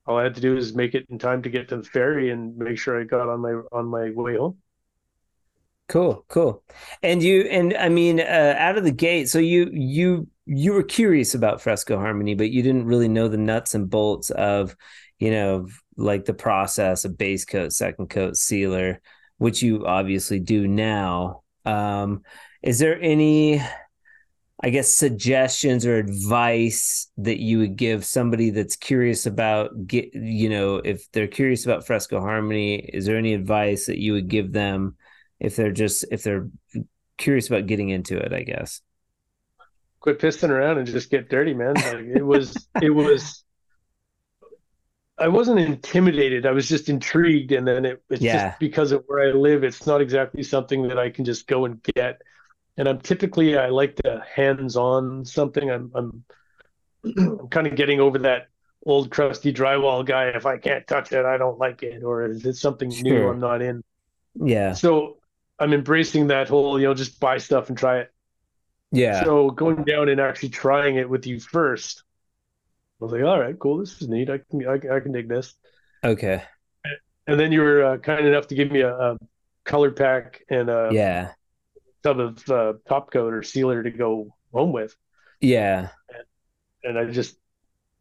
all 0.05 0.17
I 0.17 0.23
had 0.23 0.35
to 0.35 0.41
do 0.41 0.55
was 0.55 0.73
make 0.73 0.95
it 0.95 1.05
in 1.09 1.19
time 1.19 1.41
to 1.43 1.49
get 1.49 1.69
to 1.69 1.77
the 1.77 1.83
ferry 1.83 2.31
and 2.31 2.57
make 2.57 2.79
sure 2.79 2.99
I 2.99 3.03
got 3.03 3.29
on 3.29 3.41
my 3.41 3.61
on 3.71 3.87
my 3.87 4.09
way 4.11 4.37
home. 4.37 4.57
Cool, 5.89 6.25
cool. 6.27 6.63
And 7.03 7.21
you 7.21 7.41
and 7.41 7.75
I 7.75 7.89
mean, 7.89 8.19
uh, 8.19 8.55
out 8.57 8.77
of 8.77 8.83
the 8.83 8.91
gate, 8.91 9.29
so 9.29 9.39
you 9.39 9.69
you 9.71 10.27
you 10.47 10.73
were 10.73 10.83
curious 10.83 11.35
about 11.35 11.61
Fresco 11.61 11.97
Harmony, 11.97 12.33
but 12.33 12.49
you 12.49 12.63
didn't 12.63 12.85
really 12.85 13.09
know 13.09 13.27
the 13.27 13.37
nuts 13.37 13.75
and 13.75 13.89
bolts 13.89 14.29
of, 14.29 14.75
you 15.19 15.31
know, 15.31 15.67
like 15.97 16.25
the 16.25 16.33
process 16.33 17.03
of 17.03 17.17
base 17.17 17.43
coat, 17.43 17.73
second 17.73 18.09
coat, 18.09 18.37
sealer, 18.37 19.01
which 19.37 19.61
you 19.61 19.85
obviously 19.85 20.39
do 20.39 20.67
now. 20.67 21.41
Um, 21.65 22.23
is 22.63 22.79
there 22.79 22.99
any 23.01 23.61
I 24.59 24.71
guess 24.71 24.95
suggestions 24.95 25.85
or 25.85 25.97
advice 25.97 27.11
that 27.17 27.39
you 27.39 27.59
would 27.59 27.75
give 27.75 28.03
somebody 28.03 28.49
that's 28.49 28.75
curious 28.75 29.27
about 29.27 29.85
get 29.85 30.13
you 30.15 30.49
know 30.49 30.77
if 30.77 31.11
they're 31.11 31.27
curious 31.27 31.65
about 31.65 31.85
Fresco 31.85 32.19
Harmony 32.19 32.77
is 32.77 33.05
there 33.05 33.17
any 33.17 33.35
advice 33.35 33.85
that 33.85 33.99
you 33.99 34.13
would 34.13 34.29
give 34.29 34.53
them 34.53 34.95
if 35.39 35.55
they're 35.55 35.71
just 35.71 36.05
if 36.11 36.23
they're 36.23 36.49
curious 37.19 37.47
about 37.47 37.67
getting 37.67 37.89
into 37.89 38.17
it 38.17 38.33
I 38.33 38.41
guess 38.41 38.81
quit 40.15 40.19
pissing 40.19 40.49
around 40.49 40.77
and 40.77 40.87
just 40.87 41.09
get 41.09 41.29
dirty 41.29 41.53
man 41.53 41.73
like 41.75 42.05
it 42.15 42.25
was 42.25 42.67
it 42.81 42.89
was 42.89 43.43
I 45.19 45.27
wasn't 45.27 45.59
intimidated 45.59 46.45
I 46.45 46.51
was 46.51 46.67
just 46.67 46.89
intrigued 46.89 47.51
and 47.51 47.67
then 47.67 47.85
it, 47.85 48.03
it's 48.09 48.21
yeah. 48.21 48.49
just 48.49 48.59
because 48.59 48.91
of 48.91 49.03
where 49.07 49.27
I 49.27 49.31
live 49.31 49.63
it's 49.63 49.85
not 49.85 50.01
exactly 50.01 50.43
something 50.43 50.87
that 50.87 50.97
I 50.97 51.09
can 51.09 51.25
just 51.25 51.47
go 51.47 51.65
and 51.65 51.81
get 51.95 52.21
and 52.77 52.87
I'm 52.87 52.99
typically 52.99 53.57
I 53.57 53.69
like 53.69 53.95
to 53.97 54.23
hands-on 54.33 55.25
something. 55.25 55.69
I'm 55.69 55.91
I'm, 55.95 56.23
I'm 57.17 57.47
kind 57.49 57.67
of 57.67 57.75
getting 57.75 57.99
over 57.99 58.19
that 58.19 58.47
old 58.85 59.09
crusty 59.09 59.51
drywall 59.51 60.05
guy. 60.05 60.25
If 60.27 60.45
I 60.45 60.57
can't 60.57 60.85
touch 60.87 61.11
it, 61.11 61.25
I 61.25 61.37
don't 61.37 61.57
like 61.57 61.83
it, 61.83 62.03
or 62.03 62.25
is 62.25 62.45
it 62.45 62.55
something 62.55 62.91
sure. 62.91 63.03
new 63.03 63.27
I'm 63.27 63.39
not 63.39 63.61
in? 63.61 63.83
Yeah. 64.35 64.73
So 64.73 65.17
I'm 65.59 65.73
embracing 65.73 66.27
that 66.27 66.47
whole 66.47 66.79
you 66.79 66.87
know 66.87 66.93
just 66.93 67.19
buy 67.19 67.39
stuff 67.39 67.69
and 67.69 67.77
try 67.77 67.99
it. 67.99 68.13
Yeah. 68.91 69.23
So 69.23 69.49
going 69.49 69.83
down 69.83 70.09
and 70.09 70.19
actually 70.19 70.49
trying 70.49 70.95
it 70.95 71.09
with 71.09 71.27
you 71.27 71.39
first, 71.39 72.03
I 73.01 73.05
was 73.05 73.11
like, 73.11 73.23
all 73.23 73.39
right, 73.39 73.57
cool, 73.59 73.77
this 73.77 74.01
is 74.01 74.07
neat. 74.07 74.29
I 74.29 74.39
can 74.49 74.67
I, 74.67 74.95
I 74.95 74.99
can 74.99 75.11
dig 75.11 75.27
this. 75.27 75.53
Okay. 76.03 76.43
And 77.27 77.39
then 77.39 77.51
you 77.51 77.61
were 77.61 77.83
uh, 77.83 77.97
kind 77.97 78.25
enough 78.25 78.47
to 78.47 78.55
give 78.55 78.71
me 78.71 78.81
a, 78.81 78.95
a 78.95 79.17
color 79.65 79.91
pack 79.91 80.43
and 80.49 80.69
a 80.69 80.89
yeah 80.91 81.31
tub 82.03 82.19
of 82.19 82.49
uh, 82.49 82.73
top 82.87 83.11
coat 83.11 83.33
or 83.33 83.43
sealer 83.43 83.83
to 83.83 83.91
go 83.91 84.33
home 84.53 84.71
with. 84.71 84.95
Yeah. 85.41 85.89
And, 86.83 86.97
and 86.97 87.09
I 87.09 87.11
just, 87.11 87.37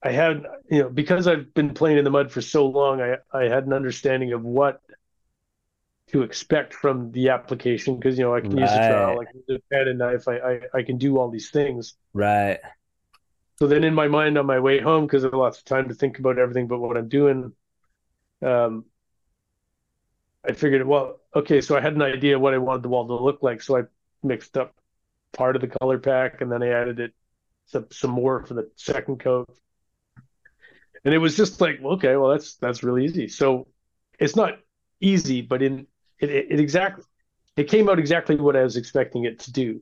I 0.02 0.12
had, 0.12 0.44
you 0.70 0.82
know, 0.82 0.88
because 0.88 1.26
I've 1.26 1.52
been 1.54 1.74
playing 1.74 1.98
in 1.98 2.04
the 2.04 2.10
mud 2.10 2.30
for 2.30 2.40
so 2.40 2.66
long, 2.66 3.00
I, 3.00 3.16
I 3.32 3.44
had 3.44 3.66
an 3.66 3.72
understanding 3.72 4.32
of 4.32 4.42
what 4.42 4.80
to 6.12 6.22
expect 6.22 6.72
from 6.72 7.10
the 7.12 7.30
application 7.30 7.96
because, 7.96 8.16
you 8.18 8.24
know, 8.24 8.34
I 8.34 8.40
can 8.40 8.50
right. 8.50 8.60
use 8.60 8.72
a 8.72 8.88
trowel, 8.88 9.20
I 9.20 9.24
can 9.24 9.42
use 9.48 9.60
a 9.60 9.74
pen 9.74 9.88
and 9.88 9.98
knife, 9.98 10.28
I, 10.28 10.36
I, 10.38 10.60
I 10.74 10.82
can 10.82 10.98
do 10.98 11.18
all 11.18 11.30
these 11.30 11.50
things. 11.50 11.94
Right. 12.12 12.58
So 13.58 13.66
then 13.66 13.84
in 13.84 13.94
my 13.94 14.06
mind 14.06 14.38
on 14.38 14.46
my 14.46 14.60
way 14.60 14.80
home, 14.80 15.06
because 15.06 15.24
I 15.24 15.28
have 15.28 15.34
lots 15.34 15.58
of 15.58 15.64
time 15.64 15.88
to 15.88 15.94
think 15.94 16.18
about 16.18 16.38
everything 16.38 16.68
but 16.68 16.78
what 16.78 16.96
I'm 16.96 17.08
doing, 17.08 17.52
um, 18.42 18.84
I 20.48 20.52
figured, 20.52 20.86
well, 20.86 21.20
okay, 21.34 21.60
so 21.60 21.76
I 21.76 21.80
had 21.80 21.94
an 21.94 22.02
idea 22.02 22.38
what 22.38 22.54
I 22.54 22.58
wanted 22.58 22.82
the 22.82 22.88
wall 22.88 23.06
to 23.06 23.14
look 23.14 23.42
like. 23.42 23.62
So 23.62 23.78
I 23.78 23.82
mixed 24.22 24.56
up 24.56 24.74
part 25.32 25.56
of 25.56 25.62
the 25.62 25.68
color 25.68 25.98
pack 25.98 26.40
and 26.40 26.52
then 26.52 26.62
I 26.62 26.68
added 26.68 27.00
it 27.00 27.12
some, 27.66 27.86
some 27.90 28.10
more 28.10 28.44
for 28.46 28.54
the 28.54 28.70
second 28.76 29.18
coat. 29.18 29.48
And 31.04 31.14
it 31.14 31.18
was 31.18 31.36
just 31.36 31.60
like, 31.60 31.80
okay, 31.82 32.16
well, 32.16 32.30
that's 32.30 32.56
that's 32.56 32.82
really 32.82 33.04
easy. 33.04 33.28
So 33.28 33.68
it's 34.18 34.34
not 34.34 34.58
easy, 35.00 35.40
but 35.40 35.62
in 35.62 35.86
it, 36.18 36.30
it, 36.30 36.46
it 36.50 36.60
exactly 36.60 37.04
it 37.56 37.68
came 37.68 37.88
out 37.88 37.98
exactly 37.98 38.36
what 38.36 38.56
I 38.56 38.62
was 38.62 38.76
expecting 38.76 39.24
it 39.24 39.38
to 39.40 39.52
do. 39.52 39.80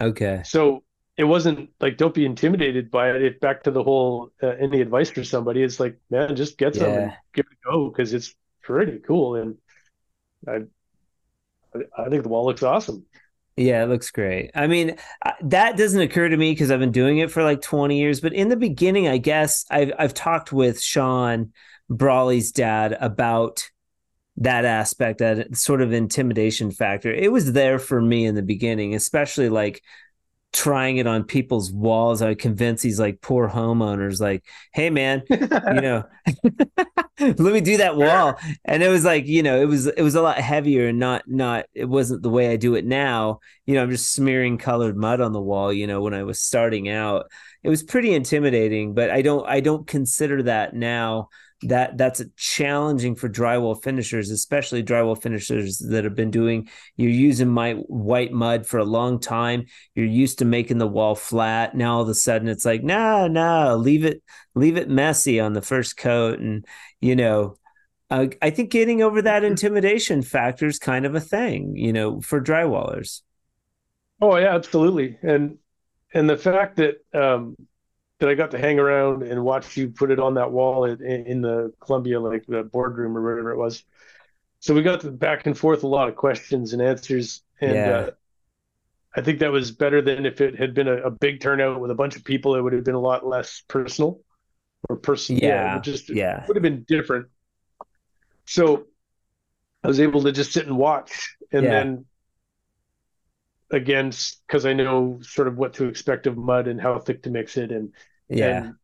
Okay. 0.00 0.42
So 0.44 0.82
it 1.16 1.24
wasn't 1.24 1.70
like 1.80 1.96
don't 1.96 2.14
be 2.14 2.26
intimidated 2.26 2.90
by 2.90 3.10
it. 3.10 3.22
it 3.22 3.40
back 3.40 3.62
to 3.64 3.70
the 3.70 3.82
whole 3.82 4.30
uh, 4.42 4.48
any 4.48 4.80
advice 4.80 5.10
for 5.10 5.24
somebody. 5.24 5.62
It's 5.62 5.80
like 5.80 5.98
man, 6.10 6.36
just 6.36 6.58
get 6.58 6.74
some 6.74 6.90
and 6.90 7.12
give 7.32 7.46
it 7.50 7.56
a 7.64 7.70
go 7.70 7.88
because 7.88 8.12
it's 8.12 8.34
pretty 8.62 8.98
cool. 8.98 9.36
And 9.36 9.56
I 10.46 10.62
I 11.96 12.08
think 12.08 12.22
the 12.22 12.28
wall 12.28 12.44
looks 12.44 12.62
awesome. 12.62 13.06
Yeah, 13.56 13.84
it 13.84 13.86
looks 13.86 14.10
great. 14.10 14.50
I 14.54 14.66
mean, 14.66 14.96
that 15.40 15.78
doesn't 15.78 16.00
occur 16.00 16.28
to 16.28 16.36
me 16.36 16.52
because 16.52 16.70
I've 16.70 16.78
been 16.78 16.92
doing 16.92 17.18
it 17.18 17.30
for 17.30 17.42
like 17.42 17.62
20 17.62 17.98
years. 17.98 18.20
But 18.20 18.34
in 18.34 18.50
the 18.50 18.56
beginning, 18.56 19.08
I 19.08 19.16
guess 19.16 19.64
I've 19.70 19.92
I've 19.98 20.14
talked 20.14 20.52
with 20.52 20.82
Sean 20.82 21.52
Brawley's 21.88 22.52
dad 22.52 22.96
about 23.00 23.70
that 24.38 24.64
aspect, 24.64 25.18
that 25.20 25.56
sort 25.56 25.80
of 25.80 25.92
intimidation 25.92 26.70
factor. 26.70 27.12
It 27.12 27.32
was 27.32 27.52
there 27.52 27.78
for 27.78 28.00
me 28.00 28.26
in 28.26 28.34
the 28.34 28.42
beginning, 28.42 28.94
especially 28.94 29.48
like 29.48 29.82
trying 30.52 30.98
it 30.98 31.06
on 31.06 31.24
people's 31.24 31.72
walls. 31.72 32.22
I 32.22 32.28
would 32.28 32.38
convince 32.38 32.82
these 32.82 33.00
like 33.00 33.20
poor 33.20 33.48
homeowners, 33.48 34.20
like, 34.20 34.44
hey 34.72 34.90
man, 34.90 35.22
you 35.30 35.80
know, 35.80 36.04
let 37.20 37.40
me 37.40 37.60
do 37.60 37.78
that 37.78 37.96
wall. 37.96 38.38
And 38.64 38.82
it 38.82 38.88
was 38.88 39.04
like, 39.04 39.26
you 39.26 39.42
know, 39.42 39.60
it 39.60 39.66
was 39.66 39.86
it 39.86 40.02
was 40.02 40.14
a 40.14 40.22
lot 40.22 40.38
heavier 40.38 40.88
and 40.88 40.98
not 40.98 41.22
not 41.26 41.64
it 41.74 41.86
wasn't 41.86 42.22
the 42.22 42.30
way 42.30 42.48
I 42.48 42.56
do 42.56 42.74
it 42.74 42.84
now. 42.84 43.40
You 43.64 43.74
know, 43.74 43.82
I'm 43.82 43.90
just 43.90 44.12
smearing 44.12 44.58
colored 44.58 44.96
mud 44.96 45.20
on 45.20 45.32
the 45.32 45.40
wall, 45.40 45.72
you 45.72 45.86
know, 45.86 46.02
when 46.02 46.14
I 46.14 46.24
was 46.24 46.40
starting 46.40 46.88
out. 46.88 47.26
It 47.62 47.70
was 47.70 47.82
pretty 47.82 48.14
intimidating, 48.14 48.94
but 48.94 49.10
I 49.10 49.22
don't 49.22 49.46
I 49.48 49.60
don't 49.60 49.86
consider 49.86 50.42
that 50.44 50.74
now 50.74 51.28
that 51.62 51.96
that's 51.96 52.22
challenging 52.36 53.14
for 53.14 53.28
drywall 53.28 53.82
finishers, 53.82 54.30
especially 54.30 54.82
drywall 54.82 55.20
finishers 55.20 55.78
that 55.78 56.04
have 56.04 56.14
been 56.14 56.30
doing. 56.30 56.68
You're 56.96 57.10
using 57.10 57.48
my 57.48 57.74
white 57.74 58.32
mud 58.32 58.66
for 58.66 58.78
a 58.78 58.84
long 58.84 59.18
time. 59.18 59.66
You're 59.94 60.06
used 60.06 60.38
to 60.40 60.44
making 60.44 60.78
the 60.78 60.86
wall 60.86 61.14
flat. 61.14 61.74
Now 61.74 61.96
all 61.96 62.02
of 62.02 62.08
a 62.08 62.14
sudden 62.14 62.48
it's 62.48 62.64
like, 62.64 62.82
nah, 62.82 63.26
nah, 63.28 63.74
leave 63.74 64.04
it, 64.04 64.22
leave 64.54 64.76
it 64.76 64.90
messy 64.90 65.40
on 65.40 65.54
the 65.54 65.62
first 65.62 65.96
coat, 65.96 66.38
and 66.38 66.64
you 67.00 67.16
know. 67.16 67.56
Uh, 68.08 68.28
I 68.40 68.50
think 68.50 68.70
getting 68.70 69.02
over 69.02 69.20
that 69.22 69.42
intimidation 69.42 70.22
factor 70.22 70.68
is 70.68 70.78
kind 70.78 71.06
of 71.06 71.16
a 71.16 71.20
thing, 71.20 71.74
you 71.74 71.92
know, 71.92 72.20
for 72.20 72.40
drywallers. 72.40 73.22
Oh 74.20 74.36
yeah, 74.36 74.54
absolutely. 74.54 75.18
And 75.22 75.58
and 76.14 76.30
the 76.30 76.36
fact 76.36 76.76
that 76.76 76.96
um, 77.12 77.56
that 78.18 78.28
I 78.28 78.34
got 78.34 78.52
to 78.52 78.58
hang 78.58 78.78
around 78.78 79.22
and 79.22 79.44
watch 79.44 79.76
you 79.76 79.88
put 79.88 80.10
it 80.10 80.18
on 80.18 80.34
that 80.34 80.50
wall 80.50 80.84
in, 80.84 81.02
in 81.02 81.42
the 81.42 81.72
Columbia, 81.80 82.18
like 82.18 82.46
the 82.46 82.62
boardroom 82.62 83.16
or 83.16 83.22
whatever 83.22 83.50
it 83.50 83.58
was. 83.58 83.84
So 84.60 84.74
we 84.74 84.82
got 84.82 85.18
back 85.18 85.46
and 85.46 85.56
forth 85.56 85.82
a 85.82 85.86
lot 85.86 86.08
of 86.08 86.16
questions 86.16 86.72
and 86.72 86.80
answers, 86.80 87.42
and 87.60 87.74
yeah. 87.74 87.90
uh, 87.90 88.10
I 89.14 89.20
think 89.20 89.40
that 89.40 89.52
was 89.52 89.70
better 89.70 90.00
than 90.00 90.24
if 90.26 90.40
it 90.40 90.58
had 90.58 90.74
been 90.74 90.88
a, 90.88 90.96
a, 90.96 91.10
big 91.10 91.40
turnout 91.40 91.80
with 91.80 91.90
a 91.90 91.94
bunch 91.94 92.16
of 92.16 92.24
people. 92.24 92.54
It 92.56 92.62
would 92.62 92.72
have 92.72 92.84
been 92.84 92.94
a 92.94 93.00
lot 93.00 93.26
less 93.26 93.62
personal 93.68 94.20
or 94.88 94.96
personal. 94.96 95.42
Yeah, 95.42 95.74
yeah 95.74 95.78
just 95.80 96.08
yeah, 96.08 96.44
would 96.46 96.56
have 96.56 96.62
been 96.62 96.84
different. 96.88 97.26
So 98.46 98.86
I 99.84 99.88
was 99.88 100.00
able 100.00 100.22
to 100.22 100.32
just 100.32 100.52
sit 100.52 100.66
and 100.66 100.76
watch, 100.76 101.36
and 101.52 101.64
yeah. 101.64 101.70
then 101.70 102.04
again 103.70 104.12
because 104.46 104.66
I 104.66 104.72
know 104.72 105.18
sort 105.22 105.48
of 105.48 105.56
what 105.56 105.74
to 105.74 105.86
expect 105.86 106.26
of 106.26 106.36
mud 106.36 106.68
and 106.68 106.80
how 106.80 106.98
thick 106.98 107.22
to 107.24 107.30
mix 107.30 107.56
it 107.56 107.72
and 107.72 107.92
yeah 108.28 108.64
and, 108.64 108.74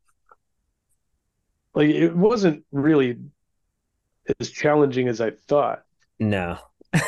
like 1.74 1.88
it 1.88 2.14
wasn't 2.14 2.64
really 2.72 3.18
as 4.40 4.50
challenging 4.50 5.08
as 5.08 5.20
I 5.20 5.30
thought. 5.30 5.82
No. 6.18 6.58
uh, 6.92 7.00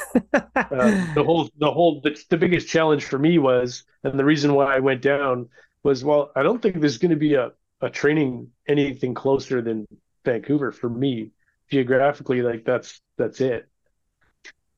the 0.55 1.23
whole 1.25 1.51
the 1.59 1.71
whole 1.71 2.01
the, 2.01 2.19
the 2.31 2.39
biggest 2.39 2.69
challenge 2.69 3.05
for 3.05 3.19
me 3.19 3.39
was 3.39 3.85
and 4.03 4.19
the 4.19 4.25
reason 4.25 4.55
why 4.55 4.75
I 4.75 4.81
went 4.81 5.03
down 5.03 5.51
was 5.83 6.03
well 6.03 6.33
I 6.35 6.43
don't 6.43 6.63
think 6.63 6.81
there's 6.81 6.97
going 6.97 7.11
to 7.11 7.17
be 7.17 7.35
a 7.35 7.53
a 7.83 7.91
training 7.91 8.51
anything 8.67 9.13
closer 9.13 9.61
than 9.61 9.87
Vancouver 10.25 10.73
for 10.73 10.89
me 10.89 11.33
geographically 11.71 12.41
like 12.41 12.65
that's 12.65 13.03
that's 13.19 13.43
it 13.43 13.69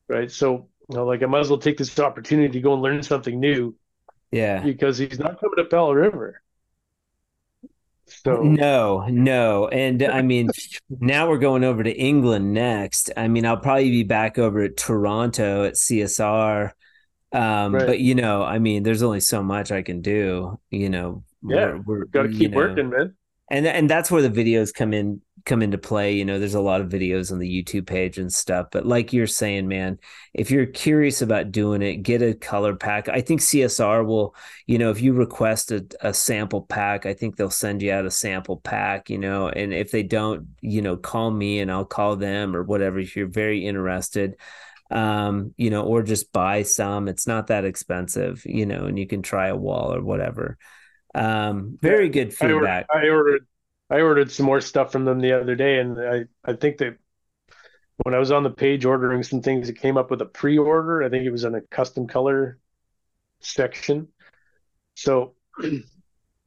right 0.09 0.29
so 0.29 0.67
know, 0.95 1.05
like 1.05 1.23
I 1.23 1.25
might 1.25 1.39
as 1.39 1.49
well 1.49 1.59
take 1.59 1.77
this 1.77 1.97
opportunity 1.99 2.49
to 2.49 2.59
go 2.61 2.73
and 2.73 2.81
learn 2.81 3.03
something 3.03 3.39
new. 3.39 3.75
Yeah. 4.31 4.61
Because 4.61 4.97
he's 4.97 5.19
not 5.19 5.39
coming 5.39 5.57
to 5.57 5.65
Powell 5.65 5.95
River. 5.95 6.41
So 8.05 8.41
no, 8.41 9.05
no. 9.09 9.67
And 9.67 10.01
I 10.01 10.21
mean, 10.21 10.49
now 10.89 11.27
we're 11.29 11.39
going 11.39 11.63
over 11.63 11.83
to 11.83 11.91
England 11.91 12.53
next. 12.53 13.11
I 13.17 13.27
mean, 13.27 13.45
I'll 13.45 13.57
probably 13.57 13.89
be 13.89 14.03
back 14.03 14.37
over 14.37 14.61
at 14.61 14.77
Toronto 14.77 15.65
at 15.65 15.73
CSR. 15.73 16.71
Um, 17.33 17.75
right. 17.75 17.85
but 17.85 17.99
you 17.99 18.15
know, 18.15 18.43
I 18.43 18.59
mean, 18.59 18.83
there's 18.83 19.03
only 19.03 19.19
so 19.19 19.43
much 19.43 19.71
I 19.71 19.81
can 19.81 20.01
do, 20.01 20.57
you 20.69 20.89
know. 20.89 21.23
Yeah. 21.43 21.79
We're, 21.85 21.99
we're 21.99 22.05
gotta 22.05 22.29
keep 22.29 22.51
know, 22.51 22.57
working, 22.57 22.89
man. 22.89 23.15
And 23.51 23.67
and 23.67 23.89
that's 23.89 24.09
where 24.09 24.21
the 24.21 24.29
videos 24.29 24.73
come 24.73 24.93
in 24.93 25.21
come 25.47 25.63
into 25.63 25.77
play. 25.77 26.13
You 26.13 26.25
know, 26.25 26.37
there's 26.37 26.53
a 26.53 26.61
lot 26.61 26.81
of 26.81 26.89
videos 26.89 27.31
on 27.31 27.39
the 27.39 27.49
YouTube 27.63 27.87
page 27.87 28.19
and 28.19 28.31
stuff. 28.31 28.67
But 28.71 28.85
like 28.85 29.13
you're 29.13 29.25
saying, 29.25 29.67
man, 29.67 29.97
if 30.33 30.51
you're 30.51 30.67
curious 30.67 31.21
about 31.21 31.51
doing 31.51 31.81
it, 31.81 32.03
get 32.03 32.21
a 32.21 32.35
color 32.35 32.75
pack. 32.75 33.09
I 33.09 33.21
think 33.21 33.41
CSR 33.41 34.05
will, 34.05 34.35
you 34.67 34.77
know, 34.77 34.91
if 34.91 35.01
you 35.01 35.13
request 35.13 35.71
a, 35.71 35.85
a 36.01 36.13
sample 36.13 36.61
pack, 36.61 37.05
I 37.05 37.13
think 37.13 37.35
they'll 37.35 37.49
send 37.49 37.81
you 37.81 37.91
out 37.91 38.05
a 38.05 38.11
sample 38.11 38.57
pack, 38.57 39.09
you 39.09 39.17
know. 39.17 39.47
And 39.47 39.73
if 39.73 39.89
they 39.89 40.03
don't, 40.03 40.49
you 40.61 40.81
know, 40.81 40.97
call 40.97 41.31
me 41.31 41.59
and 41.59 41.71
I'll 41.71 41.85
call 41.85 42.17
them 42.17 42.55
or 42.55 42.63
whatever 42.63 42.99
if 42.99 43.15
you're 43.15 43.27
very 43.27 43.65
interested 43.65 44.35
um 44.89 45.53
you 45.57 45.69
know 45.69 45.83
or 45.83 46.01
just 46.01 46.31
buy 46.31 46.63
some 46.63 47.09
it's 47.09 47.27
not 47.27 47.47
that 47.47 47.65
expensive 47.65 48.41
you 48.45 48.65
know 48.65 48.85
and 48.85 48.97
you 48.97 49.05
can 49.05 49.21
try 49.21 49.49
a 49.49 49.55
wall 49.55 49.93
or 49.93 50.01
whatever 50.01 50.57
um 51.13 51.77
very 51.81 52.07
good 52.07 52.33
feedback 52.33 52.85
I 52.89 52.99
ordered, 52.99 53.07
I 53.07 53.09
ordered 53.09 53.47
I 53.89 54.01
ordered 54.01 54.31
some 54.31 54.45
more 54.45 54.61
stuff 54.61 54.91
from 54.91 55.05
them 55.05 55.19
the 55.19 55.39
other 55.39 55.55
day, 55.55 55.79
and 55.79 55.99
I 55.99 56.25
I 56.43 56.53
think 56.53 56.77
that 56.79 56.97
when 58.03 58.13
I 58.13 58.19
was 58.19 58.31
on 58.31 58.43
the 58.43 58.49
page 58.49 58.85
ordering 58.85 59.23
some 59.23 59.41
things, 59.41 59.69
it 59.69 59.79
came 59.79 59.97
up 59.97 60.11
with 60.11 60.21
a 60.21 60.25
pre-order. 60.25 61.03
I 61.03 61.09
think 61.09 61.25
it 61.25 61.31
was 61.31 61.43
in 61.43 61.55
a 61.55 61.61
custom 61.61 62.07
color 62.07 62.59
section. 63.39 64.09
So 64.95 65.35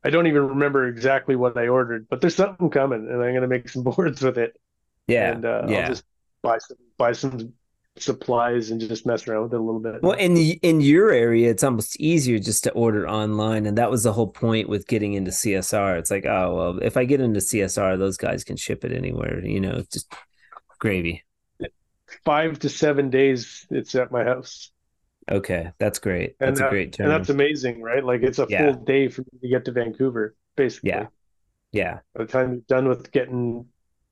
I 0.04 0.10
don't 0.10 0.26
even 0.26 0.48
remember 0.48 0.86
exactly 0.86 1.36
what 1.36 1.56
I 1.56 1.68
ordered, 1.68 2.08
but 2.08 2.20
there's 2.20 2.36
something 2.36 2.70
coming, 2.70 3.08
and 3.08 3.22
I'm 3.22 3.34
gonna 3.34 3.48
make 3.48 3.68
some 3.68 3.82
boards 3.84 4.22
with 4.22 4.38
it. 4.38 4.58
Yeah, 5.06 5.32
and 5.32 5.44
uh, 5.44 5.66
yeah. 5.68 5.80
I'll 5.80 5.88
just 5.88 6.04
buy 6.42 6.58
some 6.58 6.76
buy 6.96 7.12
some 7.12 7.54
supplies 8.02 8.70
and 8.70 8.80
just 8.80 9.06
mess 9.06 9.26
around 9.26 9.44
with 9.44 9.54
it 9.54 9.60
a 9.60 9.62
little 9.62 9.80
bit. 9.80 10.02
Well, 10.02 10.12
in 10.12 10.34
the, 10.34 10.58
in 10.62 10.80
your 10.80 11.10
area, 11.10 11.50
it's 11.50 11.62
almost 11.62 11.98
easier 12.00 12.38
just 12.38 12.64
to 12.64 12.72
order 12.72 13.08
online, 13.08 13.66
and 13.66 13.78
that 13.78 13.90
was 13.90 14.02
the 14.02 14.12
whole 14.12 14.28
point 14.28 14.68
with 14.68 14.86
getting 14.86 15.14
into 15.14 15.30
CSR. 15.30 15.98
It's 15.98 16.10
like, 16.10 16.26
oh 16.26 16.54
well, 16.54 16.78
if 16.82 16.96
I 16.96 17.04
get 17.04 17.20
into 17.20 17.40
CSR, 17.40 17.98
those 17.98 18.16
guys 18.16 18.44
can 18.44 18.56
ship 18.56 18.84
it 18.84 18.92
anywhere. 18.92 19.44
You 19.44 19.60
know, 19.60 19.82
just 19.92 20.12
gravy. 20.78 21.24
Five 22.24 22.58
to 22.60 22.68
seven 22.68 23.10
days, 23.10 23.66
it's 23.70 23.94
at 23.94 24.10
my 24.10 24.24
house. 24.24 24.72
Okay, 25.30 25.70
that's 25.78 25.98
great. 25.98 26.36
That's 26.38 26.58
and 26.58 26.66
a 26.66 26.70
great 26.70 26.92
term. 26.92 27.06
And 27.06 27.12
that's 27.12 27.30
amazing, 27.30 27.82
right? 27.82 28.04
Like 28.04 28.22
it's 28.22 28.38
a 28.38 28.46
yeah. 28.48 28.72
full 28.72 28.84
day 28.84 29.08
for 29.08 29.22
me 29.22 29.38
to 29.42 29.48
get 29.48 29.64
to 29.66 29.72
Vancouver, 29.72 30.34
basically. 30.56 30.90
Yeah. 30.90 31.06
Yeah. 31.72 32.00
By 32.14 32.24
the 32.24 32.32
time 32.32 32.52
you're 32.52 32.62
done 32.66 32.88
with 32.88 33.12
getting 33.12 33.66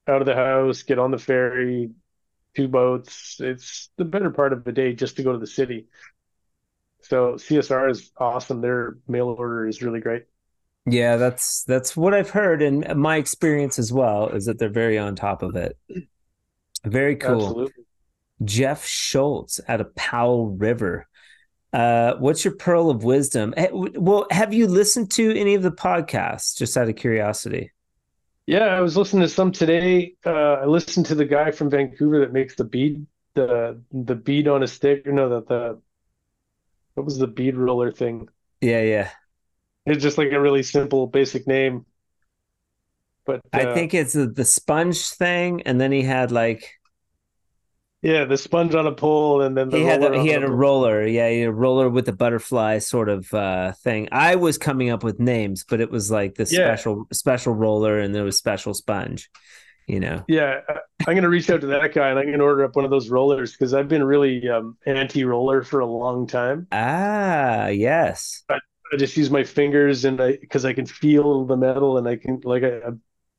out 0.06 0.22
of 0.22 0.26
the 0.26 0.34
house, 0.34 0.82
get 0.82 0.98
on 0.98 1.10
the 1.10 1.18
ferry, 1.18 1.90
two 2.58 2.66
boats. 2.66 3.36
It's 3.38 3.88
the 3.98 4.04
better 4.04 4.30
part 4.30 4.52
of 4.52 4.64
the 4.64 4.72
day 4.72 4.92
just 4.92 5.16
to 5.16 5.22
go 5.22 5.30
to 5.30 5.38
the 5.38 5.46
city. 5.46 5.86
So 7.02 7.34
CSR 7.34 7.88
is 7.88 8.10
awesome. 8.18 8.60
Their 8.60 8.96
mail 9.06 9.28
order 9.28 9.68
is 9.68 9.80
really 9.80 10.00
great. 10.00 10.24
Yeah, 10.84 11.16
that's 11.18 11.62
that's 11.64 11.96
what 11.96 12.14
I've 12.14 12.30
heard, 12.30 12.62
and 12.62 12.96
my 12.96 13.16
experience 13.16 13.78
as 13.78 13.92
well 13.92 14.28
is 14.30 14.46
that 14.46 14.58
they're 14.58 14.70
very 14.70 14.98
on 14.98 15.14
top 15.14 15.42
of 15.42 15.54
it. 15.54 15.78
Very 16.84 17.14
cool. 17.14 17.46
Absolutely. 17.46 17.84
Jeff 18.44 18.84
Schulz 18.86 19.60
out 19.68 19.80
of 19.80 19.94
Powell 19.94 20.50
River. 20.50 21.06
Uh, 21.72 22.14
what's 22.18 22.44
your 22.44 22.56
pearl 22.56 22.90
of 22.90 23.04
wisdom? 23.04 23.54
Well, 23.70 24.26
have 24.30 24.54
you 24.54 24.66
listened 24.66 25.10
to 25.12 25.38
any 25.38 25.54
of 25.54 25.62
the 25.62 25.70
podcasts? 25.70 26.56
Just 26.56 26.76
out 26.76 26.88
of 26.88 26.96
curiosity. 26.96 27.70
Yeah, 28.48 28.64
I 28.64 28.80
was 28.80 28.96
listening 28.96 29.20
to 29.20 29.28
some 29.28 29.52
today. 29.52 30.14
Uh, 30.24 30.54
I 30.54 30.64
listened 30.64 31.04
to 31.06 31.14
the 31.14 31.26
guy 31.26 31.50
from 31.50 31.68
Vancouver 31.68 32.20
that 32.20 32.32
makes 32.32 32.56
the 32.56 32.64
bead, 32.64 33.06
the 33.34 33.78
the 33.92 34.14
bead 34.14 34.48
on 34.48 34.62
a 34.62 34.66
stick. 34.66 35.06
Or 35.06 35.12
no, 35.12 35.28
that 35.28 35.48
the 35.48 35.82
what 36.94 37.04
was 37.04 37.18
the 37.18 37.26
bead 37.26 37.56
roller 37.56 37.92
thing? 37.92 38.26
Yeah, 38.62 38.80
yeah. 38.80 39.10
It's 39.84 40.02
just 40.02 40.16
like 40.16 40.32
a 40.32 40.40
really 40.40 40.62
simple, 40.62 41.06
basic 41.06 41.46
name. 41.46 41.84
But 43.26 43.42
uh, 43.52 43.58
I 43.58 43.74
think 43.74 43.92
it's 43.92 44.14
the 44.14 44.44
sponge 44.46 45.10
thing, 45.10 45.60
and 45.64 45.78
then 45.78 45.92
he 45.92 46.00
had 46.00 46.32
like 46.32 46.77
yeah, 48.02 48.24
the 48.24 48.36
sponge 48.36 48.74
on 48.74 48.86
a 48.86 48.92
pole, 48.92 49.42
and 49.42 49.56
then 49.56 49.70
the 49.70 49.78
he 49.78 49.84
had 49.84 50.00
the, 50.00 50.22
he 50.22 50.28
had 50.28 50.44
a 50.44 50.50
roller. 50.50 51.04
Yeah, 51.04 51.26
a 51.26 51.46
roller 51.48 51.88
with 51.88 52.08
a 52.08 52.12
butterfly 52.12 52.78
sort 52.78 53.08
of 53.08 53.32
uh, 53.34 53.72
thing. 53.72 54.08
I 54.12 54.36
was 54.36 54.56
coming 54.56 54.90
up 54.90 55.02
with 55.02 55.18
names, 55.18 55.64
but 55.68 55.80
it 55.80 55.90
was 55.90 56.10
like 56.10 56.36
the 56.36 56.44
yeah. 56.44 56.58
special 56.76 57.08
special 57.12 57.54
roller, 57.54 57.98
and 57.98 58.14
there 58.14 58.22
was 58.22 58.38
special 58.38 58.72
sponge. 58.72 59.28
You 59.88 60.00
know. 60.00 60.22
Yeah, 60.28 60.60
I'm 61.06 61.14
gonna 61.14 61.28
reach 61.28 61.50
out 61.50 61.62
to 61.62 61.66
that 61.68 61.92
guy, 61.92 62.10
and 62.10 62.18
I'm 62.18 62.30
gonna 62.30 62.44
order 62.44 62.64
up 62.64 62.76
one 62.76 62.84
of 62.84 62.90
those 62.90 63.08
rollers 63.08 63.52
because 63.52 63.74
I've 63.74 63.88
been 63.88 64.04
really 64.04 64.48
um, 64.48 64.76
anti-roller 64.86 65.62
for 65.62 65.80
a 65.80 65.86
long 65.86 66.26
time. 66.26 66.68
Ah, 66.70 67.68
yes. 67.68 68.44
I, 68.48 68.58
I 68.92 68.96
just 68.96 69.16
use 69.16 69.30
my 69.30 69.42
fingers, 69.42 70.04
and 70.04 70.20
I 70.20 70.36
because 70.36 70.64
I 70.64 70.72
can 70.72 70.86
feel 70.86 71.46
the 71.46 71.56
metal, 71.56 71.98
and 71.98 72.06
I 72.06 72.14
can 72.14 72.40
like 72.44 72.62
I, 72.62 72.80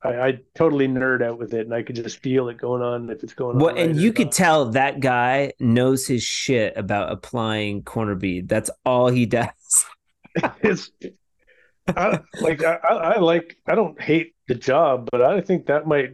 I, 0.02 0.10
I, 0.10 0.40
totally 0.56 0.88
nerd 0.88 1.22
out 1.22 1.38
with 1.38 1.54
it, 1.54 1.66
and 1.66 1.74
I 1.74 1.84
could 1.84 1.96
just 1.96 2.20
feel 2.20 2.48
it 2.48 2.58
going 2.58 2.82
on 2.82 3.10
if 3.10 3.22
it's 3.22 3.34
going 3.34 3.58
well, 3.58 3.70
on. 3.70 3.76
Well, 3.76 3.86
and 3.86 4.00
you 4.00 4.14
could 4.14 4.32
tell 4.32 4.70
that 4.72 5.02
guy 5.02 5.52
knows 5.60 6.08
his 6.08 6.24
shit 6.24 6.78
about 6.78 7.12
applying 7.12 7.84
corner 7.84 8.16
bead. 8.16 8.48
That's 8.48 8.70
all 8.86 9.10
he 9.10 9.26
does. 9.26 9.86
it's 10.62 10.90
I, 11.88 12.20
like 12.40 12.64
I, 12.64 12.76
I 12.76 13.20
like 13.20 13.58
I 13.66 13.76
don't 13.76 14.00
hate 14.02 14.36
the 14.48 14.56
job, 14.56 15.10
but 15.12 15.22
I 15.22 15.42
think 15.42 15.66
that 15.66 15.86
might 15.86 16.12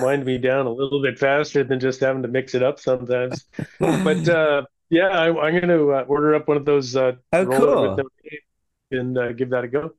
wind 0.00 0.24
me 0.24 0.38
down 0.38 0.66
a 0.66 0.70
little 0.70 1.00
bit 1.02 1.18
faster 1.18 1.64
than 1.64 1.80
just 1.80 2.00
having 2.00 2.22
to 2.22 2.28
mix 2.28 2.54
it 2.54 2.62
up 2.62 2.80
sometimes. 2.80 3.46
but 3.78 4.28
uh, 4.28 4.62
yeah, 4.88 5.08
I, 5.08 5.28
am 5.28 5.34
going 5.34 5.68
to 5.68 5.92
uh, 5.92 6.04
order 6.08 6.34
up 6.34 6.48
one 6.48 6.56
of 6.56 6.64
those. 6.64 6.96
Uh, 6.96 7.12
oh, 7.32 7.46
cool. 7.46 7.96
And 8.90 9.16
uh, 9.16 9.32
give 9.32 9.50
that 9.50 9.64
a 9.64 9.68
go. 9.68 9.92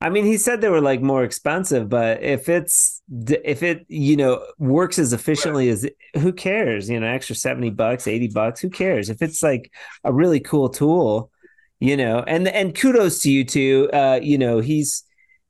I 0.00 0.10
mean, 0.10 0.24
he 0.24 0.38
said 0.38 0.60
they 0.60 0.68
were 0.68 0.80
like 0.80 1.02
more 1.02 1.24
expensive, 1.24 1.88
but 1.88 2.22
if 2.22 2.48
it's 2.48 3.02
if 3.26 3.64
it 3.64 3.84
you 3.88 4.16
know 4.16 4.44
works 4.58 4.98
as 4.98 5.12
efficiently 5.12 5.68
as 5.70 5.88
who 6.14 6.32
cares? 6.32 6.88
You 6.88 7.00
know, 7.00 7.06
extra 7.08 7.34
seventy 7.34 7.70
bucks, 7.70 8.06
eighty 8.06 8.28
bucks, 8.28 8.60
who 8.60 8.70
cares? 8.70 9.10
If 9.10 9.22
it's 9.22 9.42
like 9.42 9.72
a 10.04 10.12
really 10.12 10.38
cool 10.38 10.68
tool, 10.68 11.32
you 11.80 11.96
know, 11.96 12.20
and 12.20 12.46
and 12.46 12.76
kudos 12.76 13.22
to 13.22 13.30
you 13.30 13.44
too. 13.44 13.90
Uh, 13.92 14.20
you 14.22 14.38
know, 14.38 14.60
he's 14.60 15.02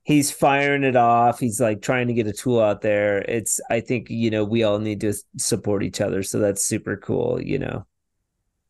he's 0.04 0.30
firing 0.30 0.82
it 0.82 0.96
off. 0.96 1.40
He's 1.40 1.60
like 1.60 1.82
trying 1.82 2.08
to 2.08 2.14
get 2.14 2.26
a 2.26 2.32
tool 2.32 2.58
out 2.58 2.80
there. 2.80 3.18
It's 3.18 3.60
I 3.70 3.80
think 3.80 4.08
you 4.08 4.30
know 4.30 4.44
we 4.44 4.62
all 4.62 4.78
need 4.78 5.02
to 5.02 5.12
support 5.36 5.82
each 5.82 6.00
other, 6.00 6.22
so 6.22 6.38
that's 6.38 6.64
super 6.64 6.96
cool. 6.96 7.40
You 7.40 7.58
know. 7.58 7.86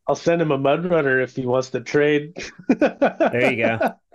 I'll 0.07 0.15
send 0.15 0.41
him 0.41 0.51
a 0.51 0.57
mud 0.57 0.89
runner 0.89 1.21
if 1.21 1.35
he 1.35 1.45
wants 1.45 1.69
to 1.69 1.81
trade. 1.81 2.33
there 2.67 3.53
you 3.53 3.63
go. 3.63 3.93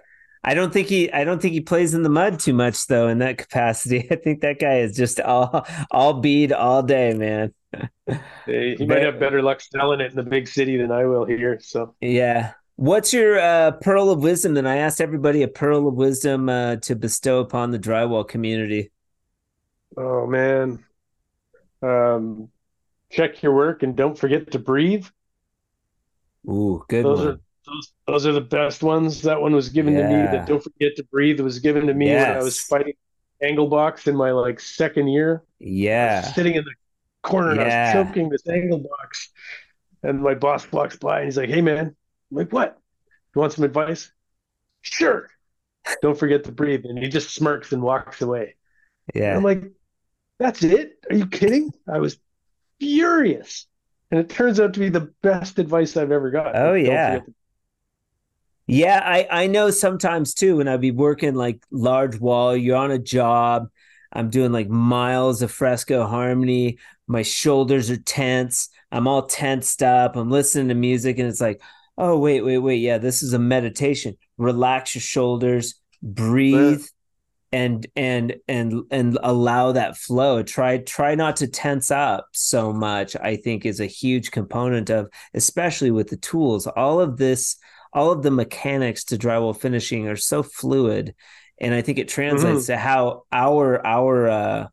I 0.44 0.52
don't 0.52 0.72
think 0.72 0.88
he 0.88 1.10
I 1.10 1.24
don't 1.24 1.40
think 1.40 1.54
he 1.54 1.62
plays 1.62 1.94
in 1.94 2.02
the 2.02 2.10
mud 2.10 2.38
too 2.38 2.52
much 2.52 2.86
though 2.86 3.08
in 3.08 3.18
that 3.18 3.38
capacity. 3.38 4.06
I 4.10 4.16
think 4.16 4.42
that 4.42 4.58
guy 4.58 4.80
is 4.80 4.94
just 4.94 5.18
all 5.20 5.66
all 5.90 6.20
bead 6.20 6.52
all 6.52 6.82
day, 6.82 7.14
man. 7.14 7.54
he 8.46 8.86
might 8.86 9.02
have 9.02 9.18
better 9.18 9.42
luck 9.42 9.60
selling 9.62 10.00
it 10.00 10.10
in 10.10 10.16
the 10.16 10.22
big 10.22 10.46
city 10.46 10.76
than 10.76 10.92
I 10.92 11.06
will 11.06 11.24
here. 11.24 11.58
So 11.60 11.94
yeah. 12.00 12.52
What's 12.76 13.12
your 13.12 13.38
uh, 13.38 13.70
pearl 13.70 14.10
of 14.10 14.22
wisdom? 14.22 14.54
Then 14.54 14.66
I 14.66 14.78
asked 14.78 15.00
everybody 15.00 15.44
a 15.44 15.48
pearl 15.48 15.86
of 15.86 15.94
wisdom 15.94 16.48
uh, 16.48 16.76
to 16.76 16.96
bestow 16.96 17.38
upon 17.38 17.70
the 17.70 17.78
drywall 17.78 18.26
community. 18.26 18.90
Oh 19.96 20.26
man, 20.26 20.84
um, 21.82 22.48
check 23.10 23.44
your 23.44 23.54
work 23.54 23.84
and 23.84 23.94
don't 23.94 24.18
forget 24.18 24.50
to 24.50 24.58
breathe. 24.58 25.06
Ooh, 26.48 26.84
good 26.88 27.04
those 27.04 27.18
one. 27.18 27.28
Are, 27.28 27.40
those, 27.66 27.92
those 28.06 28.26
are 28.26 28.32
the 28.32 28.40
best 28.40 28.82
ones. 28.82 29.22
That 29.22 29.40
one 29.40 29.54
was 29.54 29.68
given 29.68 29.94
yeah. 29.94 30.02
to 30.02 30.08
me. 30.08 30.22
That 30.36 30.46
don't 30.46 30.62
forget 30.62 30.96
to 30.96 31.04
breathe 31.04 31.40
was 31.40 31.58
given 31.58 31.86
to 31.86 31.94
me 31.94 32.06
yes. 32.06 32.28
when 32.28 32.36
I 32.38 32.42
was 32.42 32.60
fighting 32.60 32.94
angle 33.42 33.68
box 33.68 34.06
in 34.06 34.16
my 34.16 34.32
like 34.32 34.60
second 34.60 35.08
year. 35.08 35.42
Yeah, 35.58 36.22
sitting 36.22 36.54
in 36.54 36.64
the 36.64 36.74
corner 37.22 37.54
yeah. 37.54 37.62
and 37.62 37.98
I 37.98 38.00
was 38.00 38.08
choking 38.08 38.28
this 38.28 38.46
angle 38.48 38.78
box, 38.78 39.30
and 40.02 40.20
my 40.22 40.34
boss 40.34 40.70
walks 40.70 40.96
by 40.96 41.18
and 41.18 41.24
he's 41.26 41.36
like, 41.36 41.50
"Hey 41.50 41.60
man." 41.60 41.96
I'm 42.34 42.38
like, 42.38 42.52
what? 42.52 42.78
You 43.34 43.40
want 43.40 43.52
some 43.52 43.64
advice? 43.64 44.10
Sure. 44.80 45.28
Don't 46.02 46.18
forget 46.18 46.44
to 46.44 46.52
breathe. 46.52 46.84
And 46.84 46.98
he 46.98 47.08
just 47.08 47.34
smirks 47.34 47.72
and 47.72 47.82
walks 47.82 48.22
away. 48.22 48.56
Yeah. 49.14 49.28
And 49.28 49.38
I'm 49.38 49.44
like, 49.44 49.72
that's 50.38 50.62
it? 50.64 51.04
Are 51.08 51.16
you 51.16 51.26
kidding? 51.26 51.72
I 51.88 51.98
was 51.98 52.18
furious. 52.80 53.66
And 54.10 54.18
it 54.18 54.28
turns 54.28 54.58
out 54.58 54.74
to 54.74 54.80
be 54.80 54.88
the 54.88 55.12
best 55.22 55.58
advice 55.58 55.96
I've 55.96 56.12
ever 56.12 56.30
got. 56.30 56.56
Oh, 56.56 56.74
yeah. 56.74 57.20
To- 57.20 57.34
yeah, 58.66 59.00
I, 59.04 59.26
I 59.30 59.46
know 59.46 59.70
sometimes 59.70 60.34
too 60.34 60.56
when 60.56 60.68
I'd 60.68 60.80
be 60.80 60.90
working 60.90 61.34
like 61.34 61.62
large 61.70 62.18
wall, 62.18 62.56
you're 62.56 62.76
on 62.76 62.90
a 62.90 62.98
job, 62.98 63.68
I'm 64.12 64.30
doing 64.30 64.52
like 64.52 64.68
miles 64.68 65.42
of 65.42 65.50
fresco 65.50 66.06
harmony, 66.06 66.78
my 67.06 67.22
shoulders 67.22 67.90
are 67.90 67.96
tense, 67.96 68.70
I'm 68.90 69.06
all 69.06 69.26
tensed 69.26 69.82
up, 69.82 70.16
I'm 70.16 70.30
listening 70.30 70.68
to 70.68 70.74
music, 70.74 71.18
and 71.18 71.28
it's 71.28 71.40
like, 71.40 71.60
oh 71.96 72.18
wait 72.18 72.40
wait 72.40 72.58
wait 72.58 72.80
yeah 72.80 72.98
this 72.98 73.22
is 73.22 73.34
a 73.34 73.38
meditation. 73.38 74.16
Relax 74.38 74.94
your 74.94 75.02
shoulders 75.02 75.74
breathe 76.02 76.84
and 77.52 77.86
and 77.94 78.36
and 78.48 78.82
and 78.90 79.18
allow 79.22 79.72
that 79.72 79.96
flow. 79.96 80.42
Try 80.42 80.78
try 80.78 81.14
not 81.14 81.36
to 81.36 81.46
tense 81.46 81.90
up 81.90 82.28
so 82.32 82.72
much 82.72 83.14
i 83.16 83.36
think 83.36 83.64
is 83.64 83.78
a 83.80 83.86
huge 83.86 84.30
component 84.32 84.90
of 84.90 85.08
especially 85.34 85.90
with 85.90 86.08
the 86.08 86.16
tools. 86.16 86.66
All 86.66 87.00
of 87.00 87.16
this 87.16 87.56
all 87.94 88.10
of 88.10 88.22
the 88.22 88.30
mechanics 88.30 89.04
to 89.04 89.16
drywall 89.16 89.58
finishing 89.58 90.08
are 90.08 90.16
so 90.16 90.42
fluid 90.42 91.14
and 91.60 91.74
i 91.74 91.80
think 91.80 91.98
it 91.98 92.08
translates 92.08 92.62
mm-hmm. 92.62 92.72
to 92.72 92.76
how 92.76 93.22
our 93.32 93.84
our 93.86 94.28
uh 94.28 94.66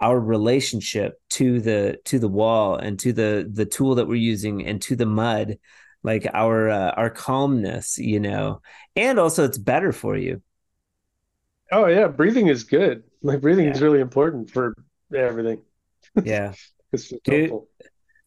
our 0.00 0.18
relationship 0.18 1.20
to 1.28 1.60
the 1.60 1.98
to 2.04 2.18
the 2.18 2.28
wall 2.28 2.76
and 2.76 2.98
to 3.00 3.12
the 3.12 3.48
the 3.52 3.66
tool 3.66 3.96
that 3.96 4.06
we're 4.06 4.14
using 4.14 4.64
and 4.64 4.80
to 4.80 4.94
the 4.96 5.06
mud 5.06 5.58
like 6.02 6.26
our 6.32 6.68
uh, 6.70 6.90
our 6.92 7.10
calmness 7.10 7.98
you 7.98 8.20
know 8.20 8.60
and 8.96 9.18
also 9.18 9.44
it's 9.44 9.58
better 9.58 9.92
for 9.92 10.16
you. 10.16 10.42
Oh 11.70 11.86
yeah 11.86 12.08
breathing 12.08 12.46
is 12.48 12.64
good. 12.64 13.02
Like 13.22 13.40
breathing 13.40 13.66
yeah. 13.66 13.72
is 13.72 13.82
really 13.82 14.00
important 14.00 14.50
for 14.50 14.74
everything. 15.14 15.62
Yeah. 16.22 16.54
Dude, 17.24 17.52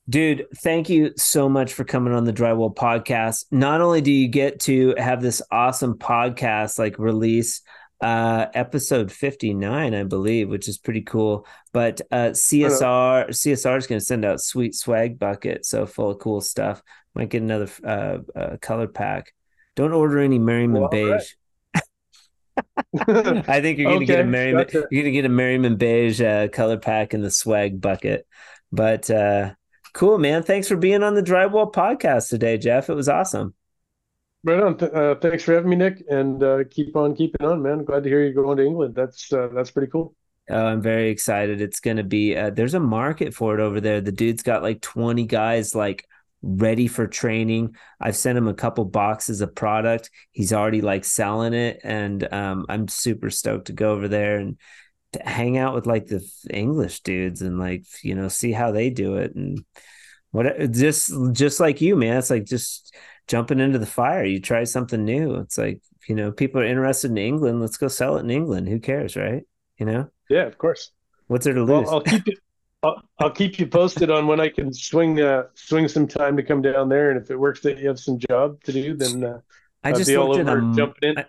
dude 0.09 0.45
thank 0.57 0.89
you 0.89 1.11
so 1.17 1.47
much 1.47 1.73
for 1.73 1.83
coming 1.83 2.13
on 2.13 2.25
the 2.25 2.33
drywall 2.33 2.73
podcast 2.73 3.45
not 3.51 3.81
only 3.81 4.01
do 4.01 4.11
you 4.11 4.27
get 4.27 4.59
to 4.59 4.93
have 4.97 5.21
this 5.21 5.41
awesome 5.51 5.97
podcast 5.97 6.79
like 6.79 6.97
release 6.97 7.61
uh 8.01 8.47
episode 8.55 9.11
59 9.11 9.93
i 9.93 10.03
believe 10.03 10.49
which 10.49 10.67
is 10.67 10.79
pretty 10.79 11.01
cool 11.01 11.45
but 11.71 12.01
uh 12.11 12.29
csr 12.29 13.27
csr 13.29 13.77
is 13.77 13.87
going 13.87 13.99
to 13.99 14.05
send 14.05 14.25
out 14.25 14.41
sweet 14.41 14.73
swag 14.73 15.19
bucket 15.19 15.65
so 15.65 15.85
full 15.85 16.09
of 16.09 16.19
cool 16.19 16.41
stuff 16.41 16.81
might 17.15 17.29
get 17.29 17.41
another 17.41 17.69
uh, 17.83 18.17
uh, 18.37 18.57
color 18.61 18.87
pack. 18.87 19.33
Don't 19.75 19.93
order 19.93 20.19
any 20.19 20.39
Merriman 20.39 20.81
well, 20.81 20.89
beige. 20.89 21.33
Right. 21.75 21.83
I 23.47 23.61
think 23.61 23.79
you're 23.79 23.91
gonna 23.91 23.97
okay, 23.97 24.05
get 24.05 24.19
a 24.19 24.25
Merriman. 24.25 24.65
Gotcha. 24.65 24.87
You're 24.91 25.03
gonna 25.03 25.11
get 25.11 25.25
a 25.25 25.29
Merriman 25.29 25.77
beige 25.77 26.21
uh, 26.21 26.47
color 26.49 26.77
pack 26.77 27.13
in 27.13 27.21
the 27.21 27.31
swag 27.31 27.79
bucket. 27.79 28.27
But 28.71 29.09
uh, 29.09 29.53
cool, 29.93 30.17
man. 30.17 30.43
Thanks 30.43 30.67
for 30.67 30.75
being 30.75 31.03
on 31.03 31.15
the 31.15 31.23
Drywall 31.23 31.71
podcast 31.71 32.29
today, 32.29 32.57
Jeff. 32.57 32.89
It 32.89 32.95
was 32.95 33.09
awesome. 33.09 33.53
Right 34.43 34.59
on. 34.59 34.77
Uh, 34.81 35.15
thanks 35.21 35.43
for 35.43 35.53
having 35.53 35.69
me, 35.69 35.75
Nick, 35.75 36.03
and 36.09 36.41
uh, 36.41 36.63
keep 36.69 36.95
on 36.95 37.15
keeping 37.15 37.45
on, 37.45 37.61
man. 37.61 37.83
Glad 37.83 38.03
to 38.03 38.09
hear 38.09 38.23
you're 38.23 38.33
going 38.33 38.57
to 38.57 38.65
England. 38.65 38.95
That's 38.95 39.31
uh, 39.31 39.49
that's 39.53 39.71
pretty 39.71 39.91
cool. 39.91 40.15
Oh, 40.49 40.65
I'm 40.65 40.81
very 40.81 41.09
excited. 41.09 41.61
It's 41.61 41.79
going 41.79 41.97
to 41.97 42.03
be, 42.03 42.35
uh, 42.35 42.49
there's 42.49 42.73
a 42.73 42.79
market 42.79 43.33
for 43.33 43.53
it 43.53 43.61
over 43.61 43.79
there. 43.79 44.01
The 44.01 44.11
dude's 44.11 44.43
got 44.43 44.63
like 44.63 44.81
20 44.81 45.25
guys 45.25 45.75
like 45.75 46.05
ready 46.41 46.87
for 46.87 47.07
training. 47.07 47.75
I've 48.01 48.17
sent 48.17 48.37
him 48.37 48.47
a 48.47 48.53
couple 48.53 48.83
boxes 48.85 49.41
of 49.41 49.55
product. 49.55 50.09
He's 50.31 50.51
already 50.51 50.81
like 50.81 51.05
selling 51.05 51.53
it, 51.53 51.79
and 51.83 52.31
um, 52.33 52.65
I'm 52.67 52.87
super 52.87 53.29
stoked 53.29 53.67
to 53.67 53.73
go 53.73 53.91
over 53.91 54.07
there 54.07 54.37
and 54.37 54.57
hang 55.23 55.57
out 55.57 55.73
with 55.73 55.85
like 55.85 56.07
the 56.07 56.25
English 56.49 57.01
dudes 57.01 57.41
and 57.41 57.59
like 57.59 57.83
you 58.03 58.15
know 58.15 58.27
see 58.27 58.51
how 58.51 58.71
they 58.71 58.89
do 58.89 59.17
it 59.17 59.35
and 59.35 59.63
what 60.31 60.71
just 60.71 61.11
just 61.33 61.59
like 61.59 61.81
you, 61.81 61.95
man. 61.95 62.17
It's 62.17 62.29
like 62.29 62.45
just 62.45 62.95
jumping 63.27 63.59
into 63.59 63.79
the 63.79 63.85
fire. 63.85 64.23
You 64.23 64.39
try 64.39 64.63
something 64.63 65.03
new. 65.03 65.35
It's 65.35 65.57
like 65.57 65.81
you 66.07 66.15
know 66.15 66.31
people 66.31 66.61
are 66.61 66.65
interested 66.65 67.11
in 67.11 67.17
England. 67.17 67.61
Let's 67.61 67.77
go 67.77 67.87
sell 67.87 68.17
it 68.17 68.21
in 68.21 68.31
England. 68.31 68.69
Who 68.69 68.79
cares, 68.79 69.15
right? 69.15 69.43
You 69.77 69.85
know? 69.85 70.09
Yeah, 70.29 70.45
of 70.45 70.57
course. 70.57 70.91
What's 71.27 71.45
there 71.45 71.53
to 71.53 71.63
lose? 71.63 71.87
Well, 71.87 71.95
I'll 71.95 72.01
keep 72.01 72.27
it. 72.27 72.39
I'll, 72.83 73.01
I'll 73.19 73.31
keep 73.31 73.59
you 73.59 73.67
posted 73.67 74.09
on 74.09 74.25
when 74.25 74.39
I 74.39 74.49
can 74.49 74.73
swing 74.73 75.21
uh, 75.21 75.43
swing 75.53 75.87
some 75.87 76.07
time 76.07 76.35
to 76.37 76.43
come 76.43 76.61
down 76.61 76.89
there, 76.89 77.11
and 77.11 77.21
if 77.21 77.29
it 77.29 77.37
works 77.37 77.61
that 77.61 77.77
you 77.77 77.87
have 77.87 77.99
some 77.99 78.17
job 78.17 78.61
to 78.63 78.71
do, 78.71 78.95
then 78.95 79.23
uh, 79.23 79.39
I 79.83 79.91
just 79.91 80.09
looked 80.09 80.39
at 80.39 80.47
a, 80.47 80.73
jumping 80.75 81.11
in. 81.11 81.17
I 81.19 81.25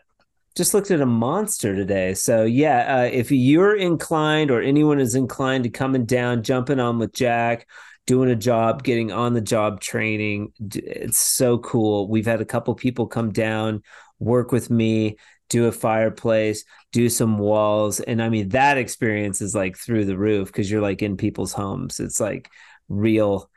just 0.56 0.74
looked 0.74 0.90
at 0.90 1.00
a 1.00 1.06
monster 1.06 1.74
today. 1.74 2.14
So 2.14 2.44
yeah, 2.44 2.98
uh, 2.98 3.04
if 3.04 3.30
you're 3.30 3.76
inclined 3.76 4.50
or 4.50 4.60
anyone 4.60 5.00
is 5.00 5.14
inclined 5.14 5.64
to 5.64 5.70
coming 5.70 6.04
down, 6.04 6.42
jumping 6.42 6.80
on 6.80 6.98
with 6.98 7.12
Jack, 7.12 7.66
doing 8.06 8.30
a 8.30 8.36
job, 8.36 8.82
getting 8.82 9.12
on 9.12 9.32
the 9.32 9.40
job 9.40 9.80
training, 9.80 10.52
it's 10.74 11.18
so 11.18 11.58
cool. 11.58 12.08
We've 12.08 12.26
had 12.26 12.40
a 12.40 12.46
couple 12.46 12.74
people 12.74 13.06
come 13.06 13.32
down, 13.32 13.82
work 14.18 14.52
with 14.52 14.70
me 14.70 15.16
do 15.52 15.66
a 15.66 15.72
fireplace, 15.72 16.64
do 16.92 17.10
some 17.10 17.38
walls. 17.38 18.00
And 18.00 18.22
I 18.22 18.30
mean, 18.30 18.48
that 18.48 18.78
experience 18.78 19.42
is 19.42 19.54
like 19.54 19.76
through 19.76 20.06
the 20.06 20.16
roof 20.16 20.48
because 20.48 20.70
you're 20.70 20.80
like 20.80 21.02
in 21.02 21.18
people's 21.18 21.52
homes. 21.52 22.00
It's 22.00 22.18
like 22.18 22.48
real, 22.88 23.50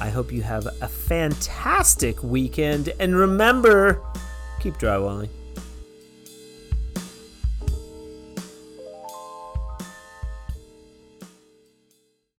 I 0.00 0.08
hope 0.08 0.32
you 0.32 0.42
have 0.42 0.66
a 0.66 0.88
fantastic 0.88 2.22
weekend. 2.22 2.92
And 2.98 3.14
remember, 3.14 4.00
keep 4.60 4.74
drywalling. 4.74 5.28